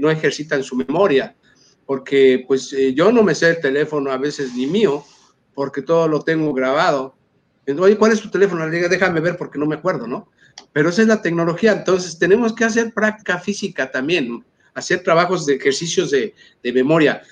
no 0.00 0.10
ejercitan 0.10 0.64
su 0.64 0.74
memoria, 0.74 1.36
porque 1.86 2.44
pues 2.44 2.74
yo 2.92 3.12
no 3.12 3.22
me 3.22 3.36
sé 3.36 3.50
el 3.50 3.60
teléfono 3.60 4.10
a 4.10 4.16
veces 4.16 4.52
ni 4.52 4.66
mío, 4.66 5.04
porque 5.54 5.80
todo 5.80 6.08
lo 6.08 6.22
tengo 6.22 6.52
grabado. 6.52 7.14
Entonces, 7.64 7.92
Oye, 7.92 7.96
¿cuál 7.96 8.10
es 8.10 8.20
tu 8.20 8.30
teléfono? 8.30 8.66
Le 8.66 8.74
digo, 8.74 8.88
déjame 8.88 9.20
ver 9.20 9.36
porque 9.36 9.60
no 9.60 9.66
me 9.66 9.76
acuerdo, 9.76 10.08
¿no? 10.08 10.28
Pero 10.72 10.88
esa 10.88 11.02
es 11.02 11.08
la 11.08 11.22
tecnología, 11.22 11.72
entonces 11.72 12.18
tenemos 12.18 12.54
que 12.54 12.64
hacer 12.64 12.92
práctica 12.92 13.38
física 13.38 13.90
también 13.90 14.44
hacer 14.74 15.02
trabajos 15.02 15.46
de 15.46 15.54
ejercicios 15.54 16.10
de, 16.10 16.34
memoria. 16.72 17.22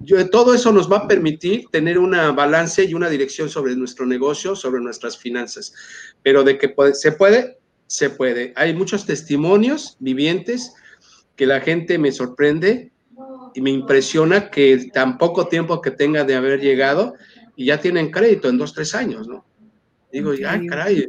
Yo, 0.00 0.28
todo 0.30 0.54
eso 0.54 0.72
nos 0.72 0.90
va 0.90 0.98
a 0.98 1.08
permitir 1.08 1.66
tener 1.70 1.98
una 1.98 2.32
balance 2.32 2.82
y 2.84 2.94
una 2.94 3.10
dirección 3.10 3.48
sobre 3.48 3.76
nuestro 3.76 4.06
negocio, 4.06 4.56
sobre 4.56 4.80
nuestras 4.80 5.18
finanzas. 5.18 5.74
Pero 6.22 6.42
de 6.42 6.58
que 6.58 6.74
se 6.94 7.12
puede, 7.12 7.58
se 7.86 8.10
puede. 8.10 8.52
Hay 8.56 8.74
muchos 8.74 9.04
testimonios 9.04 9.96
vivientes 10.00 10.72
que 11.36 11.46
la 11.46 11.60
gente 11.60 11.98
me 11.98 12.10
sorprende 12.10 12.92
y 13.54 13.60
me 13.60 13.70
impresiona 13.70 14.50
que 14.50 14.90
tan 14.92 15.18
poco 15.18 15.48
tiempo 15.48 15.80
que 15.80 15.90
tenga 15.90 16.24
de 16.24 16.34
haber 16.34 16.60
llegado 16.60 17.14
y 17.54 17.66
ya 17.66 17.80
tienen 17.80 18.10
crédito 18.10 18.48
en 18.48 18.58
dos, 18.58 18.72
tres 18.72 18.94
años, 18.94 19.28
¿no? 19.28 19.44
Digo, 20.12 20.32
ay, 20.46 20.66
caray, 20.66 21.06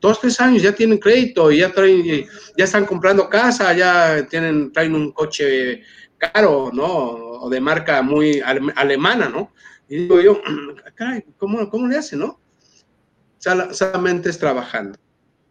dos, 0.00 0.20
tres 0.20 0.40
años 0.40 0.62
ya 0.62 0.72
tienen 0.72 0.98
crédito, 0.98 1.50
ya 1.50 1.72
traen, 1.72 2.26
ya 2.56 2.64
están 2.64 2.86
comprando 2.86 3.28
casa, 3.28 3.72
ya 3.74 4.26
tienen, 4.26 4.72
traen 4.72 4.94
un 4.94 5.12
coche 5.12 5.82
caro, 6.16 6.70
¿no? 6.72 6.86
O 6.86 7.50
de 7.50 7.60
marca 7.60 8.02
muy 8.02 8.40
alemana, 8.40 9.28
¿no? 9.28 9.52
Y 9.88 9.96
digo 9.96 10.20
yo, 10.20 10.40
caray, 10.94 11.24
¿cómo, 11.36 11.68
cómo 11.70 11.86
le 11.86 11.98
hace, 11.98 12.16
no? 12.16 12.40
solamente 13.38 14.30
es 14.30 14.38
trabajando. 14.38 14.98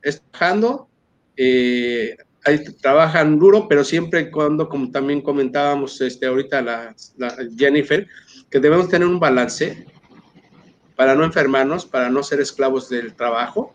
Es 0.01 0.21
trabajando, 0.21 0.89
eh, 1.38 2.17
ahí 2.43 2.63
trabajan 2.82 3.39
duro, 3.39 3.67
pero 3.67 3.84
siempre 3.84 4.30
cuando, 4.30 4.67
como 4.67 4.91
también 4.91 5.21
comentábamos 5.21 5.99
este, 6.01 6.25
ahorita 6.25 6.62
la, 6.62 6.95
la 7.15 7.36
Jennifer, 7.58 8.06
que 8.49 8.60
debemos 8.60 8.89
tener 8.89 9.08
un 9.08 9.19
balance 9.19 9.88
para 10.97 11.15
no 11.15 11.23
enfermarnos, 11.23 11.86
para 11.86 12.10
no 12.10 12.23
ser 12.23 12.41
esclavos 12.41 12.89
del 12.89 13.15
trabajo, 13.15 13.73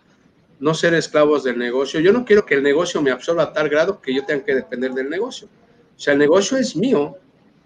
no 0.62 0.74
ser 0.74 0.94
esclavos 0.94 1.42
del 1.42 1.58
negocio. 1.58 1.98
Yo 1.98 2.12
no 2.12 2.24
quiero 2.24 2.46
que 2.46 2.54
el 2.54 2.62
negocio 2.62 3.02
me 3.02 3.10
absorba 3.10 3.42
a 3.42 3.52
tal 3.52 3.68
grado 3.68 4.00
que 4.00 4.14
yo 4.14 4.24
tenga 4.24 4.44
que 4.44 4.54
depender 4.54 4.92
del 4.92 5.10
negocio. 5.10 5.48
O 5.96 5.98
sea, 5.98 6.12
el 6.12 6.20
negocio 6.20 6.56
es 6.56 6.76
mío, 6.76 7.16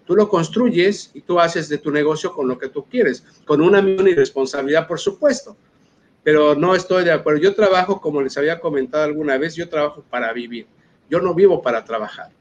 tú 0.03 0.15
lo 0.15 0.27
construyes 0.27 1.11
y 1.13 1.21
tú 1.21 1.39
haces 1.39 1.69
de 1.69 1.77
tu 1.77 1.91
negocio 1.91 2.33
con 2.33 2.47
lo 2.47 2.57
que 2.57 2.69
tú 2.69 2.85
quieres, 2.85 3.23
con 3.45 3.61
una 3.61 3.83
mínima 3.83 4.15
responsabilidad, 4.15 4.87
por 4.87 4.99
supuesto. 4.99 5.55
Pero 6.23 6.55
no 6.55 6.73
estoy 6.73 7.03
de 7.03 7.11
acuerdo. 7.11 7.39
Yo 7.39 7.53
trabajo, 7.53 8.01
como 8.01 8.19
les 8.19 8.35
había 8.35 8.59
comentado 8.59 9.03
alguna 9.03 9.37
vez, 9.37 9.55
yo 9.55 9.69
trabajo 9.69 10.03
para 10.09 10.33
vivir. 10.33 10.65
Yo 11.07 11.21
no 11.21 11.35
vivo 11.35 11.61
para 11.61 11.85
trabajar. 11.85 12.31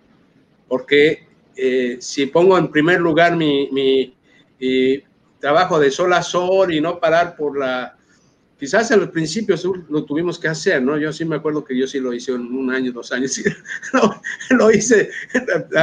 Porque 0.69 1.29
eh, 1.55 1.99
si 2.01 2.25
pongo 2.27 2.57
en 2.57 2.71
primer 2.71 2.99
lugar 2.99 3.37
mi, 3.37 3.69
mi 3.71 4.17
trabajo 5.39 5.79
de 5.79 5.91
sol 5.91 6.15
a 6.15 6.23
sol 6.23 6.73
y 6.73 6.81
no 6.81 6.99
parar 6.99 7.37
por 7.37 7.59
la 7.59 7.96
Quizás 8.59 8.91
en 8.91 9.01
los 9.01 9.11
principios 9.11 9.67
lo 9.91 10.05
tuvimos 10.05 10.39
que 10.39 10.49
hacer, 10.49 10.81
¿no? 10.81 10.97
Yo 10.97 11.13
sí 11.13 11.27
me 11.27 11.37
acuerdo 11.37 11.63
que 11.63 11.77
yo 11.77 11.87
sí 11.87 12.01
lo 12.01 12.15
hice 12.15 12.33
en 12.33 12.41
un 12.41 12.73
año, 12.73 12.91
dos 12.91 13.13
años, 13.13 13.39
lo, 14.51 14.71
hice 14.71 15.11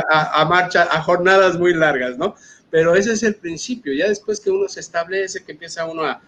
a, 0.09 0.45
marcha, 0.45 0.87
a 0.91 1.01
jornadas 1.03 1.59
muy 1.59 1.75
largas, 1.75 2.17
¿no? 2.17 2.35
Pero 2.71 2.95
ese 2.95 3.13
es 3.13 3.21
el 3.21 3.35
principio, 3.35 3.93
ya 3.93 4.07
después 4.07 4.39
que 4.39 4.49
uno 4.49 4.67
se 4.67 4.79
establece, 4.79 5.43
que 5.43 5.51
empieza 5.51 5.85
uno 5.85 6.03
a, 6.03 6.19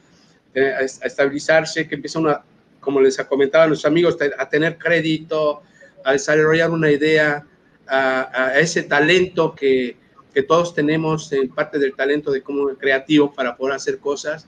eh, 0.54 0.72
a 0.72 0.82
estabilizarse, 0.82 1.88
que 1.88 1.96
empieza 1.96 2.20
uno, 2.20 2.40
como 2.80 3.02
les 3.02 3.18
comentaba 3.18 3.64
a 3.64 3.68
nuestros 3.68 3.92
amigos, 3.92 4.16
a 4.38 4.48
tener 4.48 4.78
crédito, 4.78 5.64
a 6.04 6.12
desarrollar 6.12 6.70
una 6.70 6.92
idea, 6.92 7.44
a, 7.88 8.60
ese 8.60 8.84
talento 8.84 9.56
que, 9.56 9.98
que 10.32 10.44
todos 10.44 10.76
tenemos, 10.76 11.32
en 11.34 11.50
parte 11.50 11.80
del 11.80 11.96
talento 11.96 12.32
de 12.32 12.44
como 12.44 12.68
creativo 12.76 13.34
para 13.34 13.56
poder 13.56 13.76
hacer 13.76 13.98
cosas, 13.98 14.48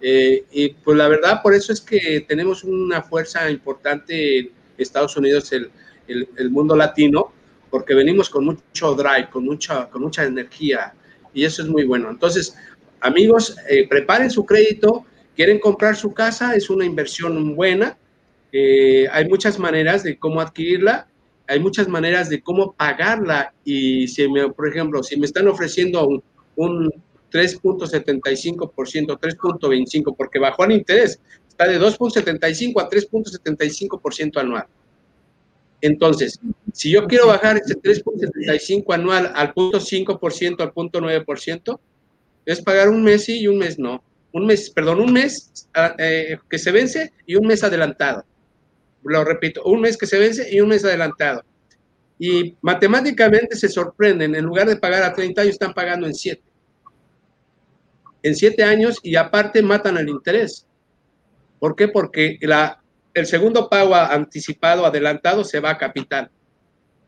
eh, 0.00 0.44
y 0.50 0.68
pues 0.70 0.96
la 0.96 1.08
verdad, 1.08 1.42
por 1.42 1.54
eso 1.54 1.72
es 1.72 1.80
que 1.80 2.24
tenemos 2.28 2.64
una 2.64 3.02
fuerza 3.02 3.50
importante 3.50 4.38
en 4.38 4.50
Estados 4.76 5.16
Unidos, 5.16 5.52
el, 5.52 5.70
el, 6.06 6.50
mundo 6.50 6.76
latino, 6.76 7.32
porque 7.70 7.94
venimos 7.94 8.30
con 8.30 8.44
mucho 8.44 8.94
drive, 8.94 9.28
con 9.30 9.44
mucha, 9.44 9.88
con 9.90 10.02
mucha 10.02 10.24
energía, 10.24 10.94
y 11.34 11.44
eso 11.44 11.62
es 11.62 11.68
muy 11.68 11.84
bueno. 11.84 12.10
Entonces, 12.10 12.56
amigos, 13.00 13.56
eh, 13.68 13.86
preparen 13.88 14.30
su 14.30 14.46
crédito, 14.46 15.04
quieren 15.34 15.58
comprar 15.58 15.96
su 15.96 16.14
casa, 16.14 16.54
es 16.54 16.70
una 16.70 16.84
inversión 16.84 17.54
buena, 17.54 17.98
eh, 18.52 19.06
hay 19.12 19.28
muchas 19.28 19.58
maneras 19.58 20.02
de 20.04 20.18
cómo 20.18 20.40
adquirirla, 20.40 21.08
hay 21.46 21.60
muchas 21.60 21.88
maneras 21.88 22.28
de 22.30 22.40
cómo 22.40 22.72
pagarla, 22.72 23.52
y 23.64 24.06
si 24.08 24.28
me, 24.28 24.48
por 24.50 24.68
ejemplo, 24.68 25.02
si 25.02 25.18
me 25.18 25.26
están 25.26 25.48
ofreciendo 25.48 26.06
un, 26.06 26.22
un 26.56 26.90
3.75%, 27.30 29.18
3.25%, 29.18 30.16
porque 30.16 30.38
bajó 30.38 30.64
el 30.64 30.72
interés, 30.72 31.20
está 31.48 31.66
de 31.66 31.80
2.75 31.80 32.80
a 32.80 32.88
3.75% 32.88 34.40
anual. 34.40 34.66
Entonces, 35.80 36.40
si 36.72 36.90
yo 36.90 37.06
quiero 37.06 37.28
bajar 37.28 37.58
ese 37.58 37.74
3.75 37.74 38.94
anual 38.94 39.32
al 39.34 39.54
0.5%, 39.54 40.60
al 40.60 40.72
0.9%, 40.72 41.80
es 42.46 42.62
pagar 42.62 42.88
un 42.88 43.02
mes 43.02 43.24
sí 43.24 43.40
y 43.40 43.46
un 43.46 43.58
mes 43.58 43.78
no. 43.78 44.02
Un 44.32 44.46
mes, 44.46 44.70
perdón, 44.70 45.00
un 45.00 45.12
mes 45.12 45.68
ah, 45.74 45.94
eh, 45.98 46.38
que 46.50 46.58
se 46.58 46.72
vence 46.72 47.12
y 47.26 47.36
un 47.36 47.46
mes 47.46 47.62
adelantado. 47.62 48.24
Lo 49.04 49.24
repito, 49.24 49.62
un 49.64 49.80
mes 49.80 49.96
que 49.96 50.06
se 50.06 50.18
vence 50.18 50.48
y 50.52 50.60
un 50.60 50.68
mes 50.68 50.84
adelantado. 50.84 51.44
Y 52.18 52.56
matemáticamente 52.60 53.54
se 53.56 53.68
sorprenden, 53.68 54.34
en 54.34 54.44
lugar 54.44 54.68
de 54.68 54.76
pagar 54.76 55.04
a 55.04 55.14
30 55.14 55.40
años, 55.40 55.52
están 55.52 55.72
pagando 55.72 56.06
en 56.06 56.14
7 56.14 56.42
en 58.22 58.34
siete 58.34 58.62
años 58.62 58.98
y 59.02 59.16
aparte 59.16 59.62
matan 59.62 59.96
el 59.96 60.08
interés. 60.08 60.66
¿Por 61.58 61.76
qué? 61.76 61.88
Porque 61.88 62.38
la, 62.42 62.82
el 63.14 63.26
segundo 63.26 63.68
pago 63.68 63.94
anticipado, 63.94 64.86
adelantado, 64.86 65.44
se 65.44 65.60
va 65.60 65.70
a 65.70 65.78
capital. 65.78 66.30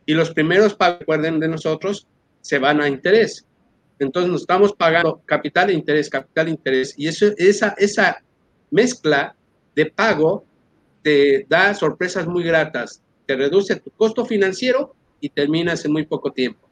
Y 0.07 0.15
los 0.15 0.31
primeros 0.31 0.75
pagos, 0.75 1.01
recuerden 1.01 1.41
de 1.41 1.49
nosotros, 1.49 2.07
se 2.41 2.59
van 2.59 2.81
a 2.81 2.89
interés. 2.89 3.47
Entonces 3.99 4.31
nos 4.31 4.41
estamos 4.43 4.73
pagando 4.73 5.23
capital 5.27 5.71
e 5.71 5.75
interés, 5.75 6.09
capital 6.09 6.49
e 6.49 6.51
interés. 6.51 6.95
Y 6.97 7.07
eso, 7.07 7.27
esa, 7.37 7.75
esa 7.79 8.23
mezcla 8.71 9.37
de 9.75 9.87
pago 9.87 10.45
te 11.03 11.47
da 11.49 11.75
sorpresas 11.75 12.27
muy 12.27 12.43
gratas. 12.43 13.03
Te 13.27 13.37
reduce 13.37 13.77
tu 13.77 13.91
costo 13.91 14.25
financiero 14.25 14.95
y 15.21 15.29
terminas 15.29 15.85
en 15.85 15.93
muy 15.93 16.07
poco 16.07 16.33
tiempo. 16.33 16.69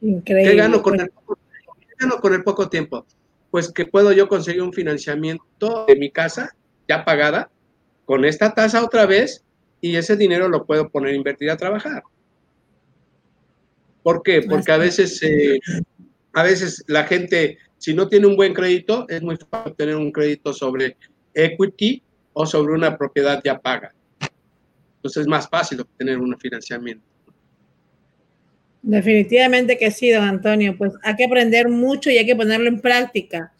Increíble. 0.00 0.50
¿Qué 0.50 0.56
gano 0.56 0.82
con 0.82 1.00
el 1.00 1.10
con 2.20 2.34
el 2.34 2.42
poco 2.42 2.68
tiempo? 2.68 3.06
Pues 3.50 3.70
que 3.72 3.86
puedo 3.86 4.12
yo 4.12 4.28
conseguir 4.28 4.62
un 4.62 4.72
financiamiento 4.72 5.84
de 5.86 5.96
mi 5.96 6.10
casa 6.10 6.54
ya 6.88 7.04
pagada 7.04 7.50
con 8.04 8.24
esta 8.24 8.54
tasa 8.54 8.84
otra 8.84 9.06
vez 9.06 9.44
y 9.80 9.96
ese 9.96 10.16
dinero 10.16 10.48
lo 10.48 10.64
puedo 10.64 10.88
poner 10.88 11.12
a 11.12 11.16
invertir 11.16 11.50
a 11.50 11.56
trabajar. 11.56 12.02
¿Por 14.02 14.22
qué? 14.22 14.42
Porque 14.42 14.72
a 14.72 14.78
veces, 14.78 15.22
eh, 15.22 15.60
a 16.32 16.42
veces 16.42 16.84
la 16.88 17.04
gente, 17.04 17.58
si 17.78 17.94
no 17.94 18.08
tiene 18.08 18.26
un 18.26 18.36
buen 18.36 18.54
crédito, 18.54 19.06
es 19.08 19.22
muy 19.22 19.36
fácil 19.36 19.74
tener 19.76 19.96
un 19.96 20.10
crédito 20.10 20.52
sobre 20.52 20.96
equity 21.34 22.02
o 22.32 22.46
sobre 22.46 22.74
una 22.74 22.96
propiedad 22.96 23.40
ya 23.44 23.60
paga. 23.60 23.94
Entonces 24.96 25.22
es 25.22 25.26
más 25.28 25.48
fácil 25.48 25.80
obtener 25.80 26.18
un 26.18 26.36
financiamiento. 26.38 27.11
Definitivamente 28.82 29.78
que 29.78 29.90
sí, 29.90 30.10
don 30.10 30.24
Antonio. 30.24 30.76
Pues 30.76 30.92
hay 31.02 31.16
que 31.16 31.24
aprender 31.24 31.68
mucho 31.68 32.10
y 32.10 32.18
hay 32.18 32.26
que 32.26 32.36
ponerlo 32.36 32.68
en 32.68 32.80
práctica 32.80 33.52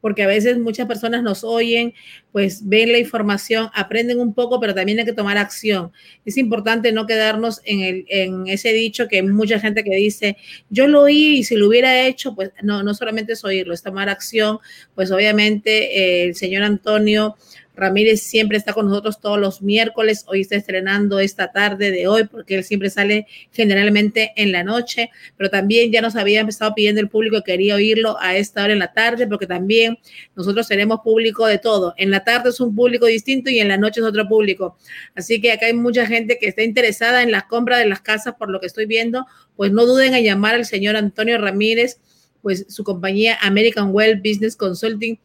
porque 0.00 0.22
a 0.22 0.26
veces 0.26 0.58
muchas 0.58 0.86
personas 0.86 1.22
nos 1.22 1.44
oyen, 1.44 1.92
pues 2.32 2.66
ven 2.66 2.92
la 2.92 2.98
información, 2.98 3.68
aprenden 3.74 4.18
un 4.20 4.34
poco, 4.34 4.60
pero 4.60 4.74
también 4.74 4.98
hay 4.98 5.04
que 5.04 5.12
tomar 5.12 5.36
acción. 5.36 5.92
Es 6.24 6.36
importante 6.36 6.92
no 6.92 7.06
quedarnos 7.06 7.60
en, 7.64 7.80
el, 7.80 8.04
en 8.08 8.46
ese 8.46 8.72
dicho 8.72 9.08
que 9.08 9.22
mucha 9.22 9.60
gente 9.60 9.84
que 9.84 9.94
dice, 9.94 10.36
yo 10.70 10.86
lo 10.86 11.02
oí 11.02 11.38
y 11.38 11.44
si 11.44 11.56
lo 11.56 11.68
hubiera 11.68 12.06
hecho, 12.06 12.34
pues 12.34 12.50
no, 12.62 12.82
no 12.82 12.94
solamente 12.94 13.34
es 13.34 13.44
oírlo, 13.44 13.74
es 13.74 13.82
tomar 13.82 14.08
acción. 14.08 14.58
Pues 14.94 15.10
obviamente 15.10 15.98
eh, 15.98 16.24
el 16.24 16.34
señor 16.34 16.62
Antonio 16.62 17.36
Ramírez 17.76 18.22
siempre 18.22 18.58
está 18.58 18.72
con 18.72 18.86
nosotros 18.86 19.20
todos 19.20 19.38
los 19.38 19.62
miércoles. 19.62 20.24
Hoy 20.26 20.42
está 20.42 20.56
estrenando 20.56 21.18
esta 21.18 21.50
tarde 21.52 21.90
de 21.90 22.06
hoy 22.08 22.24
porque 22.24 22.56
él 22.56 22.64
siempre 22.64 22.90
sale 22.90 23.26
generalmente 23.52 24.32
en 24.36 24.52
la 24.52 24.64
noche, 24.64 25.10
pero 25.36 25.50
también 25.50 25.90
ya 25.90 26.00
nos 26.00 26.16
había 26.16 26.40
empezado 26.40 26.74
pidiendo 26.74 27.00
el 27.00 27.08
público 27.08 27.36
que 27.38 27.52
quería 27.52 27.76
oírlo 27.76 28.16
a 28.20 28.36
esta 28.36 28.64
hora 28.64 28.72
en 28.72 28.78
la 28.78 28.92
tarde 28.92 29.26
porque 29.26 29.46
también 29.46 29.98
nosotros 30.36 30.68
tenemos 30.68 31.00
público 31.00 31.46
de 31.46 31.58
todo. 31.58 31.94
En 31.96 32.10
la 32.10 32.24
tarde 32.24 32.50
es 32.50 32.60
un 32.60 32.74
público 32.74 33.06
distinto 33.06 33.50
y 33.50 33.60
en 33.60 33.68
la 33.68 33.76
noche 33.76 34.00
es 34.00 34.06
otro 34.06 34.28
público. 34.28 34.76
Así 35.14 35.40
que 35.40 35.52
acá 35.52 35.66
hay 35.66 35.74
mucha 35.74 36.06
gente 36.06 36.38
que 36.38 36.48
está 36.48 36.62
interesada 36.62 37.22
en 37.22 37.30
la 37.30 37.46
compra 37.48 37.78
de 37.78 37.86
las 37.86 38.00
casas 38.00 38.34
por 38.38 38.50
lo 38.50 38.60
que 38.60 38.66
estoy 38.66 38.86
viendo, 38.86 39.26
pues 39.56 39.72
no 39.72 39.86
duden 39.86 40.14
en 40.14 40.24
llamar 40.24 40.54
al 40.54 40.66
señor 40.66 40.96
Antonio 40.96 41.38
Ramírez, 41.38 41.98
pues 42.42 42.66
su 42.68 42.84
compañía 42.84 43.38
American 43.40 43.90
Well 43.92 44.16
Business 44.16 44.56
Consulting 44.56 45.18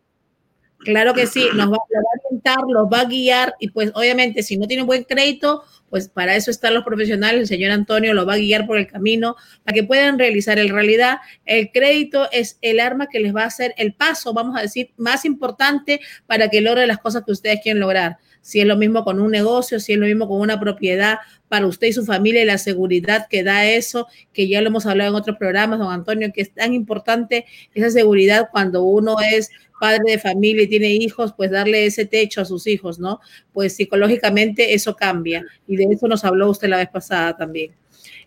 Claro 0.81 1.12
que 1.12 1.26
sí, 1.26 1.45
nos 1.55 1.72
va, 1.72 1.76
a 1.76 2.26
orientar, 2.26 2.59
los 2.68 2.87
va 2.87 3.01
a 3.01 3.05
guiar 3.05 3.55
y 3.59 3.70
pues 3.70 3.91
obviamente 3.95 4.45
si 4.45 4.57
no 4.57 4.68
tiene 4.68 4.85
buen 4.85 5.03
crédito, 5.03 5.64
pues 5.91 6.09
para 6.09 6.37
eso 6.37 6.51
están 6.51 6.74
los 6.74 6.85
profesionales, 6.85 7.41
el 7.41 7.47
señor 7.49 7.72
Antonio 7.72 8.14
lo 8.14 8.24
va 8.24 8.35
a 8.35 8.39
guiar 8.39 8.66
por 8.66 8.79
el 8.79 8.87
camino 8.87 9.35
para 9.64 9.74
que 9.74 9.83
puedan 9.83 10.18
realizar. 10.18 10.59
En 10.59 10.68
realidad, 10.68 11.18
el 11.47 11.72
crédito 11.72 12.29
es 12.31 12.59
el 12.62 12.79
arma 12.79 13.09
que 13.09 13.18
les 13.20 13.35
va 13.35 13.43
a 13.43 13.47
hacer 13.47 13.74
el 13.76 13.95
paso, 13.95 14.33
vamos 14.33 14.57
a 14.57 14.62
decir, 14.62 14.91
más 14.97 15.24
importante 15.24 16.01
para 16.26 16.49
que 16.49 16.61
logren 16.61 16.89
las 16.89 16.99
cosas 16.99 17.24
que 17.24 17.33
ustedes 17.33 17.61
quieren 17.62 17.81
lograr. 17.81 18.18
Si 18.41 18.61
es 18.61 18.66
lo 18.66 18.76
mismo 18.76 19.05
con 19.05 19.20
un 19.20 19.31
negocio, 19.31 19.81
si 19.81 19.95
es 19.95 19.99
lo 19.99 20.07
mismo 20.07 20.29
con 20.29 20.41
una 20.41 20.61
propiedad 20.61 21.18
para 21.49 21.66
usted 21.66 21.89
y 21.89 21.93
su 21.93 22.05
familia 22.05 22.43
y 22.43 22.47
la 22.47 22.59
seguridad 22.59 23.26
que 23.29 23.43
da 23.43 23.66
eso, 23.66 24.07
que 24.33 24.49
ya 24.49 24.61
lo 24.61 24.68
hemos 24.68 24.87
hablado 24.87 25.11
en 25.11 25.16
otros 25.16 25.37
programas, 25.39 25.79
don 25.79 25.93
Antonio, 25.93 26.31
que 26.33 26.43
es 26.43 26.55
tan 26.55 26.72
importante 26.72 27.47
esa 27.74 27.91
seguridad 27.91 28.49
cuando 28.53 28.85
uno 28.85 29.16
es 29.20 29.51
padre 29.79 30.12
de 30.12 30.18
familia 30.18 30.64
y 30.64 30.68
tiene 30.68 30.91
hijos, 30.93 31.33
pues 31.37 31.51
darle 31.51 31.87
ese 31.87 32.05
techo 32.05 32.41
a 32.41 32.45
sus 32.45 32.66
hijos, 32.66 32.99
¿no? 32.99 33.20
Pues 33.53 33.76
psicológicamente 33.76 34.74
eso 34.74 34.95
cambia. 34.97 35.45
Y 35.66 35.76
de 35.76 35.85
eso 35.91 36.09
nos 36.09 36.24
habló 36.24 36.51
usted 36.51 36.68
la 36.68 36.79
vez 36.79 36.89
pasada 36.89 37.37
también. 37.37 37.72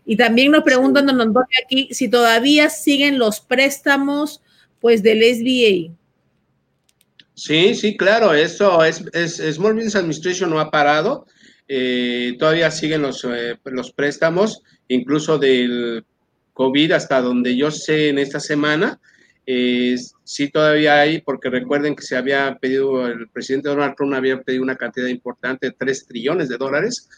Y 0.05 0.15
también 0.15 0.51
nos 0.51 0.63
preguntan, 0.63 1.05
don 1.05 1.21
Antonio, 1.21 1.47
aquí 1.63 1.89
si 1.91 2.09
todavía 2.09 2.69
siguen 2.69 3.19
los 3.19 3.39
préstamos, 3.39 4.41
pues 4.79 5.03
del 5.03 5.23
SBA. 5.23 5.95
Sí, 7.33 7.75
sí, 7.75 7.97
claro, 7.97 8.33
eso 8.33 8.83
es, 8.83 9.03
es 9.13 9.37
Small 9.55 9.73
Business 9.73 9.95
Administration 9.95 10.49
no 10.49 10.59
ha 10.59 10.69
parado. 10.69 11.25
Eh, 11.67 12.35
todavía 12.37 12.69
siguen 12.69 13.01
los, 13.01 13.23
eh, 13.23 13.57
los 13.65 13.91
préstamos, 13.93 14.61
incluso 14.87 15.37
del 15.37 16.03
COVID 16.53 16.91
hasta 16.91 17.21
donde 17.21 17.55
yo 17.55 17.71
sé 17.71 18.09
en 18.09 18.19
esta 18.19 18.39
semana. 18.39 18.99
Eh, 19.45 19.95
sí 20.23 20.49
todavía 20.49 20.99
hay, 20.99 21.21
porque 21.21 21.49
recuerden 21.49 21.95
que 21.95 22.03
se 22.03 22.15
había 22.15 22.57
pedido, 22.59 23.07
el 23.07 23.27
presidente 23.29 23.69
Donald 23.69 23.95
Trump 23.95 24.13
había 24.13 24.41
pedido 24.41 24.63
una 24.63 24.75
cantidad 24.75 25.07
importante 25.07 25.67
de 25.67 25.75
3 25.77 26.07
trillones 26.07 26.49
de 26.49 26.57
dólares, 26.57 27.09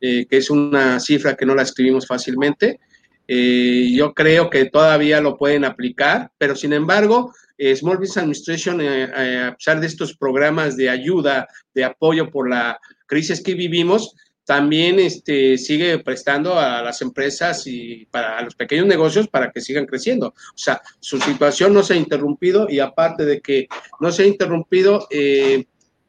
eh, 0.00 0.26
que 0.26 0.38
es 0.38 0.50
una 0.50 0.98
cifra 1.00 1.34
que 1.36 1.46
no 1.46 1.54
la 1.54 1.62
escribimos 1.62 2.06
fácilmente. 2.06 2.80
Eh, 3.28 3.90
yo 3.92 4.14
creo 4.14 4.48
que 4.50 4.66
todavía 4.66 5.20
lo 5.20 5.36
pueden 5.36 5.64
aplicar, 5.64 6.30
pero 6.38 6.54
sin 6.54 6.72
embargo, 6.72 7.34
Small 7.58 7.96
Business 7.96 8.18
Administration, 8.18 8.80
a 8.82 9.54
pesar 9.56 9.80
de 9.80 9.86
estos 9.86 10.14
programas 10.16 10.76
de 10.76 10.90
ayuda, 10.90 11.48
de 11.74 11.84
apoyo 11.84 12.30
por 12.30 12.50
la 12.50 12.78
crisis 13.06 13.42
que 13.42 13.54
vivimos, 13.54 14.14
también 14.46 15.00
este, 15.00 15.58
sigue 15.58 15.98
prestando 15.98 16.58
a 16.58 16.80
las 16.80 17.02
empresas 17.02 17.66
y 17.66 18.06
para 18.12 18.40
los 18.42 18.54
pequeños 18.54 18.86
negocios 18.86 19.26
para 19.26 19.50
que 19.50 19.60
sigan 19.60 19.86
creciendo. 19.86 20.28
O 20.28 20.58
sea, 20.58 20.80
su 21.00 21.20
situación 21.20 21.74
no 21.74 21.82
se 21.82 21.94
ha 21.94 21.96
interrumpido 21.96 22.68
y 22.70 22.78
aparte 22.78 23.24
de 23.24 23.40
que 23.40 23.66
no 23.98 24.12
se 24.12 24.22
ha 24.22 24.26
interrumpido, 24.26 25.08
eh, 25.10 25.66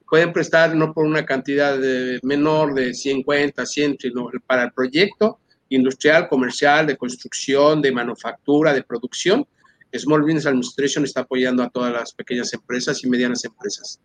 pueden 0.07 0.31
prestar 0.31 0.75
no 0.75 0.93
por 0.93 1.05
una 1.05 1.25
cantidad 1.25 1.77
menor 2.21 2.75
de 2.75 2.93
50, 2.93 3.65
100, 3.65 3.97
sino 3.99 4.29
para 4.45 4.65
el 4.65 4.71
proyecto 4.71 5.39
industrial, 5.69 6.29
comercial, 6.29 6.85
de 6.85 6.95
construcción, 6.95 7.81
de 7.81 7.91
manufactura, 7.91 8.71
de 8.71 8.83
producción. 8.83 9.47
Small 9.93 10.21
Business 10.21 10.45
Administration 10.45 11.03
está 11.05 11.21
apoyando 11.21 11.63
a 11.63 11.69
todas 11.69 11.91
las 11.91 12.13
pequeñas 12.13 12.53
empresas 12.53 13.03
y 13.03 13.09
medianas 13.09 13.43
empresas. 13.45 13.99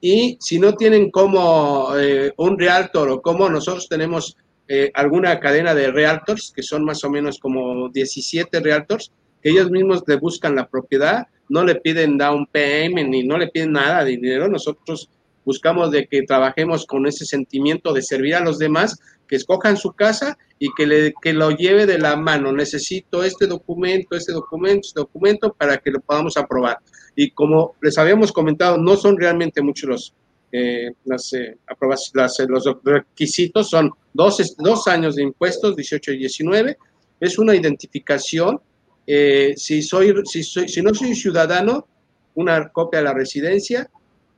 Y 0.00 0.36
si 0.40 0.58
no 0.58 0.74
tienen 0.74 1.10
como 1.10 1.96
eh, 1.96 2.32
un 2.36 2.58
realtor 2.58 3.08
o 3.08 3.22
como 3.22 3.48
nosotros 3.48 3.88
tenemos 3.88 4.36
eh, 4.68 4.90
alguna 4.94 5.38
cadena 5.40 5.74
de 5.74 5.90
realtors, 5.90 6.52
que 6.54 6.62
son 6.62 6.84
más 6.84 7.04
o 7.04 7.10
menos 7.10 7.38
como 7.38 7.88
17 7.88 8.60
realtors, 8.60 9.12
ellos 9.42 9.70
mismos 9.70 10.02
le 10.06 10.16
buscan 10.16 10.54
la 10.54 10.68
propiedad 10.68 11.26
no 11.52 11.64
le 11.64 11.74
piden 11.74 12.16
down 12.16 12.46
payment 12.46 13.10
ni 13.10 13.22
no 13.22 13.36
le 13.36 13.48
piden 13.48 13.72
nada 13.72 14.04
de 14.04 14.12
dinero, 14.12 14.48
nosotros 14.48 15.10
buscamos 15.44 15.90
de 15.90 16.06
que 16.06 16.22
trabajemos 16.22 16.86
con 16.86 17.06
ese 17.06 17.26
sentimiento 17.26 17.92
de 17.92 18.00
servir 18.00 18.36
a 18.36 18.40
los 18.40 18.58
demás, 18.58 18.98
que 19.28 19.36
escojan 19.36 19.76
su 19.76 19.92
casa 19.92 20.38
y 20.58 20.72
que, 20.74 20.86
le, 20.86 21.14
que 21.20 21.32
lo 21.34 21.50
lleve 21.50 21.84
de 21.84 21.98
la 21.98 22.16
mano. 22.16 22.52
Necesito 22.52 23.22
este 23.22 23.46
documento, 23.46 24.16
este 24.16 24.32
documento, 24.32 24.86
este 24.86 25.00
documento 25.00 25.52
para 25.52 25.76
que 25.78 25.90
lo 25.90 26.00
podamos 26.00 26.36
aprobar. 26.36 26.78
Y 27.16 27.30
como 27.32 27.74
les 27.82 27.98
habíamos 27.98 28.32
comentado, 28.32 28.78
no 28.78 28.96
son 28.96 29.18
realmente 29.18 29.60
muchos 29.60 29.88
los, 29.88 30.14
eh, 30.52 30.92
las, 31.04 31.32
eh, 31.34 31.58
eh, 31.68 32.46
los 32.48 32.64
requisitos, 32.84 33.68
son 33.68 33.90
dos, 34.14 34.54
dos 34.58 34.86
años 34.88 35.16
de 35.16 35.22
impuestos, 35.22 35.76
18 35.76 36.12
y 36.12 36.18
19, 36.18 36.78
es 37.20 37.38
una 37.38 37.54
identificación. 37.54 38.60
Si, 39.06 39.82
soy, 39.82 40.14
si, 40.24 40.42
soy, 40.42 40.68
si 40.68 40.82
no 40.82 40.94
soy 40.94 41.14
ciudadano, 41.14 41.86
una 42.34 42.68
copia 42.68 43.00
de 43.00 43.04
la 43.04 43.14
residencia, 43.14 43.90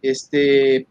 este, 0.03 0.87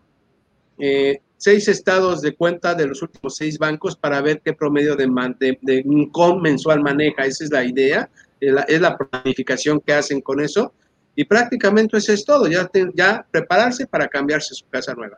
seis 1.37 1.67
estados 1.67 2.21
de 2.21 2.35
cuenta 2.35 2.73
de 2.73 2.87
los 2.87 3.01
últimos 3.01 3.35
seis 3.35 3.57
bancos 3.57 3.97
para 3.97 4.21
ver 4.21 4.41
qué 4.41 4.53
promedio 4.53 4.95
de, 4.95 5.07
de, 5.39 5.59
de 5.61 5.83
income 5.85 6.41
mensual 6.41 6.81
maneja. 6.81 7.25
Esa 7.25 7.43
es 7.43 7.51
la 7.51 7.65
idea, 7.65 8.09
es 8.39 8.53
la, 8.53 8.61
es 8.61 8.79
la 8.79 8.97
planificación 8.97 9.81
que 9.81 9.93
hacen 9.93 10.21
con 10.21 10.39
eso 10.39 10.73
y 11.15 11.25
prácticamente 11.25 11.97
eso 11.97 12.13
es 12.13 12.25
todo, 12.25 12.47
ya, 12.47 12.69
ya 12.95 13.25
prepararse 13.29 13.85
para 13.85 14.07
cambiarse 14.07 14.55
su 14.55 14.65
casa 14.69 14.93
nueva. 14.93 15.17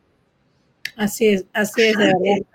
Así 0.97 1.27
es, 1.27 1.45
así 1.53 1.83
es, 1.83 1.97
de 1.97 2.05
verdad. 2.05 2.45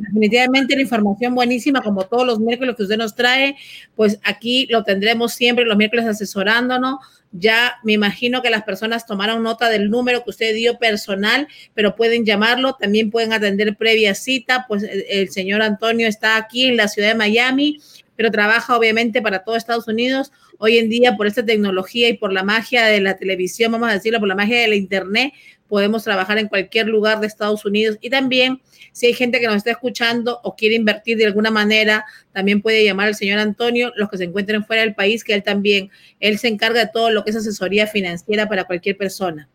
Definitivamente 0.00 0.74
la 0.74 0.82
información 0.82 1.34
buenísima, 1.34 1.82
como 1.82 2.06
todos 2.06 2.26
los 2.26 2.40
miércoles 2.40 2.74
que 2.74 2.84
usted 2.84 2.96
nos 2.96 3.14
trae, 3.14 3.56
pues 3.94 4.18
aquí 4.24 4.66
lo 4.70 4.82
tendremos 4.82 5.34
siempre 5.34 5.66
los 5.66 5.76
miércoles 5.76 6.06
asesorándonos. 6.06 6.96
Ya 7.32 7.74
me 7.84 7.92
imagino 7.92 8.40
que 8.40 8.48
las 8.48 8.62
personas 8.62 9.04
tomaron 9.06 9.42
nota 9.42 9.68
del 9.68 9.90
número 9.90 10.24
que 10.24 10.30
usted 10.30 10.54
dio 10.54 10.78
personal, 10.78 11.48
pero 11.74 11.96
pueden 11.96 12.24
llamarlo, 12.24 12.76
también 12.80 13.10
pueden 13.10 13.34
atender 13.34 13.76
previa 13.76 14.14
cita, 14.14 14.64
pues 14.66 14.82
el, 14.84 15.04
el 15.08 15.30
señor 15.30 15.60
Antonio 15.60 16.08
está 16.08 16.36
aquí 16.36 16.66
en 16.66 16.78
la 16.78 16.88
ciudad 16.88 17.08
de 17.08 17.14
Miami, 17.14 17.78
pero 18.20 18.30
trabaja 18.30 18.76
obviamente 18.76 19.22
para 19.22 19.44
todo 19.44 19.56
Estados 19.56 19.88
Unidos 19.88 20.30
hoy 20.58 20.76
en 20.76 20.90
día 20.90 21.16
por 21.16 21.26
esta 21.26 21.42
tecnología 21.42 22.06
y 22.10 22.18
por 22.18 22.34
la 22.34 22.42
magia 22.42 22.84
de 22.84 23.00
la 23.00 23.16
televisión, 23.16 23.72
vamos 23.72 23.88
a 23.88 23.94
decirlo, 23.94 24.18
por 24.18 24.28
la 24.28 24.34
magia 24.34 24.60
de 24.60 24.68
la 24.68 24.74
internet, 24.74 25.32
podemos 25.68 26.04
trabajar 26.04 26.36
en 26.36 26.48
cualquier 26.48 26.86
lugar 26.86 27.20
de 27.20 27.26
Estados 27.26 27.64
Unidos 27.64 27.96
y 28.02 28.10
también 28.10 28.60
si 28.92 29.06
hay 29.06 29.14
gente 29.14 29.40
que 29.40 29.46
nos 29.46 29.56
está 29.56 29.70
escuchando 29.70 30.38
o 30.42 30.54
quiere 30.54 30.74
invertir 30.74 31.16
de 31.16 31.24
alguna 31.24 31.50
manera, 31.50 32.04
también 32.34 32.60
puede 32.60 32.84
llamar 32.84 33.06
al 33.06 33.14
señor 33.14 33.38
Antonio, 33.38 33.90
los 33.96 34.10
que 34.10 34.18
se 34.18 34.24
encuentren 34.24 34.66
fuera 34.66 34.82
del 34.82 34.94
país, 34.94 35.24
que 35.24 35.32
él 35.32 35.42
también, 35.42 35.88
él 36.18 36.36
se 36.36 36.48
encarga 36.48 36.80
de 36.80 36.90
todo 36.92 37.08
lo 37.08 37.24
que 37.24 37.30
es 37.30 37.36
asesoría 37.36 37.86
financiera 37.86 38.50
para 38.50 38.64
cualquier 38.64 38.98
persona. 38.98 39.48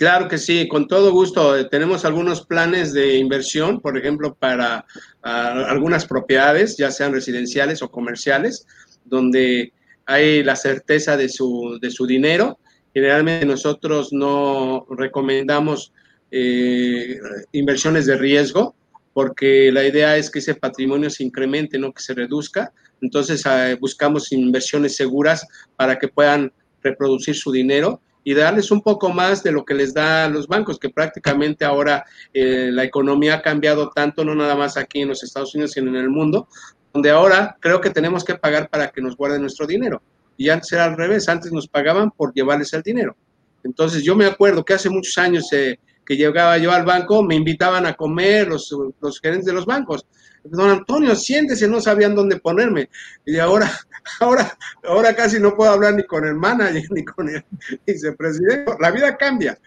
Claro 0.00 0.28
que 0.28 0.38
sí, 0.38 0.66
con 0.66 0.88
todo 0.88 1.12
gusto. 1.12 1.68
Tenemos 1.68 2.06
algunos 2.06 2.46
planes 2.46 2.94
de 2.94 3.18
inversión, 3.18 3.82
por 3.82 3.98
ejemplo, 3.98 4.34
para 4.34 4.86
uh, 5.22 5.66
algunas 5.68 6.06
propiedades, 6.06 6.78
ya 6.78 6.90
sean 6.90 7.12
residenciales 7.12 7.82
o 7.82 7.90
comerciales 7.90 8.66
donde 9.04 9.74
hay 10.06 10.42
la 10.42 10.56
certeza 10.56 11.18
de 11.18 11.28
su, 11.28 11.78
de 11.82 11.90
su 11.90 12.06
dinero. 12.06 12.58
Generalmente 12.94 13.44
nosotros 13.44 14.10
no 14.10 14.86
recomendamos 14.88 15.92
eh, 16.30 17.18
inversiones 17.52 18.06
de 18.06 18.16
riesgo 18.16 18.74
porque 19.12 19.70
la 19.70 19.84
idea 19.84 20.16
es 20.16 20.30
que 20.30 20.38
ese 20.38 20.54
patrimonio 20.54 21.10
se 21.10 21.24
incremente, 21.24 21.78
no 21.78 21.92
que 21.92 22.00
se 22.00 22.14
reduzca. 22.14 22.72
Entonces 23.02 23.44
eh, 23.44 23.76
buscamos 23.78 24.32
inversiones 24.32 24.96
seguras 24.96 25.46
para 25.76 25.98
que 25.98 26.08
puedan 26.08 26.50
reproducir 26.82 27.34
su 27.34 27.52
dinero 27.52 28.00
y 28.22 28.34
darles 28.34 28.70
un 28.70 28.82
poco 28.82 29.10
más 29.10 29.42
de 29.42 29.52
lo 29.52 29.64
que 29.64 29.74
les 29.74 29.94
da 29.94 30.24
a 30.24 30.28
los 30.28 30.46
bancos, 30.46 30.78
que 30.78 30.90
prácticamente 30.90 31.64
ahora 31.64 32.04
eh, 32.32 32.70
la 32.70 32.84
economía 32.84 33.36
ha 33.36 33.42
cambiado 33.42 33.90
tanto, 33.90 34.24
no 34.24 34.34
nada 34.34 34.54
más 34.56 34.76
aquí 34.76 35.00
en 35.00 35.08
los 35.08 35.22
Estados 35.22 35.54
Unidos, 35.54 35.72
sino 35.72 35.88
en 35.90 35.96
el 35.96 36.10
mundo, 36.10 36.48
donde 36.92 37.10
ahora 37.10 37.56
creo 37.60 37.80
que 37.80 37.90
tenemos 37.90 38.24
que 38.24 38.34
pagar 38.34 38.68
para 38.68 38.88
que 38.88 39.00
nos 39.00 39.16
guarden 39.16 39.42
nuestro 39.42 39.66
dinero. 39.66 40.02
Y 40.36 40.48
antes 40.48 40.72
era 40.72 40.84
al 40.84 40.96
revés, 40.96 41.28
antes 41.28 41.52
nos 41.52 41.68
pagaban 41.68 42.10
por 42.10 42.32
llevarles 42.34 42.72
el 42.72 42.82
dinero. 42.82 43.16
Entonces 43.62 44.02
yo 44.02 44.16
me 44.16 44.26
acuerdo 44.26 44.64
que 44.64 44.74
hace 44.74 44.90
muchos 44.90 45.16
años 45.18 45.52
eh, 45.52 45.78
que 46.04 46.16
llegaba 46.16 46.58
yo 46.58 46.72
al 46.72 46.84
banco, 46.84 47.22
me 47.22 47.34
invitaban 47.34 47.86
a 47.86 47.94
comer 47.94 48.48
los, 48.48 48.74
los 49.00 49.20
gerentes 49.20 49.46
de 49.46 49.52
los 49.52 49.66
bancos. 49.66 50.06
Don 50.44 50.70
Antonio, 50.70 51.14
siéntese, 51.14 51.68
no 51.68 51.80
sabían 51.80 52.14
dónde 52.14 52.38
ponerme. 52.38 52.88
Y 53.24 53.38
ahora, 53.38 53.70
ahora, 54.20 54.56
ahora 54.84 55.14
casi 55.14 55.38
no 55.38 55.54
puedo 55.54 55.70
hablar 55.70 55.94
ni 55.94 56.04
con 56.04 56.24
el 56.24 56.34
manager 56.34 56.84
ni 56.90 57.04
con 57.04 57.28
el 57.28 57.44
vicepresidente. 57.86 58.72
La 58.80 58.90
vida 58.90 59.16
cambia, 59.16 59.58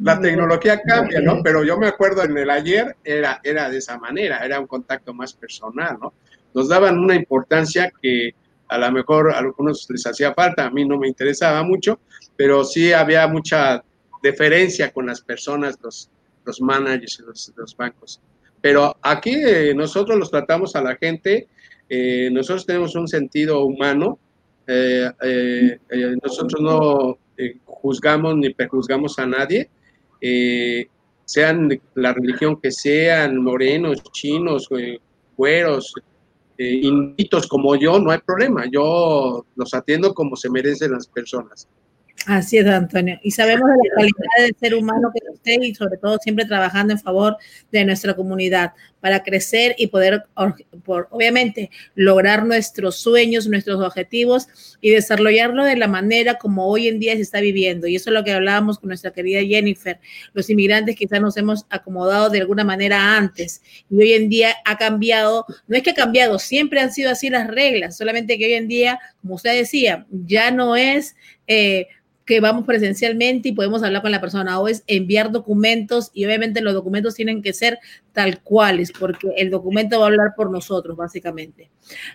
la 0.00 0.20
tecnología 0.20 0.80
cambia, 0.82 1.20
¿no? 1.20 1.42
Pero 1.42 1.64
yo 1.64 1.78
me 1.78 1.88
acuerdo 1.88 2.24
en 2.24 2.36
el 2.36 2.50
ayer 2.50 2.96
era, 3.04 3.40
era 3.44 3.70
de 3.70 3.78
esa 3.78 3.98
manera, 3.98 4.38
era 4.44 4.58
un 4.58 4.66
contacto 4.66 5.14
más 5.14 5.32
personal, 5.32 5.98
¿no? 6.00 6.12
nos 6.54 6.68
daban 6.68 6.98
una 6.98 7.14
importancia 7.14 7.92
que 8.02 8.34
a 8.68 8.78
lo 8.78 8.92
mejor 8.92 9.32
a 9.32 9.38
algunos 9.38 9.86
les 9.90 10.06
hacía 10.06 10.34
falta, 10.34 10.66
a 10.66 10.70
mí 10.70 10.84
no 10.84 10.98
me 10.98 11.08
interesaba 11.08 11.62
mucho, 11.62 12.00
pero 12.36 12.64
sí 12.64 12.92
había 12.92 13.26
mucha 13.28 13.82
deferencia 14.22 14.92
con 14.92 15.06
las 15.06 15.20
personas, 15.20 15.78
los, 15.82 16.10
los 16.44 16.60
managers 16.60 17.20
y 17.20 17.22
los, 17.22 17.52
los 17.56 17.76
bancos. 17.76 18.20
Pero 18.60 18.96
aquí 19.02 19.34
eh, 19.34 19.72
nosotros 19.74 20.18
los 20.18 20.30
tratamos 20.30 20.74
a 20.76 20.82
la 20.82 20.96
gente, 20.96 21.48
eh, 21.88 22.28
nosotros 22.32 22.66
tenemos 22.66 22.94
un 22.94 23.08
sentido 23.08 23.64
humano, 23.64 24.18
eh, 24.66 25.10
eh, 25.22 25.78
nosotros 26.22 26.60
no 26.60 27.18
juzgamos 27.64 28.36
ni 28.36 28.52
prejuzgamos 28.52 29.18
a 29.18 29.26
nadie, 29.26 29.70
sean 31.24 31.80
la 31.94 32.12
religión 32.12 32.60
que 32.60 32.72
sean, 32.72 33.42
morenos, 33.42 34.02
chinos, 34.12 34.68
güeros, 35.36 35.94
eh, 36.58 36.80
invitos 36.82 37.46
como 37.46 37.76
yo, 37.76 38.00
no 38.00 38.10
hay 38.10 38.18
problema. 38.18 38.64
Yo 38.70 39.46
los 39.54 39.74
atiendo 39.74 40.12
como 40.12 40.34
se 40.34 40.50
merecen 40.50 40.90
las 40.90 41.06
personas. 41.06 41.68
Así 42.26 42.58
es, 42.58 42.66
Antonio. 42.66 43.18
Y 43.22 43.30
sabemos 43.30 43.70
de 43.70 43.88
la 43.88 43.94
calidad 43.94 44.46
del 44.46 44.56
ser 44.60 44.74
humano 44.74 45.10
que 45.12 45.24
es 45.24 45.34
usted 45.34 45.62
y 45.62 45.74
sobre 45.74 45.98
todo 45.98 46.18
siempre 46.18 46.44
trabajando 46.44 46.92
en 46.92 46.98
favor 46.98 47.36
de 47.70 47.84
nuestra 47.84 48.14
comunidad 48.14 48.72
para 49.00 49.22
crecer 49.22 49.74
y 49.78 49.86
poder, 49.86 50.24
por, 50.84 51.08
obviamente, 51.10 51.70
lograr 51.94 52.44
nuestros 52.44 52.96
sueños, 52.96 53.46
nuestros 53.46 53.80
objetivos 53.80 54.48
y 54.80 54.90
desarrollarlo 54.90 55.64
de 55.64 55.76
la 55.76 55.86
manera 55.86 56.34
como 56.34 56.66
hoy 56.66 56.88
en 56.88 56.98
día 56.98 57.14
se 57.14 57.22
está 57.22 57.40
viviendo. 57.40 57.86
Y 57.86 57.96
eso 57.96 58.10
es 58.10 58.14
lo 58.14 58.24
que 58.24 58.32
hablábamos 58.32 58.78
con 58.78 58.88
nuestra 58.88 59.12
querida 59.12 59.40
Jennifer. 59.40 60.00
Los 60.32 60.50
inmigrantes 60.50 60.96
quizás 60.96 61.20
nos 61.20 61.36
hemos 61.36 61.66
acomodado 61.70 62.28
de 62.30 62.40
alguna 62.40 62.64
manera 62.64 63.16
antes 63.16 63.62
y 63.88 63.96
hoy 63.96 64.12
en 64.14 64.28
día 64.28 64.54
ha 64.64 64.76
cambiado. 64.76 65.46
No 65.68 65.76
es 65.76 65.82
que 65.82 65.90
ha 65.90 65.94
cambiado, 65.94 66.38
siempre 66.38 66.80
han 66.80 66.92
sido 66.92 67.10
así 67.10 67.30
las 67.30 67.46
reglas, 67.46 67.96
solamente 67.96 68.36
que 68.36 68.46
hoy 68.46 68.54
en 68.54 68.68
día, 68.68 68.98
como 69.22 69.36
usted 69.36 69.54
decía, 69.54 70.06
ya 70.10 70.50
no 70.50 70.76
es... 70.76 71.14
Eh, 71.46 71.86
que 72.28 72.40
vamos 72.40 72.66
presencialmente 72.66 73.48
y 73.48 73.52
podemos 73.52 73.82
hablar 73.82 74.02
con 74.02 74.10
la 74.10 74.20
persona 74.20 74.60
o 74.60 74.68
es 74.68 74.84
enviar 74.86 75.32
documentos 75.32 76.10
y 76.12 76.26
obviamente 76.26 76.60
los 76.60 76.74
documentos 76.74 77.14
tienen 77.14 77.40
que 77.40 77.54
ser 77.54 77.78
tal 78.12 78.42
cuales 78.42 78.92
porque 78.92 79.28
el 79.38 79.48
documento 79.48 79.98
va 79.98 80.04
a 80.04 80.08
hablar 80.08 80.34
por 80.36 80.50
nosotros 80.50 80.94
básicamente. 80.94 81.70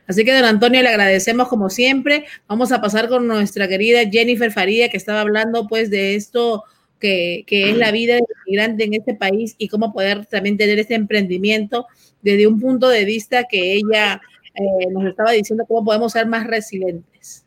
Así 0.05 0.24
que 0.24 0.32
don 0.32 0.45
Antonio 0.45 0.84
le 0.84 0.89
agradecemos 0.89 1.47
como 1.47 1.72
siempre. 1.72 2.26
Vamos 2.47 2.72
a 2.72 2.80
pasar 2.80 3.09
con 3.09 3.26
nuestra 3.28 3.68
querida 3.68 4.07
Jennifer 4.07 4.51
Faría 4.51 4.88
que 4.89 4.97
estaba 4.97 5.22
hablando 5.22 5.68
pues 5.68 5.89
de 5.89 6.14
esto 6.14 6.64
que, 6.99 7.43
que 7.47 7.72
es 7.72 7.78
la 7.78 7.89
vida 7.89 8.14
del 8.14 8.26
inmigrante 8.45 8.84
en 8.84 8.93
este 8.93 9.16
país 9.16 9.55
y 9.57 9.68
cómo 9.68 9.91
poder 9.93 10.28
también 10.28 10.57
tener 10.57 10.78
este 10.78 10.93
emprendimiento 10.93 11.88
desde 12.22 12.45
un 12.45 12.59
punto 12.59 12.88
de 12.88 13.03
vista 13.03 13.45
que 13.45 13.74
ella 13.74 14.22
eh, 14.53 14.91
nos 14.91 15.05
estaba 15.07 15.32
diciendo 15.32 15.66
cómo 15.68 15.84
podemos 15.84 16.11
ser 16.11 16.28
más 16.28 16.45
resilientes. 16.45 17.43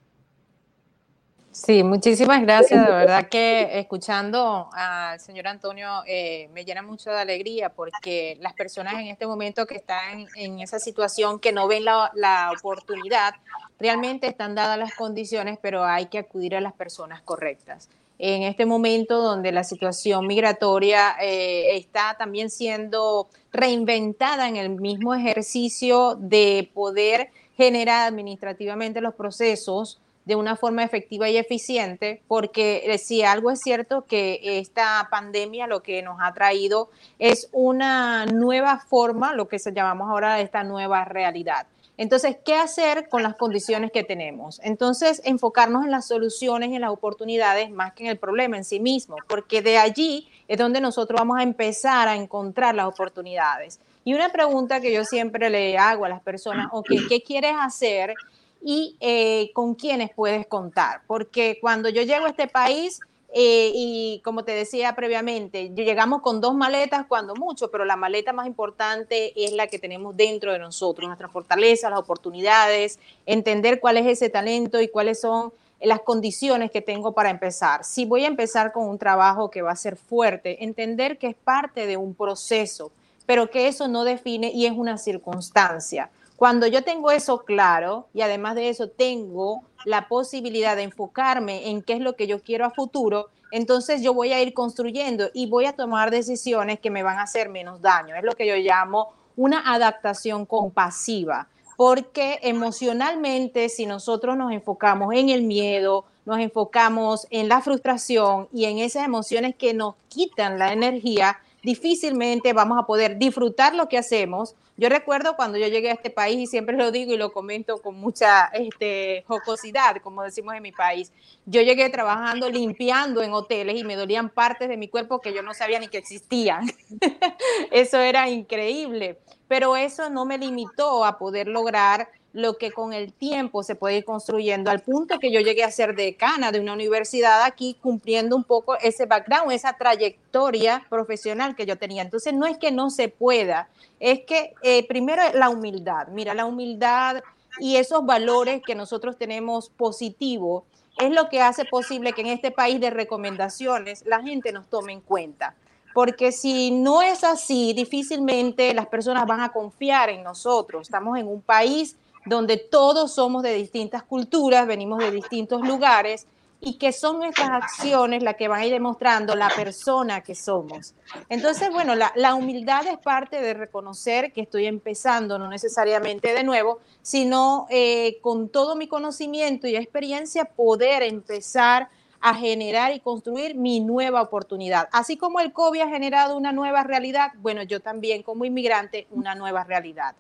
Sí, 1.64 1.82
muchísimas 1.82 2.42
gracias. 2.42 2.86
De 2.86 2.92
verdad 2.92 3.28
que 3.30 3.78
escuchando 3.78 4.68
al 4.74 5.18
señor 5.20 5.48
Antonio 5.48 6.02
eh, 6.06 6.50
me 6.52 6.66
llena 6.66 6.82
mucho 6.82 7.10
de 7.10 7.18
alegría 7.18 7.70
porque 7.70 8.36
las 8.40 8.52
personas 8.52 8.94
en 8.94 9.06
este 9.06 9.26
momento 9.26 9.66
que 9.66 9.76
están 9.76 10.26
en 10.36 10.60
esa 10.60 10.78
situación, 10.78 11.40
que 11.40 11.52
no 11.52 11.66
ven 11.66 11.86
la, 11.86 12.12
la, 12.14 12.52
oportunidad, 12.56 13.34
realmente 13.80 14.26
están 14.26 14.54
dadas 14.54 14.78
las 14.78 14.94
condiciones, 14.94 15.58
pero 15.60 15.82
hay 15.82 16.06
que 16.06 16.18
acudir 16.18 16.54
a 16.56 16.60
las 16.60 16.74
personas 16.74 17.22
correctas. 17.22 17.88
En 18.18 18.42
este 18.42 18.66
momento 18.66 19.22
donde 19.22 19.50
la 19.50 19.64
situación 19.64 20.26
migratoria 20.26 21.16
eh, 21.22 21.76
está 21.76 22.16
también 22.18 22.50
siendo 22.50 23.28
reinventada 23.50 24.46
en 24.48 24.56
el 24.56 24.70
mismo 24.70 25.14
ejercicio 25.14 26.16
de 26.20 26.70
poder 26.74 27.30
generar 27.56 28.06
administrativamente 28.06 29.00
los 29.00 29.14
procesos, 29.14 30.00
de 30.26 30.34
una 30.34 30.56
forma 30.56 30.82
efectiva 30.82 31.30
y 31.30 31.38
eficiente, 31.38 32.20
porque 32.28 32.82
eh, 32.84 32.98
si 32.98 33.22
algo 33.22 33.50
es 33.50 33.60
cierto 33.60 34.04
que 34.06 34.40
esta 34.58 35.08
pandemia 35.10 35.66
lo 35.66 35.82
que 35.82 36.02
nos 36.02 36.18
ha 36.20 36.34
traído 36.34 36.90
es 37.18 37.48
una 37.52 38.26
nueva 38.26 38.80
forma, 38.80 39.34
lo 39.34 39.48
que 39.48 39.60
se 39.60 39.72
llamamos 39.72 40.10
ahora 40.10 40.40
esta 40.40 40.64
nueva 40.64 41.04
realidad. 41.04 41.66
Entonces, 41.98 42.36
¿qué 42.44 42.54
hacer 42.54 43.08
con 43.08 43.22
las 43.22 43.36
condiciones 43.36 43.90
que 43.90 44.04
tenemos? 44.04 44.60
Entonces, 44.62 45.22
enfocarnos 45.24 45.84
en 45.84 45.90
las 45.90 46.06
soluciones 46.06 46.72
en 46.72 46.82
las 46.82 46.90
oportunidades 46.90 47.70
más 47.70 47.94
que 47.94 48.04
en 48.04 48.10
el 48.10 48.18
problema 48.18 48.58
en 48.58 48.64
sí 48.64 48.80
mismo, 48.80 49.16
porque 49.28 49.62
de 49.62 49.78
allí 49.78 50.28
es 50.46 50.58
donde 50.58 50.80
nosotros 50.80 51.18
vamos 51.18 51.38
a 51.38 51.42
empezar 51.42 52.08
a 52.08 52.16
encontrar 52.16 52.74
las 52.74 52.86
oportunidades. 52.86 53.80
Y 54.04 54.14
una 54.14 54.28
pregunta 54.28 54.80
que 54.80 54.92
yo 54.92 55.04
siempre 55.04 55.48
le 55.50 55.78
hago 55.78 56.04
a 56.04 56.08
las 56.08 56.20
personas, 56.20 56.68
ok, 56.72 56.90
¿qué 57.08 57.22
quieres 57.22 57.54
hacer 57.58 58.14
y 58.62 58.96
eh, 59.00 59.50
con 59.54 59.74
quiénes 59.74 60.10
puedes 60.14 60.46
contar? 60.46 61.02
Porque 61.06 61.58
cuando 61.60 61.88
yo 61.88 62.02
llego 62.02 62.26
a 62.26 62.30
este 62.30 62.48
país, 62.48 63.00
eh, 63.32 63.70
y 63.74 64.20
como 64.24 64.44
te 64.44 64.52
decía 64.52 64.94
previamente, 64.94 65.70
llegamos 65.74 66.22
con 66.22 66.40
dos 66.40 66.54
maletas 66.54 67.06
cuando 67.06 67.34
mucho, 67.34 67.70
pero 67.70 67.84
la 67.84 67.96
maleta 67.96 68.32
más 68.32 68.46
importante 68.46 69.32
es 69.36 69.52
la 69.52 69.66
que 69.66 69.78
tenemos 69.78 70.16
dentro 70.16 70.52
de 70.52 70.58
nosotros, 70.58 71.06
nuestras 71.06 71.30
fortalezas, 71.30 71.90
las 71.90 72.00
oportunidades, 72.00 72.98
entender 73.26 73.78
cuál 73.80 73.98
es 73.98 74.06
ese 74.06 74.30
talento 74.30 74.80
y 74.80 74.88
cuáles 74.88 75.20
son 75.20 75.52
las 75.80 76.00
condiciones 76.00 76.70
que 76.70 76.80
tengo 76.80 77.12
para 77.12 77.30
empezar. 77.30 77.84
Si 77.84 78.06
voy 78.06 78.24
a 78.24 78.28
empezar 78.28 78.72
con 78.72 78.88
un 78.88 78.98
trabajo 78.98 79.50
que 79.50 79.62
va 79.62 79.72
a 79.72 79.76
ser 79.76 79.96
fuerte, 79.96 80.64
entender 80.64 81.18
que 81.18 81.28
es 81.28 81.36
parte 81.36 81.86
de 81.86 81.96
un 81.96 82.14
proceso, 82.14 82.90
pero 83.26 83.50
que 83.50 83.68
eso 83.68 83.88
no 83.88 84.04
define 84.04 84.50
y 84.52 84.66
es 84.66 84.72
una 84.72 84.96
circunstancia. 84.96 86.10
Cuando 86.36 86.66
yo 86.66 86.84
tengo 86.84 87.10
eso 87.10 87.44
claro 87.44 88.08
y 88.12 88.20
además 88.20 88.54
de 88.54 88.68
eso 88.68 88.88
tengo 88.88 89.62
la 89.86 90.06
posibilidad 90.06 90.76
de 90.76 90.82
enfocarme 90.82 91.70
en 91.70 91.82
qué 91.82 91.94
es 91.94 92.00
lo 92.00 92.14
que 92.14 92.26
yo 92.26 92.42
quiero 92.42 92.66
a 92.66 92.70
futuro, 92.70 93.30
entonces 93.52 94.02
yo 94.02 94.12
voy 94.12 94.32
a 94.32 94.42
ir 94.42 94.52
construyendo 94.52 95.30
y 95.32 95.46
voy 95.46 95.64
a 95.64 95.72
tomar 95.72 96.10
decisiones 96.10 96.78
que 96.80 96.90
me 96.90 97.02
van 97.02 97.18
a 97.18 97.22
hacer 97.22 97.48
menos 97.48 97.80
daño. 97.80 98.14
Es 98.16 98.22
lo 98.22 98.34
que 98.34 98.46
yo 98.46 98.56
llamo 98.56 99.12
una 99.36 99.72
adaptación 99.72 100.44
compasiva, 100.44 101.48
porque 101.76 102.38
emocionalmente 102.42 103.68
si 103.68 103.86
nosotros 103.86 104.36
nos 104.36 104.52
enfocamos 104.52 105.14
en 105.14 105.30
el 105.30 105.42
miedo, 105.42 106.04
nos 106.26 106.38
enfocamos 106.40 107.26
en 107.30 107.48
la 107.48 107.62
frustración 107.62 108.48
y 108.52 108.64
en 108.64 108.78
esas 108.78 109.04
emociones 109.04 109.54
que 109.54 109.72
nos 109.74 109.94
quitan 110.08 110.58
la 110.58 110.72
energía, 110.72 111.38
difícilmente 111.66 112.52
vamos 112.52 112.78
a 112.78 112.86
poder 112.86 113.18
disfrutar 113.18 113.74
lo 113.74 113.88
que 113.88 113.98
hacemos. 113.98 114.54
Yo 114.76 114.88
recuerdo 114.88 115.34
cuando 115.34 115.58
yo 115.58 115.66
llegué 115.66 115.90
a 115.90 115.94
este 115.94 116.10
país 116.10 116.38
y 116.38 116.46
siempre 116.46 116.76
lo 116.76 116.92
digo 116.92 117.12
y 117.12 117.16
lo 117.16 117.32
comento 117.32 117.82
con 117.82 117.96
mucha 117.96 118.44
este, 118.52 119.24
jocosidad, 119.26 119.96
como 120.00 120.22
decimos 120.22 120.54
en 120.54 120.62
mi 120.62 120.70
país. 120.70 121.12
Yo 121.44 121.62
llegué 121.62 121.90
trabajando 121.90 122.48
limpiando 122.48 123.20
en 123.20 123.32
hoteles 123.32 123.76
y 123.76 123.82
me 123.82 123.96
dolían 123.96 124.30
partes 124.30 124.68
de 124.68 124.76
mi 124.76 124.86
cuerpo 124.86 125.20
que 125.20 125.34
yo 125.34 125.42
no 125.42 125.54
sabía 125.54 125.80
ni 125.80 125.88
que 125.88 125.98
existían. 125.98 126.70
eso 127.72 127.98
era 127.98 128.30
increíble, 128.30 129.18
pero 129.48 129.76
eso 129.76 130.08
no 130.08 130.24
me 130.24 130.38
limitó 130.38 131.04
a 131.04 131.18
poder 131.18 131.48
lograr 131.48 132.08
lo 132.36 132.58
que 132.58 132.70
con 132.70 132.92
el 132.92 133.14
tiempo 133.14 133.62
se 133.62 133.74
puede 133.74 133.96
ir 133.96 134.04
construyendo, 134.04 134.70
al 134.70 134.80
punto 134.80 135.18
que 135.18 135.32
yo 135.32 135.40
llegué 135.40 135.64
a 135.64 135.70
ser 135.70 135.96
decana 135.96 136.52
de 136.52 136.60
una 136.60 136.74
universidad 136.74 137.42
aquí, 137.42 137.78
cumpliendo 137.80 138.36
un 138.36 138.44
poco 138.44 138.76
ese 138.78 139.06
background, 139.06 139.52
esa 139.52 139.72
trayectoria 139.72 140.84
profesional 140.90 141.56
que 141.56 141.64
yo 141.64 141.78
tenía. 141.78 142.02
Entonces, 142.02 142.34
no 142.34 142.46
es 142.46 142.58
que 142.58 142.70
no 142.70 142.90
se 142.90 143.08
pueda, 143.08 143.70
es 144.00 144.20
que 144.20 144.52
eh, 144.62 144.86
primero 144.86 145.22
la 145.32 145.48
humildad, 145.48 146.08
mira, 146.08 146.34
la 146.34 146.44
humildad 146.44 147.22
y 147.58 147.76
esos 147.76 148.04
valores 148.04 148.60
que 148.62 148.74
nosotros 148.74 149.16
tenemos 149.16 149.70
positivos 149.70 150.64
es 150.98 151.10
lo 151.10 151.30
que 151.30 151.40
hace 151.40 151.64
posible 151.64 152.12
que 152.12 152.20
en 152.20 152.26
este 152.26 152.50
país 152.50 152.78
de 152.80 152.90
recomendaciones 152.90 154.04
la 154.04 154.22
gente 154.22 154.52
nos 154.52 154.68
tome 154.68 154.92
en 154.92 155.00
cuenta 155.00 155.54
porque 155.94 156.30
si 156.30 156.70
no 156.70 157.00
es 157.00 157.24
así, 157.24 157.72
difícilmente 157.72 158.74
las 158.74 158.86
personas 158.86 159.26
van 159.26 159.40
a 159.40 159.50
confiar 159.50 160.10
en 160.10 160.22
nosotros. 160.22 160.82
Estamos 160.82 161.18
en 161.18 161.26
un 161.26 161.40
país 161.40 161.96
donde 162.26 162.56
todos 162.56 163.14
somos 163.14 163.42
de 163.42 163.54
distintas 163.54 164.02
culturas, 164.02 164.66
venimos 164.66 164.98
de 164.98 165.10
distintos 165.10 165.66
lugares 165.66 166.26
y 166.60 166.78
que 166.78 166.92
son 166.92 167.18
nuestras 167.18 167.50
acciones 167.50 168.22
las 168.22 168.34
que 168.34 168.48
van 168.48 168.60
a 168.60 168.66
ir 168.66 168.72
demostrando 168.72 169.34
la 169.36 169.48
persona 169.48 170.22
que 170.22 170.34
somos. 170.34 170.94
Entonces, 171.28 171.70
bueno, 171.70 171.94
la, 171.94 172.34
humildad 172.34 172.86
es 172.86 172.98
parte 172.98 173.40
de 173.40 173.54
reconocer 173.54 174.32
que 174.32 174.40
estoy 174.40 174.66
empezando, 174.66 175.38
no 175.38 175.48
necesariamente 175.48 176.32
de 176.32 176.42
nuevo, 176.42 176.80
sino 177.02 177.66
eh, 177.70 178.18
con 178.22 178.48
todo 178.48 178.74
mi 178.74 178.88
conocimiento 178.88 179.68
y 179.68 179.76
experiencia 179.76 180.46
poder 180.46 181.02
empezar 181.02 181.88
a 182.20 182.34
generar 182.34 182.92
y 182.92 183.00
construir 183.00 183.54
mi 183.54 183.78
nueva 183.78 184.22
oportunidad. 184.22 184.88
Así 184.90 185.16
como 185.16 185.38
el 185.38 185.52
COVID 185.52 185.82
ha 185.82 185.88
generado 185.88 186.36
una 186.36 186.50
nueva 186.50 186.82
realidad, 186.82 187.30
bueno, 187.36 187.62
yo 187.62 187.80
también 187.80 188.22
como 188.22 188.44
inmigrante 188.44 189.06
una 189.10 189.34
nueva 189.36 189.62
realidad 189.62 190.16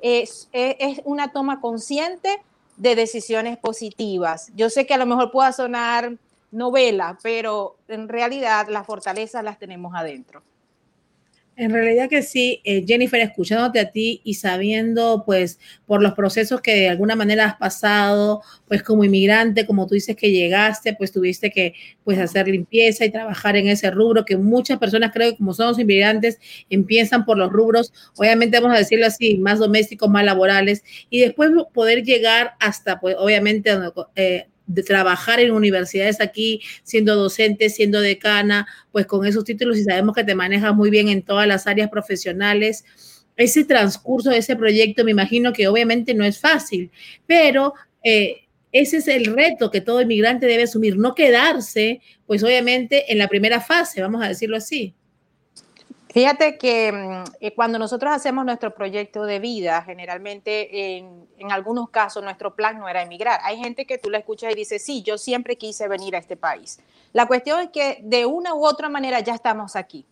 es, 0.00 0.48
es, 0.52 1.00
una 1.04 1.32
toma 1.32 1.60
consciente 1.60 2.42
de 2.76 2.94
decisiones 2.94 3.58
positivas. 3.58 4.50
Yo 4.54 4.70
sé 4.70 4.86
que 4.86 4.94
a 4.94 4.98
lo 4.98 5.06
mejor 5.06 5.30
pueda 5.30 5.52
sonar 5.52 6.16
novela, 6.50 7.18
pero 7.22 7.76
en 7.88 8.08
realidad 8.08 8.68
las 8.68 8.86
fortalezas 8.86 9.44
las 9.44 9.58
tenemos 9.58 9.94
adentro. 9.94 10.42
En 11.60 11.72
realidad 11.72 12.08
que 12.08 12.22
sí, 12.22 12.60
eh, 12.62 12.84
Jennifer, 12.86 13.18
escuchándote 13.20 13.80
a 13.80 13.90
ti 13.90 14.20
y 14.22 14.34
sabiendo, 14.34 15.24
pues, 15.26 15.58
por 15.86 16.00
los 16.00 16.12
procesos 16.14 16.60
que 16.60 16.72
de 16.72 16.88
alguna 16.88 17.16
manera 17.16 17.46
has 17.46 17.56
pasado, 17.56 18.42
pues, 18.68 18.84
como 18.84 19.02
inmigrante, 19.02 19.66
como 19.66 19.88
tú 19.88 19.94
dices 19.94 20.14
que 20.14 20.30
llegaste, 20.30 20.94
pues, 20.94 21.10
tuviste 21.10 21.50
que, 21.50 21.74
pues, 22.04 22.16
hacer 22.20 22.46
limpieza 22.46 23.04
y 23.04 23.10
trabajar 23.10 23.56
en 23.56 23.66
ese 23.66 23.90
rubro, 23.90 24.24
que 24.24 24.36
muchas 24.36 24.78
personas 24.78 25.10
creo 25.12 25.32
que 25.32 25.36
como 25.38 25.52
somos 25.52 25.80
inmigrantes, 25.80 26.38
empiezan 26.70 27.24
por 27.24 27.36
los 27.36 27.50
rubros, 27.50 27.92
obviamente 28.16 28.60
vamos 28.60 28.76
a 28.76 28.78
decirlo 28.78 29.06
así, 29.06 29.36
más 29.38 29.58
domésticos, 29.58 30.08
más 30.08 30.24
laborales, 30.24 30.84
y 31.10 31.18
después 31.22 31.50
poder 31.74 32.04
llegar 32.04 32.52
hasta, 32.60 33.00
pues, 33.00 33.16
obviamente, 33.18 33.72
eh, 34.14 34.46
de 34.68 34.82
trabajar 34.82 35.40
en 35.40 35.50
universidades 35.50 36.20
aquí, 36.20 36.60
siendo 36.84 37.16
docente, 37.16 37.70
siendo 37.70 38.00
decana, 38.00 38.68
pues 38.92 39.06
con 39.06 39.26
esos 39.26 39.44
títulos 39.44 39.78
y 39.78 39.84
sabemos 39.84 40.14
que 40.14 40.22
te 40.22 40.34
manejas 40.34 40.74
muy 40.74 40.90
bien 40.90 41.08
en 41.08 41.22
todas 41.22 41.48
las 41.48 41.66
áreas 41.66 41.90
profesionales. 41.90 42.84
Ese 43.36 43.64
transcurso 43.64 44.30
ese 44.30 44.54
proyecto 44.56 45.04
me 45.04 45.10
imagino 45.10 45.52
que 45.52 45.68
obviamente 45.68 46.14
no 46.14 46.24
es 46.24 46.38
fácil, 46.38 46.90
pero 47.26 47.74
eh, 48.04 48.48
ese 48.70 48.98
es 48.98 49.08
el 49.08 49.24
reto 49.26 49.70
que 49.70 49.80
todo 49.80 50.02
inmigrante 50.02 50.46
debe 50.46 50.64
asumir, 50.64 50.96
no 50.96 51.14
quedarse, 51.14 52.00
pues 52.26 52.42
obviamente 52.44 53.10
en 53.10 53.18
la 53.18 53.28
primera 53.28 53.60
fase, 53.60 54.02
vamos 54.02 54.22
a 54.22 54.28
decirlo 54.28 54.56
así. 54.56 54.94
Fíjate 56.18 56.58
que 56.58 56.90
mm, 56.90 57.24
eh, 57.38 57.54
cuando 57.54 57.78
nosotros 57.78 58.12
hacemos 58.12 58.44
nuestro 58.44 58.74
proyecto 58.74 59.22
de 59.22 59.38
vida, 59.38 59.82
generalmente 59.82 60.96
en, 60.96 61.28
algunos 61.48 61.90
casos 61.90 62.24
nuestro 62.24 62.56
plan 62.56 62.76
no 62.76 62.88
era 62.88 63.02
emigrar. 63.02 63.38
Hay 63.44 63.58
gente 63.58 63.86
que 63.86 63.98
tú 63.98 64.10
la 64.10 64.18
escuchas 64.18 64.50
y 64.50 64.56
dice, 64.56 64.80
sí, 64.80 65.04
yo 65.04 65.16
siempre 65.16 65.56
quise 65.56 65.86
venir 65.86 66.16
a 66.16 66.18
este 66.18 66.36
país. 66.36 66.80
La 67.12 67.26
cuestión 67.26 67.60
es 67.60 67.70
que 67.70 68.00
de 68.02 68.26
una 68.26 68.52
u 68.52 68.66
otra 68.66 68.88
manera 68.88 69.20
ya 69.20 69.32
estamos 69.32 69.76
aquí. 69.76 70.04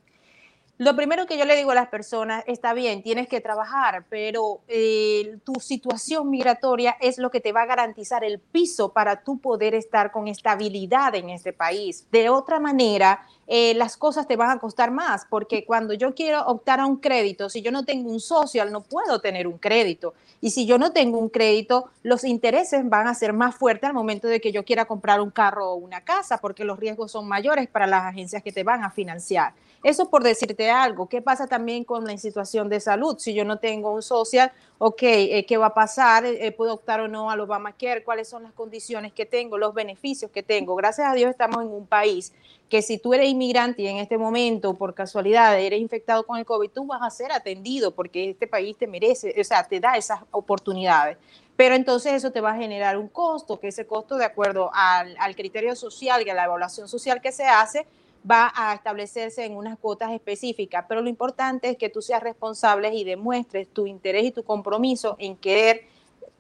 Lo 0.79 0.95
primero 0.95 1.25
que 1.25 1.39
yo 1.39 1.47
le 1.47 1.57
digo 1.57 1.71
a 1.71 1.75
las 1.75 1.89
personas, 1.89 2.45
está 2.47 2.75
bien, 2.75 3.03
tienes 3.03 3.29
que 3.29 3.41
trabajar, 3.41 4.05
pero 4.11 4.61
eh, 4.69 5.39
tu 5.43 5.55
situación 5.55 6.29
migratoria 6.29 6.99
es 7.01 7.17
lo 7.17 7.31
que 7.31 7.41
te 7.41 7.53
va 7.53 7.63
a 7.63 7.67
garantizar 7.67 8.25
el 8.25 8.39
piso 8.41 8.93
para 8.93 9.23
tú 9.23 9.39
poder 9.39 9.75
estar 9.75 10.13
con 10.13 10.29
estabilidad 10.29 11.15
en 11.15 11.31
este 11.31 11.55
país. 11.55 12.07
De 12.13 12.29
otra 12.29 12.61
manera, 12.61 13.27
eh, 13.47 13.73
las 13.73 13.97
cosas 13.97 14.29
te 14.29 14.37
van 14.37 14.51
a 14.51 14.59
costar 14.59 14.91
más, 14.91 15.27
porque 15.31 15.65
cuando 15.65 15.95
yo 15.95 16.15
quiero 16.15 16.45
optar 16.45 16.81
a 16.81 16.85
un 16.85 16.99
crédito, 16.99 17.49
si 17.49 17.63
yo 17.63 17.73
no 17.73 17.87
tengo 17.87 18.11
un 18.11 18.21
social, 18.21 18.71
no 18.71 18.83
puedo 18.83 19.23
tener 19.23 19.47
un 19.47 19.57
crédito. 19.57 20.13
Y 20.43 20.51
si 20.51 20.67
yo 20.67 20.77
no 20.77 20.93
tengo 20.93 21.19
un 21.19 21.31
crédito, 21.31 21.89
los 22.03 22.23
intereses 22.23 22.87
van 22.87 23.07
a 23.07 23.15
ser 23.15 23.33
más 23.33 23.55
fuertes 23.55 23.89
al 23.89 23.95
momento 23.95 24.29
de 24.29 24.43
que 24.43 24.53
yo 24.53 24.63
quiera 24.67 24.85
comprar 24.85 25.23
un 25.23 25.31
carro 25.31 25.71
o 25.71 25.77
una 25.77 26.03
casa, 26.03 26.37
porque 26.37 26.65
los 26.65 26.79
riesgos 26.79 27.13
son 27.13 27.27
mayores 27.27 27.67
para 27.67 27.87
las 27.87 28.05
agencias 28.05 28.43
que 28.43 28.53
te 28.53 28.63
van 28.63 28.85
a 28.85 28.91
financiar. 28.91 29.55
Eso 29.83 30.11
por 30.11 30.23
decirte 30.23 30.71
algo. 30.71 31.09
¿Qué 31.09 31.23
pasa 31.23 31.47
también 31.47 31.85
con 31.85 32.05
la 32.05 32.17
situación 32.19 32.69
de 32.69 32.81
salud? 32.81 33.17
Si 33.19 33.35
yo 33.35 33.45
no 33.45 33.59
tengo 33.59 33.93
un 33.93 34.03
social, 34.03 34.53
ok, 34.79 35.03
eh, 35.03 35.47
¿qué 35.47 35.57
va 35.57 35.67
a 35.67 35.75
pasar? 35.75 36.25
Eh, 36.25 36.53
¿Puedo 36.53 36.75
optar 36.75 37.01
o 37.01 37.09
no 37.09 37.31
al 37.31 37.41
Obamacare? 37.41 38.03
¿Cuáles 38.03 38.29
son 38.29 38.43
las 38.43 38.53
condiciones 38.53 39.13
que 39.13 39.27
tengo, 39.27 39.59
los 39.59 39.75
beneficios 39.75 40.31
que 40.31 40.43
tengo? 40.43 40.75
Gracias 40.75 41.07
a 41.09 41.15
Dios 41.15 41.31
estamos 41.31 41.63
en 41.63 41.71
un 41.71 41.87
país 41.87 42.33
que 42.69 42.83
si 42.83 42.99
tú 42.99 43.15
eres 43.15 43.29
inmigrante 43.29 43.83
y 43.83 43.87
en 43.87 43.99
este 43.99 44.19
momento 44.19 44.75
por 44.75 44.95
casualidad 44.95 45.59
eres 45.59 45.81
infectado 45.81 46.25
con 46.25 46.39
el 46.39 46.45
COVID, 46.45 46.71
tú 46.71 46.87
vas 46.87 47.01
a 47.03 47.11
ser 47.11 47.31
atendido 47.31 47.93
porque 47.93 48.31
este 48.31 48.47
país 48.47 48.77
te 48.77 48.87
merece, 48.87 49.35
o 49.41 49.45
sea, 49.45 49.63
te 49.65 49.79
da 49.79 49.97
esas 49.97 50.21
oportunidades. 50.33 51.17
Pero 51.57 51.75
entonces 51.75 52.13
eso 52.13 52.33
te 52.33 52.41
va 52.41 52.51
a 52.51 52.57
generar 52.57 52.99
un 52.99 53.09
costo, 53.09 53.59
que 53.61 53.69
ese 53.69 53.87
costo 53.87 54.17
de 54.17 54.25
acuerdo 54.25 54.71
al, 54.75 55.17
al 55.19 55.37
criterio 55.37 55.75
social 55.77 56.27
y 56.27 56.31
a 56.31 56.35
la 56.35 56.45
evaluación 56.45 56.89
social 56.89 57.21
que 57.21 57.33
se 57.33 57.45
hace, 57.45 57.87
va 58.29 58.53
a 58.55 58.75
establecerse 58.75 59.45
en 59.45 59.57
unas 59.57 59.79
cuotas 59.79 60.13
específicas, 60.13 60.85
pero 60.89 61.01
lo 61.01 61.09
importante 61.09 61.71
es 61.71 61.77
que 61.77 61.89
tú 61.89 62.03
seas 62.03 62.23
responsable 62.23 62.95
y 62.95 63.05
demuestres 63.05 63.69
tu 63.69 63.87
interés 63.87 64.25
y 64.25 64.31
tu 64.33 64.43
compromiso 64.43 65.17
en 65.19 65.37
querer 65.37 65.83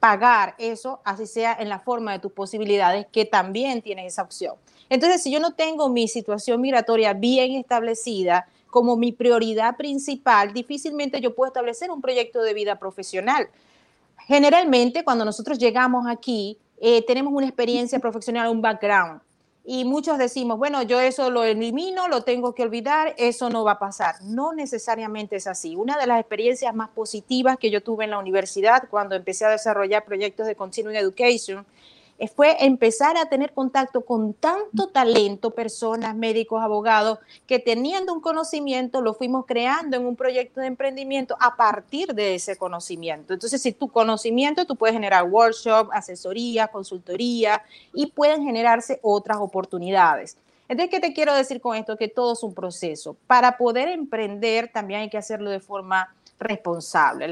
pagar 0.01 0.55
eso, 0.59 1.01
así 1.05 1.26
sea 1.26 1.57
en 1.59 1.68
la 1.68 1.80
forma 1.80 2.12
de 2.12 2.18
tus 2.18 2.32
posibilidades, 2.32 3.07
que 3.11 3.24
también 3.24 3.82
tienes 3.82 4.07
esa 4.12 4.22
opción. 4.22 4.57
Entonces, 4.89 5.22
si 5.22 5.30
yo 5.30 5.41
no 5.41 5.55
tengo 5.55 5.89
mi 5.89 6.09
situación 6.09 6.61
migratoria 6.61 7.12
bien 7.12 7.53
establecida 7.53 8.47
como 8.70 8.97
mi 8.97 9.12
prioridad 9.12 9.76
principal, 9.76 10.53
difícilmente 10.53 11.20
yo 11.20 11.34
puedo 11.34 11.49
establecer 11.49 11.91
un 11.91 12.03
proyecto 12.03 12.43
de 12.43 12.55
vida 12.55 12.78
profesional 12.78 13.49
generalmente 14.26 15.05
cuando 15.05 15.24
nosotros 15.24 15.59
llegamos 15.59 16.07
aquí, 16.09 16.59
eh, 16.78 17.05
tenemos 17.07 17.32
una 17.32 17.47
experiencia 17.47 17.99
profesional, 17.99 18.49
un 18.49 18.61
background. 18.61 19.20
Y 19.69 19.85
muchos 19.85 20.17
decimos, 20.17 20.59
bueno, 20.59 20.83
yo 20.83 21.01
eso 21.01 21.29
lo 21.29 21.43
elimino, 21.43 22.07
lo 22.07 22.23
tengo 22.23 22.55
que 22.55 22.62
olvidar, 22.62 23.17
eso 23.19 23.51
no 23.51 23.64
va 23.64 23.73
a 23.73 23.79
pasar. 23.81 24.23
No 24.23 24.53
necesariamente 24.53 25.35
es 25.35 25.49
así. 25.49 25.75
Una 25.75 25.99
de 25.99 26.07
las 26.07 26.21
experiencias 26.21 26.73
más 26.73 26.89
positivas 26.91 27.57
que 27.59 27.73
yo 27.73 27.83
tuve 27.83 28.05
en 28.05 28.12
la 28.12 28.21
universidad 28.21 28.85
cuando 28.89 29.17
empecé 29.17 29.45
a 29.45 29.51
desarrollar 29.51 30.05
proyectos 30.05 30.47
de 30.47 30.55
Continuing 30.55 30.97
Education 30.97 31.67
fue 32.35 32.64
empezar 32.64 33.17
a 33.19 33.29
tener 33.29 33.53
contacto 33.53 34.05
con 34.05 34.33
tanto 34.33 34.89
talento, 34.89 35.51
personas, 35.51 36.17
médicos, 36.17 36.62
abogados, 36.62 37.19
que 37.47 37.59
teniendo 37.59 38.14
un 38.14 38.21
conocimiento 38.21 39.03
lo 39.03 39.12
fuimos 39.12 39.45
creando 39.45 39.97
en 39.97 40.07
un 40.07 40.17
proyecto 40.17 40.61
de 40.61 40.69
emprendimiento 40.69 41.37
a 41.41 41.57
partir 41.57 42.14
de 42.14 42.35
ese 42.35 42.57
conocimiento. 42.57 43.35
Entonces, 43.35 43.61
si 43.61 43.73
tu 43.73 43.89
conocimiento, 43.89 44.64
tú 44.64 44.77
puedes 44.77 44.95
generar 44.95 45.25
workshop, 45.25 45.91
asesoría, 45.93 46.69
consultoría 46.69 47.62
y 47.93 48.07
pueden 48.07 48.45
generarse 48.45 48.99
otras 49.03 49.37
oportunidades. 49.39 50.39
Entonces, 50.69 50.91
¿qué 50.91 51.01
te 51.01 51.12
quiero 51.12 51.35
decir 51.35 51.61
con 51.61 51.77
esto? 51.77 51.97
Que 51.97 52.09
todo 52.09 52.33
es 52.33 52.43
un 52.43 52.55
proceso. 52.55 53.17
Para 53.27 53.57
poder 53.57 53.89
emprender 53.89 54.71
también 54.73 55.01
hay 55.01 55.11
que 55.11 55.19
hacerlo 55.19 55.51
de 55.51 55.61
forma 55.61 56.14
responsable. 56.39 57.27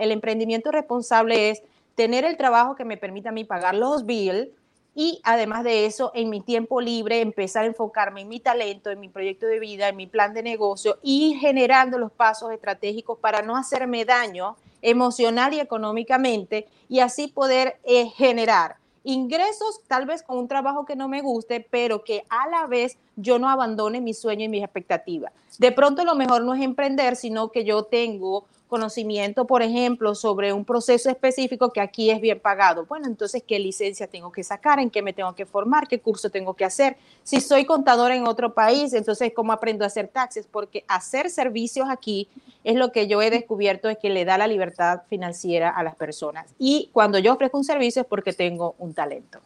el 0.00 0.12
emprendimiento 0.12 0.70
responsable 0.70 1.50
es 1.50 1.62
tener 1.98 2.24
el 2.24 2.36
trabajo 2.36 2.76
que 2.76 2.84
me 2.84 2.96
permita 2.96 3.30
a 3.30 3.32
mí 3.32 3.42
pagar 3.42 3.74
los 3.74 4.06
bills 4.06 4.50
y 4.94 5.20
además 5.24 5.64
de 5.64 5.84
eso, 5.84 6.12
en 6.14 6.30
mi 6.30 6.40
tiempo 6.40 6.80
libre, 6.80 7.20
empezar 7.20 7.64
a 7.64 7.66
enfocarme 7.66 8.20
en 8.20 8.28
mi 8.28 8.38
talento, 8.38 8.90
en 8.90 9.00
mi 9.00 9.08
proyecto 9.08 9.46
de 9.46 9.58
vida, 9.58 9.88
en 9.88 9.96
mi 9.96 10.06
plan 10.06 10.32
de 10.32 10.44
negocio 10.44 10.98
y 11.02 11.36
generando 11.40 11.98
los 11.98 12.12
pasos 12.12 12.52
estratégicos 12.52 13.18
para 13.18 13.42
no 13.42 13.56
hacerme 13.56 14.04
daño 14.04 14.54
emocional 14.80 15.54
y 15.54 15.58
económicamente 15.58 16.68
y 16.88 17.00
así 17.00 17.26
poder 17.26 17.80
eh, 17.82 18.06
generar 18.10 18.76
ingresos 19.02 19.80
tal 19.88 20.06
vez 20.06 20.22
con 20.22 20.38
un 20.38 20.46
trabajo 20.46 20.84
que 20.84 20.94
no 20.94 21.08
me 21.08 21.20
guste, 21.20 21.66
pero 21.68 22.04
que 22.04 22.24
a 22.28 22.48
la 22.48 22.68
vez 22.68 22.96
yo 23.16 23.40
no 23.40 23.48
abandone 23.48 24.00
mi 24.00 24.14
sueño 24.14 24.44
y 24.44 24.48
mis 24.48 24.62
expectativas. 24.62 25.32
De 25.58 25.72
pronto 25.72 26.04
lo 26.04 26.14
mejor 26.14 26.44
no 26.44 26.54
es 26.54 26.62
emprender, 26.62 27.16
sino 27.16 27.48
que 27.48 27.64
yo 27.64 27.82
tengo 27.82 28.44
conocimiento, 28.68 29.46
por 29.46 29.62
ejemplo, 29.62 30.14
sobre 30.14 30.52
un 30.52 30.64
proceso 30.64 31.10
específico 31.10 31.72
que 31.72 31.80
aquí 31.80 32.10
es 32.10 32.20
bien 32.20 32.38
pagado. 32.38 32.86
Bueno, 32.86 33.06
entonces, 33.06 33.42
¿qué 33.46 33.58
licencia 33.58 34.06
tengo 34.06 34.30
que 34.30 34.44
sacar? 34.44 34.78
¿En 34.78 34.90
qué 34.90 35.02
me 35.02 35.12
tengo 35.12 35.34
que 35.34 35.46
formar? 35.46 35.88
¿Qué 35.88 36.00
curso 36.00 36.30
tengo 36.30 36.54
que 36.54 36.64
hacer? 36.64 36.96
Si 37.24 37.40
soy 37.40 37.64
contador 37.64 38.12
en 38.12 38.26
otro 38.26 38.54
país, 38.54 38.92
entonces, 38.92 39.32
¿cómo 39.34 39.52
aprendo 39.52 39.84
a 39.84 39.88
hacer 39.88 40.08
taxes? 40.08 40.46
Porque 40.46 40.84
hacer 40.86 41.30
servicios 41.30 41.88
aquí 41.90 42.28
es 42.62 42.76
lo 42.76 42.92
que 42.92 43.08
yo 43.08 43.20
he 43.22 43.30
descubierto 43.30 43.88
es 43.88 43.98
que 43.98 44.10
le 44.10 44.24
da 44.24 44.38
la 44.38 44.46
libertad 44.46 45.02
financiera 45.08 45.70
a 45.70 45.82
las 45.82 45.96
personas. 45.96 46.54
Y 46.58 46.90
cuando 46.92 47.18
yo 47.18 47.32
ofrezco 47.32 47.58
un 47.58 47.64
servicio 47.64 48.02
es 48.02 48.08
porque 48.08 48.32
tengo 48.32 48.74
un 48.78 48.94
talento. 48.94 49.40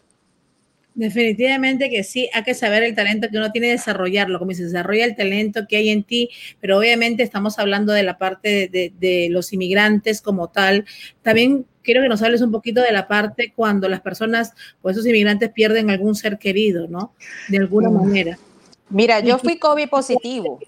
Definitivamente 0.95 1.89
que 1.89 2.05
sí, 2.05 2.29
hay 2.35 2.43
que 2.43 2.55
saber 2.55 2.83
el 2.83 2.95
talento 2.95 3.29
que 3.31 3.39
uno 3.39 3.51
tiene 3.51 3.69
desarrollarlo, 3.69 4.39
como 4.39 4.53
se 4.53 4.65
desarrolla 4.65 5.07
el 5.07 5.17
talento 5.17 5.67
que 5.67 5.77
hay 5.77 5.89
en 5.89 6.05
ti, 6.05 6.29
pero 6.61 6.79
obviamente 6.79 7.23
estamos 7.23 7.59
hablando 7.59 7.95
de 7.95 8.03
la 8.03 8.19
parte 8.19 8.69
de, 8.69 9.29
los 9.31 9.53
inmigrantes 9.55 10.21
como 10.21 10.49
tal. 10.49 10.85
También 11.23 11.65
quiero 11.83 12.03
que 12.03 12.09
nos 12.09 12.23
hables 12.23 12.43
un 12.43 12.53
poquito 12.53 12.83
de 12.83 12.93
la 12.93 13.09
parte 13.09 13.55
cuando 13.57 13.89
las 13.89 14.03
personas, 14.03 14.53
pues 14.83 14.97
esos 14.97 15.07
inmigrantes 15.07 15.51
pierden 15.51 15.89
algún 15.89 16.15
ser 16.15 16.39
querido, 16.39 16.87
¿no? 16.89 17.15
De 17.49 17.59
alguna 17.59 17.89
manera. 17.89 18.39
Mira, 18.91 19.21
yo 19.21 19.39
fui 19.39 19.59
COVID 19.59 19.89
positivo. 19.89 20.61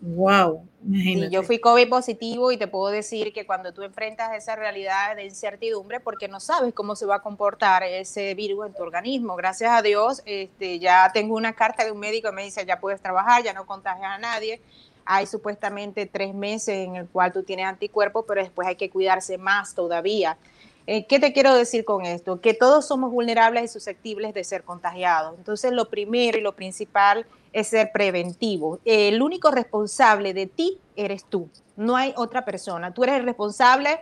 Wow 0.00 0.62
yo 1.30 1.42
fui 1.42 1.58
COVID 1.60 1.88
positivo 1.88 2.52
y 2.52 2.58
te 2.58 2.66
puedo 2.66 2.92
decir 2.92 3.32
que 3.32 3.46
cuando 3.46 3.72
tú 3.72 3.82
enfrentas 3.82 4.34
esa 4.34 4.54
realidad 4.54 5.16
de 5.16 5.24
incertidumbre, 5.24 6.00
porque 6.00 6.28
no 6.28 6.40
sabes 6.40 6.74
cómo 6.74 6.94
se 6.94 7.06
va 7.06 7.16
a 7.16 7.22
comportar 7.22 7.82
ese 7.84 8.34
virus 8.34 8.66
en 8.66 8.74
tu 8.74 8.82
organismo, 8.82 9.34
gracias 9.34 9.70
a 9.70 9.80
Dios, 9.80 10.22
este, 10.26 10.78
ya 10.78 11.10
tengo 11.12 11.36
una 11.36 11.54
carta 11.54 11.84
de 11.84 11.92
un 11.92 11.98
médico 11.98 12.28
que 12.28 12.34
me 12.34 12.44
dice, 12.44 12.66
ya 12.66 12.80
puedes 12.80 13.00
trabajar, 13.00 13.42
ya 13.42 13.54
no 13.54 13.66
contagias 13.66 14.10
a 14.10 14.18
nadie. 14.18 14.60
Hay 15.06 15.26
supuestamente 15.26 16.06
tres 16.06 16.34
meses 16.34 16.86
en 16.86 16.96
el 16.96 17.08
cual 17.08 17.32
tú 17.32 17.42
tienes 17.42 17.66
anticuerpos, 17.66 18.24
pero 18.26 18.42
después 18.42 18.68
hay 18.68 18.76
que 18.76 18.90
cuidarse 18.90 19.38
más 19.38 19.74
todavía. 19.74 20.36
Eh, 20.86 21.06
¿Qué 21.06 21.18
te 21.18 21.32
quiero 21.32 21.54
decir 21.54 21.84
con 21.84 22.04
esto? 22.04 22.40
Que 22.40 22.52
todos 22.52 22.86
somos 22.86 23.10
vulnerables 23.10 23.64
y 23.64 23.68
susceptibles 23.68 24.34
de 24.34 24.44
ser 24.44 24.64
contagiados. 24.64 25.34
Entonces, 25.38 25.72
lo 25.72 25.88
primero 25.88 26.36
y 26.36 26.42
lo 26.42 26.52
principal 26.52 27.24
es 27.52 27.68
ser 27.68 27.90
preventivo. 27.90 28.80
El 28.84 29.22
único 29.22 29.50
responsable 29.50 30.34
de 30.34 30.46
ti 30.46 30.78
eres 30.94 31.24
tú, 31.24 31.48
no 31.76 31.96
hay 31.96 32.12
otra 32.16 32.44
persona. 32.44 32.92
Tú 32.92 33.04
eres 33.04 33.16
el 33.16 33.24
responsable 33.24 34.00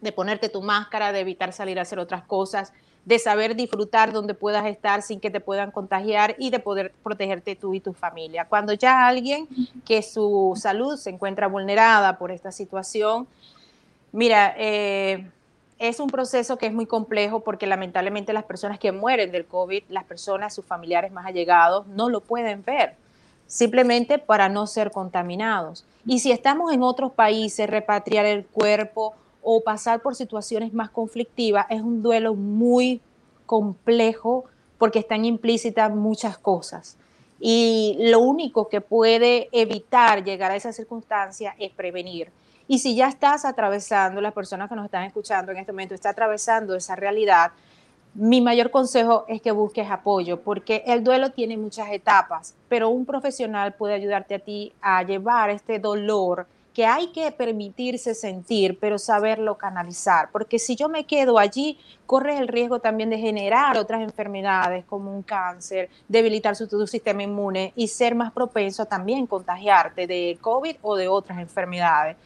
de 0.00 0.12
ponerte 0.12 0.48
tu 0.48 0.60
máscara, 0.60 1.12
de 1.12 1.20
evitar 1.20 1.52
salir 1.52 1.78
a 1.78 1.82
hacer 1.82 1.98
otras 1.98 2.22
cosas, 2.24 2.72
de 3.04 3.18
saber 3.18 3.56
disfrutar 3.56 4.12
donde 4.12 4.34
puedas 4.34 4.66
estar 4.66 5.02
sin 5.02 5.20
que 5.20 5.30
te 5.30 5.40
puedan 5.40 5.70
contagiar 5.70 6.36
y 6.38 6.50
de 6.50 6.58
poder 6.58 6.92
protegerte 7.02 7.56
tú 7.56 7.72
y 7.72 7.80
tu 7.80 7.94
familia. 7.94 8.44
Cuando 8.44 8.74
ya 8.74 9.06
alguien 9.06 9.48
que 9.86 10.02
su 10.02 10.52
salud 10.60 10.98
se 10.98 11.10
encuentra 11.10 11.46
vulnerada 11.48 12.18
por 12.18 12.30
esta 12.30 12.52
situación, 12.52 13.26
mira, 14.12 14.54
eh, 14.58 15.26
es 15.80 15.98
un 15.98 16.08
proceso 16.08 16.58
que 16.58 16.66
es 16.66 16.74
muy 16.74 16.84
complejo 16.84 17.40
porque 17.40 17.66
lamentablemente 17.66 18.34
las 18.34 18.44
personas 18.44 18.78
que 18.78 18.92
mueren 18.92 19.32
del 19.32 19.46
COVID, 19.46 19.84
las 19.88 20.04
personas, 20.04 20.54
sus 20.54 20.66
familiares 20.66 21.10
más 21.10 21.24
allegados, 21.24 21.86
no 21.86 22.10
lo 22.10 22.20
pueden 22.20 22.62
ver, 22.62 22.96
simplemente 23.46 24.18
para 24.18 24.50
no 24.50 24.66
ser 24.66 24.90
contaminados. 24.90 25.86
Y 26.04 26.18
si 26.18 26.32
estamos 26.32 26.70
en 26.74 26.82
otros 26.82 27.12
países, 27.12 27.68
repatriar 27.68 28.26
el 28.26 28.44
cuerpo 28.44 29.14
o 29.42 29.62
pasar 29.62 30.02
por 30.02 30.14
situaciones 30.14 30.74
más 30.74 30.90
conflictivas 30.90 31.64
es 31.70 31.80
un 31.80 32.02
duelo 32.02 32.34
muy 32.34 33.00
complejo 33.46 34.44
porque 34.76 34.98
están 34.98 35.24
implícitas 35.24 35.90
muchas 35.90 36.36
cosas. 36.36 36.98
Y 37.40 37.96
lo 38.00 38.20
único 38.20 38.68
que 38.68 38.82
puede 38.82 39.48
evitar 39.50 40.24
llegar 40.24 40.50
a 40.50 40.56
esa 40.56 40.74
circunstancia 40.74 41.54
es 41.58 41.72
prevenir. 41.72 42.30
Y 42.70 42.78
si 42.78 42.94
ya 42.94 43.08
estás 43.08 43.44
atravesando, 43.44 44.20
las 44.20 44.32
personas 44.32 44.68
que 44.68 44.76
nos 44.76 44.84
están 44.84 45.02
escuchando 45.02 45.50
en 45.50 45.58
este 45.58 45.72
momento, 45.72 45.92
está 45.92 46.10
atravesando 46.10 46.76
esa 46.76 46.94
realidad, 46.94 47.50
mi 48.14 48.40
mayor 48.40 48.70
consejo 48.70 49.24
es 49.26 49.42
que 49.42 49.50
busques 49.50 49.90
apoyo, 49.90 50.40
porque 50.40 50.84
el 50.86 51.02
duelo 51.02 51.32
tiene 51.32 51.56
muchas 51.56 51.90
etapas, 51.90 52.54
pero 52.68 52.88
un 52.90 53.04
profesional 53.04 53.74
puede 53.74 53.94
ayudarte 53.94 54.36
a 54.36 54.38
ti 54.38 54.72
a 54.80 55.02
llevar 55.02 55.50
este 55.50 55.80
dolor 55.80 56.46
que 56.72 56.86
hay 56.86 57.08
que 57.08 57.32
permitirse 57.32 58.14
sentir, 58.14 58.78
pero 58.78 59.00
saberlo 59.00 59.58
canalizar, 59.58 60.28
porque 60.30 60.60
si 60.60 60.76
yo 60.76 60.88
me 60.88 61.06
quedo 61.06 61.40
allí, 61.40 61.76
corres 62.06 62.38
el 62.38 62.46
riesgo 62.46 62.78
también 62.78 63.10
de 63.10 63.18
generar 63.18 63.78
otras 63.78 64.00
enfermedades 64.00 64.84
como 64.84 65.12
un 65.12 65.24
cáncer, 65.24 65.90
debilitar 66.06 66.54
su, 66.54 66.68
tu 66.68 66.86
sistema 66.86 67.24
inmune 67.24 67.72
y 67.74 67.88
ser 67.88 68.14
más 68.14 68.30
propenso 68.30 68.84
a 68.84 68.86
también 68.86 69.26
contagiarte 69.26 70.06
de 70.06 70.38
COVID 70.40 70.76
o 70.82 70.94
de 70.94 71.08
otras 71.08 71.40
enfermedades. 71.40 72.16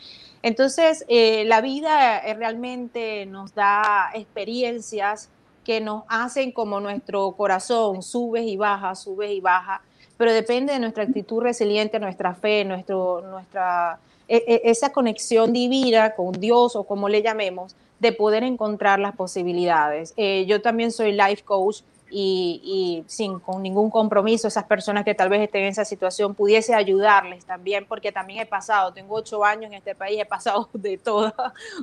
Entonces, 0.44 1.06
eh, 1.08 1.46
la 1.46 1.62
vida 1.62 2.18
eh, 2.18 2.34
realmente 2.34 3.24
nos 3.24 3.54
da 3.54 4.10
experiencias 4.12 5.30
que 5.64 5.80
nos 5.80 6.02
hacen 6.06 6.52
como 6.52 6.80
nuestro 6.80 7.32
corazón, 7.32 8.02
subes 8.02 8.44
y 8.44 8.58
bajas, 8.58 9.04
subes 9.04 9.30
y 9.30 9.40
bajas, 9.40 9.80
pero 10.18 10.34
depende 10.34 10.74
de 10.74 10.80
nuestra 10.80 11.04
actitud 11.04 11.42
resiliente, 11.42 11.98
nuestra 11.98 12.34
fe, 12.34 12.62
nuestro, 12.62 13.22
nuestra, 13.22 13.98
e, 14.28 14.36
e, 14.46 14.60
esa 14.70 14.92
conexión 14.92 15.50
divina 15.54 16.14
con 16.14 16.32
Dios 16.32 16.76
o 16.76 16.84
como 16.84 17.08
le 17.08 17.22
llamemos, 17.22 17.74
de 17.98 18.12
poder 18.12 18.42
encontrar 18.42 18.98
las 18.98 19.16
posibilidades. 19.16 20.12
Eh, 20.18 20.44
yo 20.46 20.60
también 20.60 20.92
soy 20.92 21.12
life 21.12 21.42
coach 21.42 21.80
y, 22.10 23.04
sin 23.06 23.38
con 23.40 23.62
ningún 23.62 23.90
compromiso, 23.90 24.48
esas 24.48 24.64
personas 24.64 25.04
que 25.04 25.14
tal 25.14 25.28
vez 25.28 25.42
estén 25.42 25.62
en 25.62 25.68
esa 25.68 25.84
situación, 25.84 26.34
pudiese 26.34 26.74
ayudarles 26.74 27.44
también, 27.44 27.86
porque 27.86 28.12
también 28.12 28.40
he 28.40 28.46
pasado, 28.46 28.92
tengo 28.92 29.14
ocho 29.14 29.44
años 29.44 29.66
en 29.66 29.74
este 29.74 29.94
país, 29.94 30.20
he 30.20 30.26
pasado 30.26 30.68
de 30.74 30.98
todo, 30.98 31.32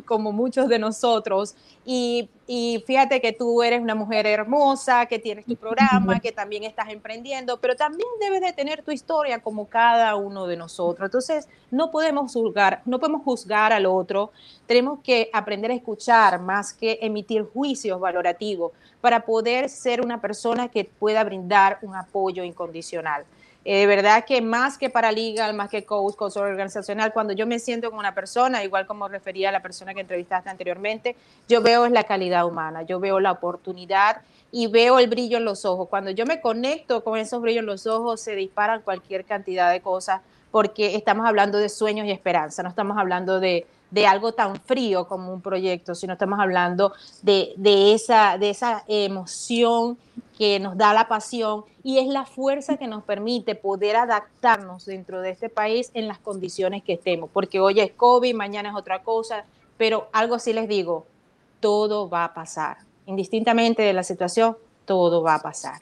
como 0.05 0.31
muchos 0.31 0.67
de 0.67 0.79
nosotros, 0.79 1.55
y, 1.85 2.29
y 2.53 2.83
fíjate 2.85 3.21
que 3.21 3.31
tú 3.31 3.63
eres 3.63 3.79
una 3.79 3.95
mujer 3.95 4.27
hermosa, 4.27 5.05
que 5.05 5.19
tienes 5.19 5.45
tu 5.45 5.55
programa, 5.55 6.19
que 6.19 6.33
también 6.33 6.65
estás 6.65 6.89
emprendiendo, 6.89 7.61
pero 7.61 7.77
también 7.77 8.09
debes 8.19 8.41
de 8.41 8.51
tener 8.51 8.83
tu 8.83 8.91
historia 8.91 9.39
como 9.39 9.69
cada 9.69 10.17
uno 10.17 10.45
de 10.47 10.57
nosotros. 10.57 11.07
Entonces, 11.07 11.47
no 11.69 11.91
podemos 11.91 12.33
juzgar, 12.33 12.81
no 12.83 12.99
podemos 12.99 13.23
juzgar 13.23 13.71
al 13.71 13.85
otro, 13.85 14.33
tenemos 14.67 14.99
que 15.01 15.29
aprender 15.31 15.71
a 15.71 15.75
escuchar 15.75 16.41
más 16.41 16.73
que 16.73 16.99
emitir 17.01 17.45
juicios 17.45 17.97
valorativos 18.01 18.73
para 18.99 19.25
poder 19.25 19.69
ser 19.69 20.01
una 20.01 20.19
persona 20.19 20.67
que 20.67 20.83
pueda 20.83 21.23
brindar 21.23 21.79
un 21.83 21.95
apoyo 21.95 22.43
incondicional. 22.43 23.23
Eh, 23.63 23.81
de 23.81 23.85
verdad 23.85 24.25
que 24.25 24.41
más 24.41 24.77
que 24.77 24.89
para 24.89 25.11
legal, 25.11 25.53
más 25.53 25.69
que 25.69 25.85
coach, 25.85 26.15
coach 26.15 26.37
organizacional, 26.37 27.13
cuando 27.13 27.33
yo 27.33 27.45
me 27.45 27.59
siento 27.59 27.91
con 27.91 27.99
una 27.99 28.15
persona, 28.15 28.63
igual 28.63 28.87
como 28.87 29.07
refería 29.07 29.49
a 29.49 29.51
la 29.51 29.61
persona 29.61 29.93
que 29.93 30.01
entrevistaste 30.01 30.49
anteriormente, 30.49 31.15
yo 31.47 31.61
veo 31.61 31.85
es 31.85 31.91
la 31.91 32.03
calidad 32.03 32.45
humana, 32.47 32.81
yo 32.81 32.99
veo 32.99 33.19
la 33.19 33.31
oportunidad 33.31 34.21
y 34.51 34.67
veo 34.67 34.97
el 34.97 35.07
brillo 35.07 35.37
en 35.37 35.45
los 35.45 35.63
ojos. 35.63 35.89
Cuando 35.89 36.09
yo 36.09 36.25
me 36.25 36.41
conecto 36.41 37.03
con 37.03 37.19
esos 37.19 37.41
brillos 37.41 37.61
en 37.61 37.67
los 37.67 37.85
ojos, 37.85 38.19
se 38.19 38.35
disparan 38.35 38.81
cualquier 38.81 39.25
cantidad 39.25 39.71
de 39.71 39.81
cosas 39.81 40.21
porque 40.51 40.95
estamos 40.95 41.25
hablando 41.25 41.57
de 41.57 41.69
sueños 41.69 42.05
y 42.05 42.11
esperanza, 42.11 42.61
no 42.63 42.69
estamos 42.69 42.97
hablando 42.97 43.39
de, 43.39 43.65
de 43.89 44.07
algo 44.07 44.33
tan 44.33 44.55
frío 44.55 45.07
como 45.07 45.33
un 45.33 45.41
proyecto, 45.41 45.95
sino 45.95 46.13
estamos 46.13 46.39
hablando 46.39 46.93
de, 47.21 47.53
de, 47.57 47.93
esa, 47.93 48.37
de 48.37 48.49
esa 48.49 48.83
emoción 48.87 49.97
que 50.37 50.59
nos 50.59 50.77
da 50.77 50.93
la 50.93 51.07
pasión 51.07 51.65
y 51.83 51.99
es 51.99 52.07
la 52.07 52.25
fuerza 52.25 52.77
que 52.77 52.87
nos 52.87 53.03
permite 53.03 53.55
poder 53.55 53.95
adaptarnos 53.95 54.85
dentro 54.85 55.21
de 55.21 55.31
este 55.31 55.49
país 55.49 55.91
en 55.93 56.07
las 56.07 56.19
condiciones 56.19 56.83
que 56.83 56.93
estemos, 56.93 57.29
porque 57.31 57.59
hoy 57.59 57.79
es 57.79 57.91
COVID, 57.91 58.33
mañana 58.33 58.69
es 58.69 58.75
otra 58.75 59.03
cosa, 59.03 59.45
pero 59.77 60.07
algo 60.11 60.39
sí 60.39 60.53
les 60.53 60.67
digo, 60.67 61.05
todo 61.59 62.09
va 62.09 62.23
a 62.23 62.33
pasar, 62.33 62.77
indistintamente 63.05 63.83
de 63.83 63.93
la 63.93 64.03
situación, 64.03 64.57
todo 64.85 65.21
va 65.21 65.35
a 65.35 65.41
pasar. 65.41 65.79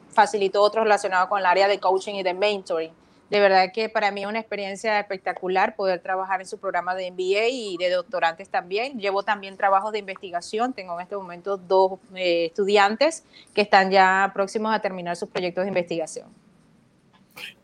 facilito 0.10 0.64
otro 0.64 0.84
relacionado 0.84 1.30
con 1.30 1.40
el 1.40 1.46
área 1.46 1.68
de 1.68 1.80
coaching 1.80 2.16
y 2.16 2.24
de 2.24 2.34
mentoring 2.34 2.92
de 3.30 3.39
verdad 3.39 3.71
que 3.73 3.89
para 3.89 4.11
mí 4.11 4.21
es 4.21 4.27
una 4.27 4.39
experiencia 4.39 4.99
espectacular 4.99 5.75
poder 5.75 5.99
trabajar 5.99 6.41
en 6.41 6.47
su 6.47 6.57
programa 6.57 6.95
de 6.95 7.11
MBA 7.11 7.47
y 7.49 7.77
de 7.77 7.89
doctorantes 7.91 8.49
también. 8.49 8.99
Llevo 8.99 9.23
también 9.23 9.55
trabajos 9.55 9.91
de 9.91 9.99
investigación. 9.99 10.73
Tengo 10.73 10.95
en 10.95 11.01
este 11.01 11.15
momento 11.15 11.57
dos 11.57 11.99
eh, 12.15 12.45
estudiantes 12.45 13.23
que 13.53 13.61
están 13.61 13.91
ya 13.91 14.32
próximos 14.34 14.73
a 14.73 14.80
terminar 14.80 15.15
sus 15.15 15.30
proyectos 15.30 15.63
de 15.63 15.67
investigación. 15.67 16.27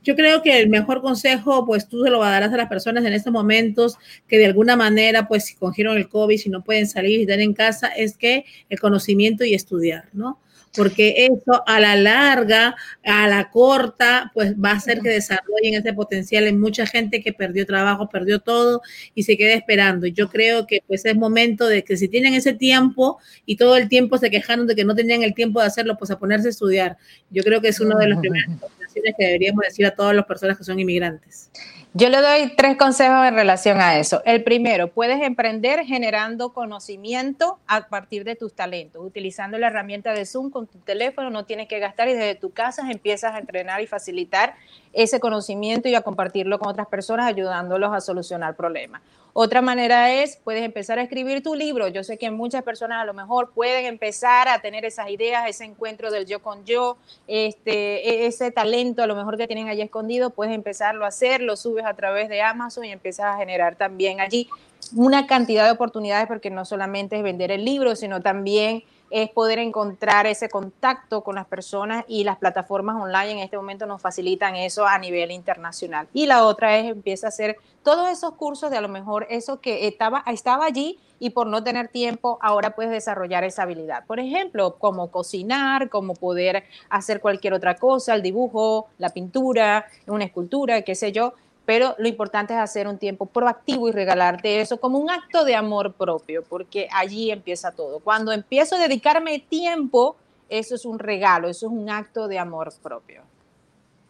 Yo 0.04 0.16
creo 0.16 0.42
que 0.42 0.60
el 0.60 0.70
mejor 0.70 1.02
consejo, 1.02 1.66
pues 1.66 1.90
tú 1.90 2.04
se 2.04 2.10
lo 2.10 2.20
darás 2.20 2.54
a 2.54 2.58
las 2.58 2.70
personas 2.70 3.04
en 3.04 3.14
estos 3.14 3.34
momentos 3.34 3.98
que 4.28 4.38
de 4.38 4.46
alguna 4.46 4.76
manera, 4.76 5.28
pues 5.28 5.46
si 5.46 5.56
cogieron 5.56 5.98
el 5.98 6.08
COVID, 6.08 6.38
si 6.38 6.50
no 6.50 6.64
pueden 6.64 6.88
salir 6.88 7.20
y 7.20 7.24
estar 7.24 7.40
en 7.40 7.54
casa, 7.54 7.88
es 7.88 8.16
que 8.16 8.46
el 8.70 8.80
conocimiento 8.80 9.44
y 9.44 9.54
estudiar, 9.54 10.10
¿no? 10.14 10.40
Porque 10.76 11.28
eso 11.28 11.64
a 11.66 11.80
la 11.80 11.96
larga, 11.96 12.76
a 13.04 13.28
la 13.28 13.50
corta, 13.50 14.32
pues 14.34 14.56
va 14.56 14.72
a 14.72 14.76
hacer 14.76 15.00
que 15.00 15.10
desarrollen 15.10 15.76
ese 15.76 15.94
potencial 15.94 16.46
en 16.48 16.60
mucha 16.60 16.86
gente 16.86 17.22
que 17.22 17.34
perdió 17.34 17.66
trabajo, 17.66 18.10
perdió 18.10 18.40
todo 18.40 18.82
y 19.14 19.24
se 19.24 19.38
queda 19.38 19.54
esperando. 19.54 20.08
Yo 20.08 20.30
creo 20.30 20.68
que 20.68 20.82
pues 20.88 21.06
es 21.06 21.16
momento 21.16 21.68
de 21.68 21.84
que 21.84 21.98
si 21.98 22.08
tienen 22.08 22.34
ese 22.34 22.54
tiempo 22.54 23.20
y 23.46 23.56
todo 23.56 23.78
el 23.78 23.90
tiempo 23.90 24.18
se 24.18 24.30
quejaron 24.30 24.68
de 24.68 24.76
que 24.76 24.86
no 24.86 24.96
tenían 24.96 25.24
el 25.24 25.34
tiempo 25.34 25.60
de 25.60 25.68
hacerlo, 25.68 25.98
pues 25.98 26.12
a 26.12 26.20
ponerse 26.20 26.48
a 26.48 26.52
estudiar. 26.52 26.98
Yo 27.30 27.44
creo 27.44 27.62
que 27.62 27.70
es 27.70 27.80
una 27.80 27.98
de 27.98 28.08
las 28.08 28.20
primeras 28.20 28.50
recomendaciones 28.50 29.16
que 29.18 29.26
deberíamos 29.26 29.64
decir 29.66 29.86
a 29.86 29.92
todas 29.92 30.16
las 30.16 30.26
personas 30.26 30.58
que 30.58 30.64
son 30.64 30.80
inmigrantes. 30.80 31.50
Yo 31.98 32.10
le 32.10 32.20
doy 32.20 32.52
tres 32.58 32.76
consejos 32.76 33.26
en 33.26 33.36
relación 33.36 33.80
a 33.80 33.98
eso. 33.98 34.22
El 34.26 34.44
primero, 34.44 34.90
puedes 34.90 35.22
emprender 35.22 35.86
generando 35.86 36.52
conocimiento 36.52 37.58
a 37.68 37.88
partir 37.88 38.26
de 38.26 38.36
tus 38.36 38.54
talentos, 38.54 39.02
utilizando 39.02 39.58
la 39.58 39.68
herramienta 39.68 40.12
de 40.12 40.26
Zoom 40.26 40.50
con 40.50 40.68
tu 40.68 40.78
teléfono, 40.80 41.30
no 41.30 41.46
tienes 41.46 41.70
que 41.70 41.80
gastar 41.80 42.10
y 42.10 42.14
desde 42.14 42.36
tu 42.36 42.52
casa 42.52 42.92
empiezas 42.92 43.34
a 43.34 43.38
entrenar 43.38 43.80
y 43.80 43.88
facilitar 43.88 44.56
ese 44.96 45.20
conocimiento 45.20 45.90
y 45.90 45.96
a 45.96 46.02
compartirlo 46.02 46.58
con 46.58 46.70
otras 46.70 46.88
personas, 46.88 47.28
ayudándolos 47.28 47.94
a 47.94 48.00
solucionar 48.00 48.56
problemas. 48.56 49.02
Otra 49.34 49.62
manera 49.62 50.14
es, 50.14 50.38
puedes 50.38 50.64
empezar 50.64 50.98
a 50.98 51.02
escribir 51.02 51.44
tu 51.44 51.56
libro. 51.56 51.90
Yo 51.90 52.06
sé 52.06 52.18
que 52.18 52.32
muchas 52.32 52.64
personas 52.64 53.02
a 53.02 53.06
lo 53.06 53.14
mejor 53.14 53.52
pueden 53.52 53.86
empezar 53.86 54.48
a 54.48 54.60
tener 54.60 54.86
esas 54.86 55.10
ideas, 55.10 55.50
ese 55.50 55.66
encuentro 55.66 56.10
del 56.10 56.26
yo 56.26 56.42
con 56.42 56.64
yo, 56.64 56.96
este, 57.28 58.10
e, 58.10 58.28
ese 58.28 58.52
talento 58.52 59.04
a 59.04 59.08
lo 59.08 59.16
mejor 59.18 59.36
que 59.38 59.48
tienen 59.48 59.68
allí 59.68 59.82
escondido, 59.82 60.30
puedes 60.30 60.56
empezarlo 60.56 61.04
a 61.04 61.10
hacer, 61.10 61.42
lo 61.42 61.58
subes 61.58 61.84
a 61.84 61.94
través 61.96 62.30
de 62.30 62.42
Amazon 62.42 62.86
y 62.86 62.94
empiezas 62.94 63.26
a 63.26 63.38
generar 63.38 63.76
también 63.76 64.22
allí 64.22 64.48
una 64.96 65.28
cantidad 65.28 65.66
de 65.66 65.72
oportunidades 65.72 66.28
porque 66.28 66.50
no 66.50 66.64
solamente 66.64 67.18
es 67.18 67.24
vender 67.24 67.52
el 67.52 67.66
libro, 67.66 67.98
sino 67.98 68.22
también 68.22 68.84
es 69.10 69.30
poder 69.30 69.60
encontrar 69.60 70.26
ese 70.28 70.50
contacto 70.50 71.22
con 71.22 71.36
las 71.36 71.46
personas 71.46 72.06
y 72.08 72.24
las 72.24 72.38
plataformas 72.38 73.02
online 73.02 73.32
en 73.32 73.40
este 73.40 73.58
momento 73.58 73.86
nos 73.86 74.02
facilitan 74.02 74.56
eso 74.56 74.86
a 74.86 74.98
nivel 74.98 75.32
internacional. 75.32 76.08
Y 76.14 76.26
la 76.26 76.46
otra 76.46 76.78
es 76.78 76.86
empieza 76.86 77.28
a 77.28 77.30
hacer 77.30 77.58
todos 77.84 78.10
esos 78.10 78.34
cursos 78.34 78.72
de 78.72 78.78
a 78.78 78.82
lo 78.82 78.90
mejor 78.90 79.28
eso 79.30 79.62
que 79.62 79.88
estaba, 79.88 80.24
estaba 80.28 80.66
allí 80.66 81.00
y 81.20 81.30
por 81.30 81.48
no 81.48 81.64
tener 81.64 81.88
tiempo 81.88 82.40
ahora 82.42 82.72
puedes 82.72 82.92
desarrollar 82.92 83.44
esa 83.44 83.64
habilidad. 83.64 84.06
Por 84.06 84.20
ejemplo, 84.20 84.76
como 84.80 85.12
cocinar, 85.12 85.90
como 85.90 86.16
poder 86.16 86.64
hacer 86.90 87.22
cualquier 87.22 87.54
otra 87.54 87.76
cosa, 87.76 88.16
el 88.16 88.22
dibujo, 88.22 88.88
la 88.98 89.10
pintura, 89.10 89.86
una 90.08 90.26
escultura, 90.26 90.82
qué 90.82 90.96
sé 90.96 91.12
yo 91.12 91.34
pero 91.66 91.96
lo 91.98 92.08
importante 92.08 92.54
es 92.54 92.60
hacer 92.60 92.88
un 92.88 92.98
tiempo 92.98 93.26
proactivo 93.26 93.90
y 93.90 93.92
regalarte 93.92 94.62
eso 94.62 94.80
como 94.80 95.00
un 95.00 95.10
acto 95.10 95.44
de 95.44 95.56
amor 95.56 95.94
propio, 95.94 96.44
porque 96.44 96.88
allí 96.92 97.32
empieza 97.32 97.72
todo. 97.72 98.00
Cuando 98.00 98.32
empiezo 98.32 98.76
a 98.76 98.80
dedicarme 98.80 99.40
tiempo, 99.40 100.16
eso 100.50 100.76
es 100.76 100.86
un 100.86 101.00
regalo, 101.00 101.50
eso 101.50 101.68
es 101.68 101.72
un 101.72 101.90
acto 101.90 102.28
de 102.28 102.40
amor 102.40 102.72
propio. 102.82 103.22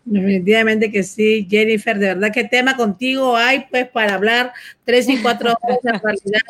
Definitivamente 0.03 0.91
que 0.91 1.01
sí, 1.01 1.47
Jennifer, 1.49 1.97
de 1.97 2.07
verdad 2.13 2.31
que 2.31 2.43
tema 2.43 2.77
contigo 2.77 3.35
hay 3.35 3.65
pues 3.71 3.89
para 3.89 4.13
hablar 4.13 4.53
tres 4.83 5.09
y 5.09 5.19
cuatro 5.19 5.55
horas 5.59 5.79
de 5.81 5.91
realidad, 5.93 6.41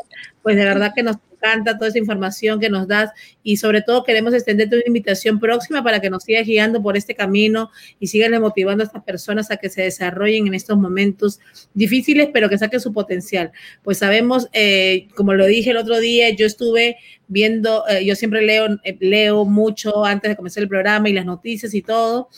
pues 0.43 0.57
de 0.57 0.65
verdad 0.65 0.91
que 0.93 1.03
nos 1.03 1.17
encanta 1.45 1.77
toda 1.77 1.89
esa 1.89 1.99
información 1.99 2.59
que 2.59 2.69
nos 2.69 2.87
das 2.87 3.11
y 3.43 3.57
sobre 3.57 3.81
todo 3.81 4.03
queremos 4.03 4.33
extenderte 4.33 4.75
una 4.75 4.85
invitación 4.87 5.39
próxima 5.39 5.83
para 5.83 5.99
que 5.99 6.09
nos 6.09 6.23
sigas 6.23 6.45
guiando 6.45 6.81
por 6.81 6.97
este 6.97 7.15
camino 7.15 7.69
y 7.99 8.07
sigas 8.07 8.31
motivando 8.39 8.83
a 8.83 8.85
estas 8.87 9.03
personas 9.03 9.51
a 9.51 9.57
que 9.57 9.69
se 9.69 9.83
desarrollen 9.83 10.47
en 10.47 10.53
estos 10.53 10.77
momentos 10.77 11.39
difíciles, 11.73 12.29
pero 12.33 12.49
que 12.49 12.57
saquen 12.57 12.79
su 12.79 12.91
potencial. 12.93 13.51
Pues 13.83 13.99
sabemos, 13.99 14.47
eh, 14.53 15.07
como 15.15 15.33
lo 15.33 15.45
dije 15.45 15.71
el 15.71 15.77
otro 15.77 15.99
día, 15.99 16.29
yo 16.31 16.45
estuve 16.45 16.97
viendo, 17.27 17.87
eh, 17.87 18.05
yo 18.05 18.15
siempre 18.15 18.41
leo, 18.41 18.67
eh, 18.83 18.97
leo 18.99 19.45
mucho 19.45 20.05
antes 20.05 20.29
de 20.29 20.35
comenzar 20.35 20.63
el 20.63 20.69
programa 20.69 21.09
y 21.09 21.13
las 21.13 21.25
noticias 21.25 21.73
y 21.73 21.81
todo, 21.81 22.29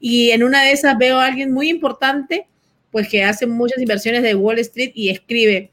y 0.00 0.30
en 0.30 0.42
una 0.42 0.64
de 0.64 0.72
esas 0.72 0.96
veo 0.98 1.18
a 1.18 1.26
alguien 1.26 1.52
muy 1.52 1.68
importante, 1.68 2.46
pues 2.90 3.08
que 3.08 3.24
hace 3.24 3.46
muchas 3.46 3.80
inversiones 3.80 4.22
de 4.22 4.34
Wall 4.34 4.58
Street 4.58 4.92
y 4.94 5.08
escribe, 5.08 5.70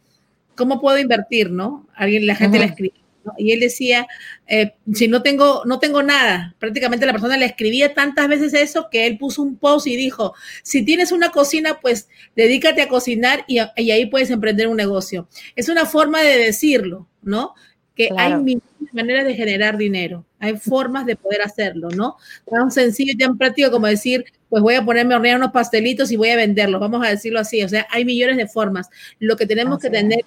¿cómo 0.59 0.81
puedo 0.81 0.99
invertir? 0.99 1.49
¿No? 1.49 1.87
Alguien, 1.95 2.27
la 2.27 2.35
gente 2.35 2.59
le 2.59 2.65
escribe. 2.65 2.93
Y 3.37 3.51
él 3.51 3.59
decía, 3.59 4.07
eh, 4.47 4.73
si 4.93 5.07
no 5.07 5.21
tengo, 5.21 5.63
no 5.65 5.79
tengo 5.79 6.03
nada, 6.03 6.55
prácticamente 6.59 7.05
la 7.05 7.11
persona 7.11 7.37
le 7.37 7.45
escribía 7.45 7.93
tantas 7.93 8.27
veces 8.27 8.53
eso 8.53 8.87
que 8.91 9.05
él 9.05 9.17
puso 9.17 9.41
un 9.41 9.55
post 9.55 9.87
y 9.87 9.95
dijo, 9.95 10.33
si 10.63 10.83
tienes 10.83 11.11
una 11.11 11.29
cocina, 11.29 11.79
pues 11.79 12.09
dedícate 12.35 12.81
a 12.81 12.87
cocinar 12.87 13.45
y, 13.47 13.59
ahí 13.59 14.05
puedes 14.07 14.29
emprender 14.31 14.67
un 14.67 14.77
negocio. 14.77 15.27
Es 15.55 15.69
una 15.69 15.85
forma 15.85 16.21
de 16.21 16.37
decirlo, 16.37 17.07
¿no? 17.21 17.53
Que 17.95 18.09
hay 18.17 18.33
maneras 18.93 19.25
de 19.25 19.35
generar 19.35 19.77
dinero, 19.77 20.25
hay 20.39 20.57
formas 20.57 21.05
de 21.05 21.15
poder 21.15 21.41
hacerlo, 21.41 21.89
¿no? 21.89 22.17
Tan 22.49 22.71
sencillo 22.71 23.11
y 23.13 23.17
tan 23.17 23.37
práctico 23.37 23.71
como 23.71 23.87
decir, 23.87 24.25
pues 24.49 24.63
voy 24.63 24.75
a 24.75 24.83
ponerme 24.83 25.13
a 25.13 25.17
hornear 25.17 25.37
unos 25.37 25.51
pastelitos 25.51 26.11
y 26.11 26.15
voy 26.15 26.29
a 26.29 26.35
venderlos, 26.35 26.79
vamos 26.79 27.05
a 27.05 27.09
decirlo 27.09 27.39
así, 27.39 27.61
o 27.63 27.69
sea, 27.69 27.85
hay 27.91 28.05
millones 28.05 28.37
de 28.37 28.47
formas. 28.47 28.89
Lo 29.19 29.35
que 29.35 29.45
tenemos 29.45 29.79
que 29.79 29.89
tener 29.89 30.25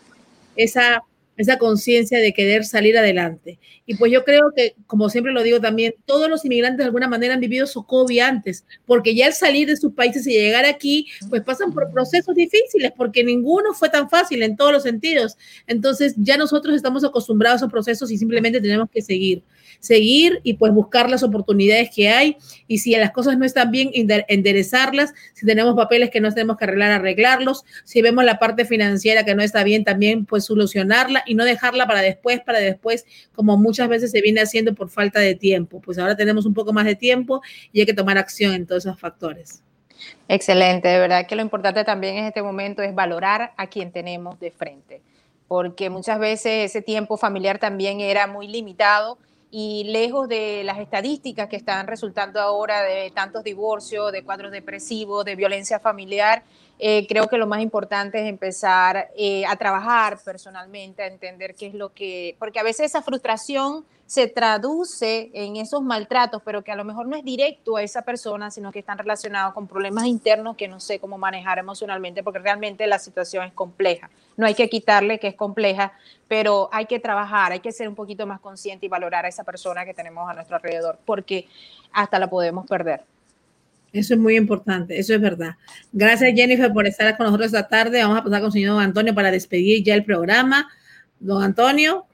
esa 0.57 1.03
esa 1.37 1.59
conciencia 1.59 2.19
de 2.19 2.33
querer 2.33 2.65
salir 2.65 2.97
adelante. 2.97 3.59
Y 3.87 3.97
pues 3.97 4.13
yo 4.13 4.25
creo 4.25 4.53
que, 4.55 4.75
como 4.87 5.09
siempre 5.09 5.33
lo 5.33 5.43
digo 5.43 5.61
también, 5.61 5.95
todos 6.05 6.29
los 6.29 6.45
inmigrantes 6.45 6.79
de 6.79 6.85
alguna 6.85 7.09
manera 7.09 7.35
han 7.35 7.41
vivido 7.41 7.67
Socovi 7.67 8.21
antes, 8.21 8.65
porque 8.87 9.15
ya 9.15 9.27
al 9.27 9.33
salir 9.33 9.67
de 9.67 9.77
sus 9.77 9.93
países 9.93 10.27
y 10.27 10.33
llegar 10.33 10.65
aquí, 10.65 11.09
pues 11.29 11.43
pasan 11.43 11.73
por 11.73 11.91
procesos 11.91 12.35
difíciles, 12.35 12.93
porque 12.97 13.25
ninguno 13.25 13.73
fue 13.75 13.89
tan 13.89 14.09
fácil 14.09 14.43
en 14.43 14.57
todos 14.57 14.73
los 14.73 14.83
sentidos. 14.83 15.37
Entonces 15.67 16.15
ya 16.17 16.37
nosotros 16.37 16.75
estamos 16.75 17.05
acostumbrados 17.05 17.63
a 17.63 17.65
esos 17.65 17.73
procesos 17.73 18.11
y 18.11 18.19
simplemente 18.19 18.61
tenemos 18.61 18.89
que 18.91 19.03
seguir 19.03 19.43
seguir 19.83 20.41
y 20.45 20.55
pues 20.55 20.73
buscar 20.73 21.11
las 21.11 21.25
oportunidades 21.25 21.91
que 21.91 22.09
hay 22.09 22.37
y 22.69 22.79
si 22.79 22.95
las 22.95 23.11
cosas 23.11 23.37
no 23.37 23.45
están 23.45 23.73
bien, 23.73 23.91
enderezarlas, 23.93 25.13
si 25.35 25.45
tenemos 25.45 25.75
papeles 25.75 26.09
que 26.11 26.21
no 26.21 26.33
tenemos 26.33 26.57
que 26.57 26.65
arreglar, 26.65 26.93
arreglarlos, 26.93 27.65
si 27.85 28.01
vemos 28.01 28.25
la 28.25 28.39
parte 28.39 28.65
financiera 28.65 29.25
que 29.25 29.35
no 29.35 29.43
está 29.43 29.65
bien, 29.65 29.83
también 29.83 30.25
pues 30.25 30.45
solucionarla 30.45 31.25
y 31.27 31.35
no 31.35 31.45
dejarla 31.45 31.89
para 31.89 32.01
después, 32.01 32.41
para 32.41 32.61
después, 32.61 33.05
como 33.35 33.57
muchas 33.57 33.89
veces 33.89 34.13
se 34.13 34.21
viene 34.21 34.41
haciendo 34.41 34.73
por 34.73 34.89
falta 34.89 35.19
de 35.19 35.35
tiempo. 35.35 35.81
Pues 35.81 35.99
ahora 35.99 36.17
tenemos 36.17 36.47
un 36.47 36.55
poco 36.55 36.73
más 36.73 36.85
de 36.85 36.95
tiempo 36.95 37.43
y 37.73 37.81
hay 37.81 37.87
que 37.87 37.93
tomar 37.93 38.19
acción 38.19 38.55
en 38.55 38.67
todos 38.67 38.87
esos 38.87 39.01
factores. 39.01 39.65
Excelente, 40.29 40.87
de 40.87 41.01
verdad 41.01 41.27
que 41.27 41.35
lo 41.35 41.43
importante 41.43 41.83
también 41.83 42.19
en 42.19 42.25
este 42.27 42.41
momento 42.41 42.83
es 42.83 42.95
valorar 42.95 43.53
a 43.57 43.67
quien 43.67 43.91
tenemos 43.91 44.39
de 44.39 44.53
frente, 44.53 45.03
porque 45.49 45.91
muchas 45.91 46.21
veces 46.21 46.71
ese 46.71 46.83
tiempo 46.83 47.17
familiar 47.17 47.59
también 47.59 48.01
era 48.01 48.29
muy 48.29 48.47
limitado 48.47 49.19
y 49.55 49.85
lejos 49.85 50.29
de 50.29 50.65
las 50.65 50.79
estadísticas 50.79 51.47
que 51.47 51.57
están 51.57 51.87
resultando 51.87 52.41
ahora 52.41 52.83
de 52.83 53.13
tantos 53.15 53.45
divorcios, 53.45 54.11
de 54.11 54.25
cuadros 54.25 54.51
depresivos, 54.51 55.27
de 55.27 55.37
violencia 55.37 55.79
familiar, 55.79 56.43
eh, 56.79 57.07
creo 57.07 57.29
que 57.29 57.37
lo 57.37 57.47
más 57.47 57.61
importante 57.61 58.19
es 58.19 58.27
empezar 58.27 59.11
eh, 59.15 59.45
a 59.45 59.55
trabajar 59.57 60.19
personalmente, 60.25 61.03
a 61.03 61.07
entender 61.07 61.55
qué 61.55 61.67
es 61.67 61.75
lo 61.75 61.93
que, 61.93 62.35
porque 62.39 62.61
a 62.61 62.63
veces 62.63 62.87
esa 62.87 63.03
frustración 63.03 63.85
se 64.07 64.27
traduce 64.27 65.31
en 65.35 65.57
esos 65.57 65.83
maltratos, 65.83 66.41
pero 66.43 66.65
que 66.65 66.73
a 66.73 66.77
lo 66.77 66.85
mejor 66.85 67.07
no 67.07 67.15
es 67.15 67.23
directo 67.23 67.77
a 67.77 67.83
esa 67.83 68.03
persona, 68.03 68.51
sino 68.51 68.73
que 68.73 68.79
están 68.79 68.97
relacionados 68.97 69.53
con 69.53 69.69
problemas 69.69 70.07
internos 70.07 70.57
que 70.57 70.67
no 70.67 70.81
sé 70.81 70.99
cómo 70.99 71.19
manejar 71.19 71.59
emocionalmente, 71.59 72.23
porque 72.23 72.39
realmente 72.39 72.87
la 72.87 72.99
situación 72.99 73.45
es 73.45 73.53
compleja. 73.53 74.09
No 74.37 74.47
hay 74.47 74.55
que 74.55 74.69
quitarle 74.69 75.19
que 75.19 75.29
es 75.29 75.35
compleja, 75.35 75.93
pero 76.29 76.69
hay 76.73 76.87
que 76.87 76.99
trabajar, 76.99 77.53
hay 77.53 77.61
que 77.61 77.73
ser 77.73 77.89
un 77.89 77.95
poquito 77.95 78.27
más 78.27 78.41
consciente 78.41 78.87
y 78.87 78.89
valorar 78.89 79.25
a 79.25 79.29
esa 79.29 79.45
persona 79.45 79.85
que 79.85 79.95
tenemos 79.95 80.29
a 80.29 80.35
nuestro 80.35 80.57
alrededor, 80.57 80.99
porque 81.05 81.47
hasta 81.93 82.19
la 82.19 82.31
podemos 82.31 82.67
perder. 82.67 83.05
Eso 83.93 84.15
es 84.15 84.21
muy 84.21 84.37
importante, 84.37 84.99
eso 84.99 85.15
es 85.15 85.21
verdad. 85.21 85.57
Gracias 85.93 86.33
Jennifer 86.35 86.73
por 86.73 86.87
estar 86.87 87.15
con 87.17 87.27
nosotros 87.27 87.47
esta 87.47 87.69
tarde. 87.69 88.03
Vamos 88.03 88.21
a 88.21 88.25
pasar 88.25 88.41
con 88.41 88.47
el 88.47 88.53
señor 88.53 88.83
Antonio 88.83 89.15
para 89.15 89.31
despedir 89.31 89.85
ya 89.85 89.95
el 89.95 90.05
programa. 90.05 90.67
Don 91.21 91.43
Antonio, 91.43 92.07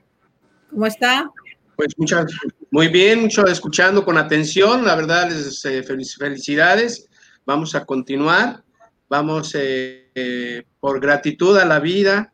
¿cómo 0.70 0.86
está? 0.86 1.30
Pues 1.76 1.94
muchas, 1.96 2.26
muy 2.72 2.88
bien, 2.88 3.20
mucho 3.20 3.46
escuchando 3.46 4.04
con 4.04 4.18
atención, 4.18 4.84
la 4.84 4.96
verdad, 4.96 5.30
les 5.30 5.64
eh, 5.64 5.84
felicidades. 5.84 7.08
Vamos 7.46 7.76
a 7.76 7.86
continuar, 7.86 8.64
vamos 9.08 9.54
eh, 9.54 10.07
eh, 10.20 10.64
por 10.80 11.00
gratitud 11.00 11.56
a 11.58 11.64
la 11.64 11.78
vida, 11.78 12.32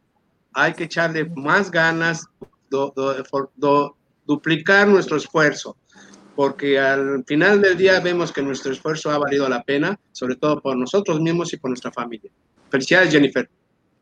hay 0.53 0.73
que 0.73 0.85
echarle 0.85 1.25
más 1.37 1.71
ganas, 1.71 2.27
duplicar 4.25 4.89
nuestro 4.89 5.17
esfuerzo, 5.17 5.77
porque 6.35 6.79
al 6.79 7.25
final 7.27 7.61
del 7.61 7.77
día 7.77 8.01
vemos 8.01 8.33
que 8.33 8.43
nuestro 8.43 8.73
esfuerzo 8.73 9.11
ha 9.11 9.19
valido 9.19 9.49
la 9.49 9.63
pena, 9.63 9.99
sobre 10.13 10.37
todo 10.37 10.61
por 10.61 10.77
nosotros 10.77 11.21
mismos 11.21 11.53
y 11.53 11.57
por 11.59 11.71
nuestra 11.71 11.93
familia. 11.93 12.31
Felicidades, 12.71 13.13
Jennifer. 13.13 13.49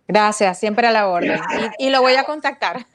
Gracias, 0.07 0.61
siempre 0.61 0.87
a 0.87 0.93
la 0.93 1.09
orden. 1.09 1.41
Y, 1.79 1.91
lo 1.91 2.03
voy 2.03 2.15
a 2.15 2.25
contactar. 2.25 2.87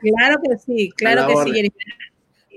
Claro 0.00 0.40
que 0.42 0.56
sí, 0.58 0.90
claro 0.96 1.26
que 1.26 1.52
sí, 1.52 1.72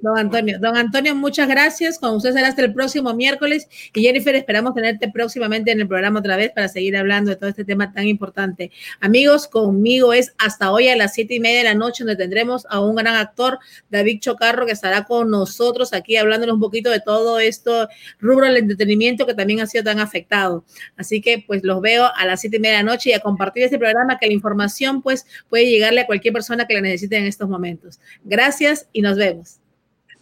Don 0.01 0.17
Antonio, 0.17 0.57
don 0.59 0.75
Antonio, 0.75 1.13
muchas 1.13 1.47
gracias. 1.47 1.99
Con 1.99 2.15
usted 2.15 2.33
será 2.33 2.47
hasta 2.47 2.63
el 2.63 2.73
próximo 2.73 3.13
miércoles. 3.13 3.67
Y 3.93 4.01
Jennifer, 4.01 4.33
esperamos 4.33 4.73
tenerte 4.73 5.11
próximamente 5.11 5.71
en 5.71 5.79
el 5.79 5.87
programa 5.87 6.19
otra 6.19 6.37
vez 6.37 6.51
para 6.51 6.67
seguir 6.67 6.97
hablando 6.97 7.29
de 7.29 7.35
todo 7.35 7.49
este 7.49 7.65
tema 7.65 7.93
tan 7.93 8.07
importante. 8.07 8.71
Amigos, 8.99 9.47
conmigo 9.47 10.11
es 10.13 10.33
hasta 10.39 10.71
hoy 10.71 10.89
a 10.89 10.95
las 10.95 11.13
siete 11.13 11.35
y 11.35 11.39
media 11.39 11.59
de 11.59 11.65
la 11.65 11.75
noche, 11.75 12.03
donde 12.03 12.15
tendremos 12.15 12.65
a 12.71 12.79
un 12.79 12.95
gran 12.95 13.15
actor, 13.15 13.59
David 13.91 14.21
Chocarro, 14.21 14.65
que 14.65 14.71
estará 14.71 15.03
con 15.03 15.29
nosotros 15.29 15.93
aquí 15.93 16.17
hablándonos 16.17 16.55
un 16.55 16.61
poquito 16.61 16.89
de 16.89 16.99
todo 16.99 17.39
esto, 17.39 17.87
rubro 18.19 18.47
del 18.47 18.57
entretenimiento 18.57 19.27
que 19.27 19.35
también 19.35 19.61
ha 19.61 19.67
sido 19.67 19.83
tan 19.83 19.99
afectado. 19.99 20.65
Así 20.97 21.21
que, 21.21 21.43
pues, 21.45 21.63
los 21.63 21.79
veo 21.79 22.09
a 22.15 22.25
las 22.25 22.41
siete 22.41 22.57
y 22.57 22.59
media 22.59 22.77
de 22.77 22.83
la 22.83 22.91
noche 22.91 23.11
y 23.11 23.13
a 23.13 23.19
compartir 23.19 23.63
este 23.63 23.77
programa, 23.77 24.17
que 24.17 24.25
la 24.25 24.33
información, 24.33 25.03
pues, 25.03 25.27
puede 25.47 25.69
llegarle 25.69 26.01
a 26.01 26.07
cualquier 26.07 26.33
persona 26.33 26.65
que 26.65 26.73
la 26.73 26.81
necesite 26.81 27.17
en 27.17 27.25
estos 27.25 27.47
momentos. 27.47 27.99
Gracias 28.23 28.87
y 28.93 29.03
nos 29.03 29.17
vemos. 29.17 29.60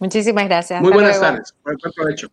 Muchísimas 0.00 0.46
gracias. 0.46 0.82
Muy 0.82 0.92
buenas 0.92 1.20
tardes. 1.20 1.54
Buen 1.62 1.76
provecho. 1.94 2.28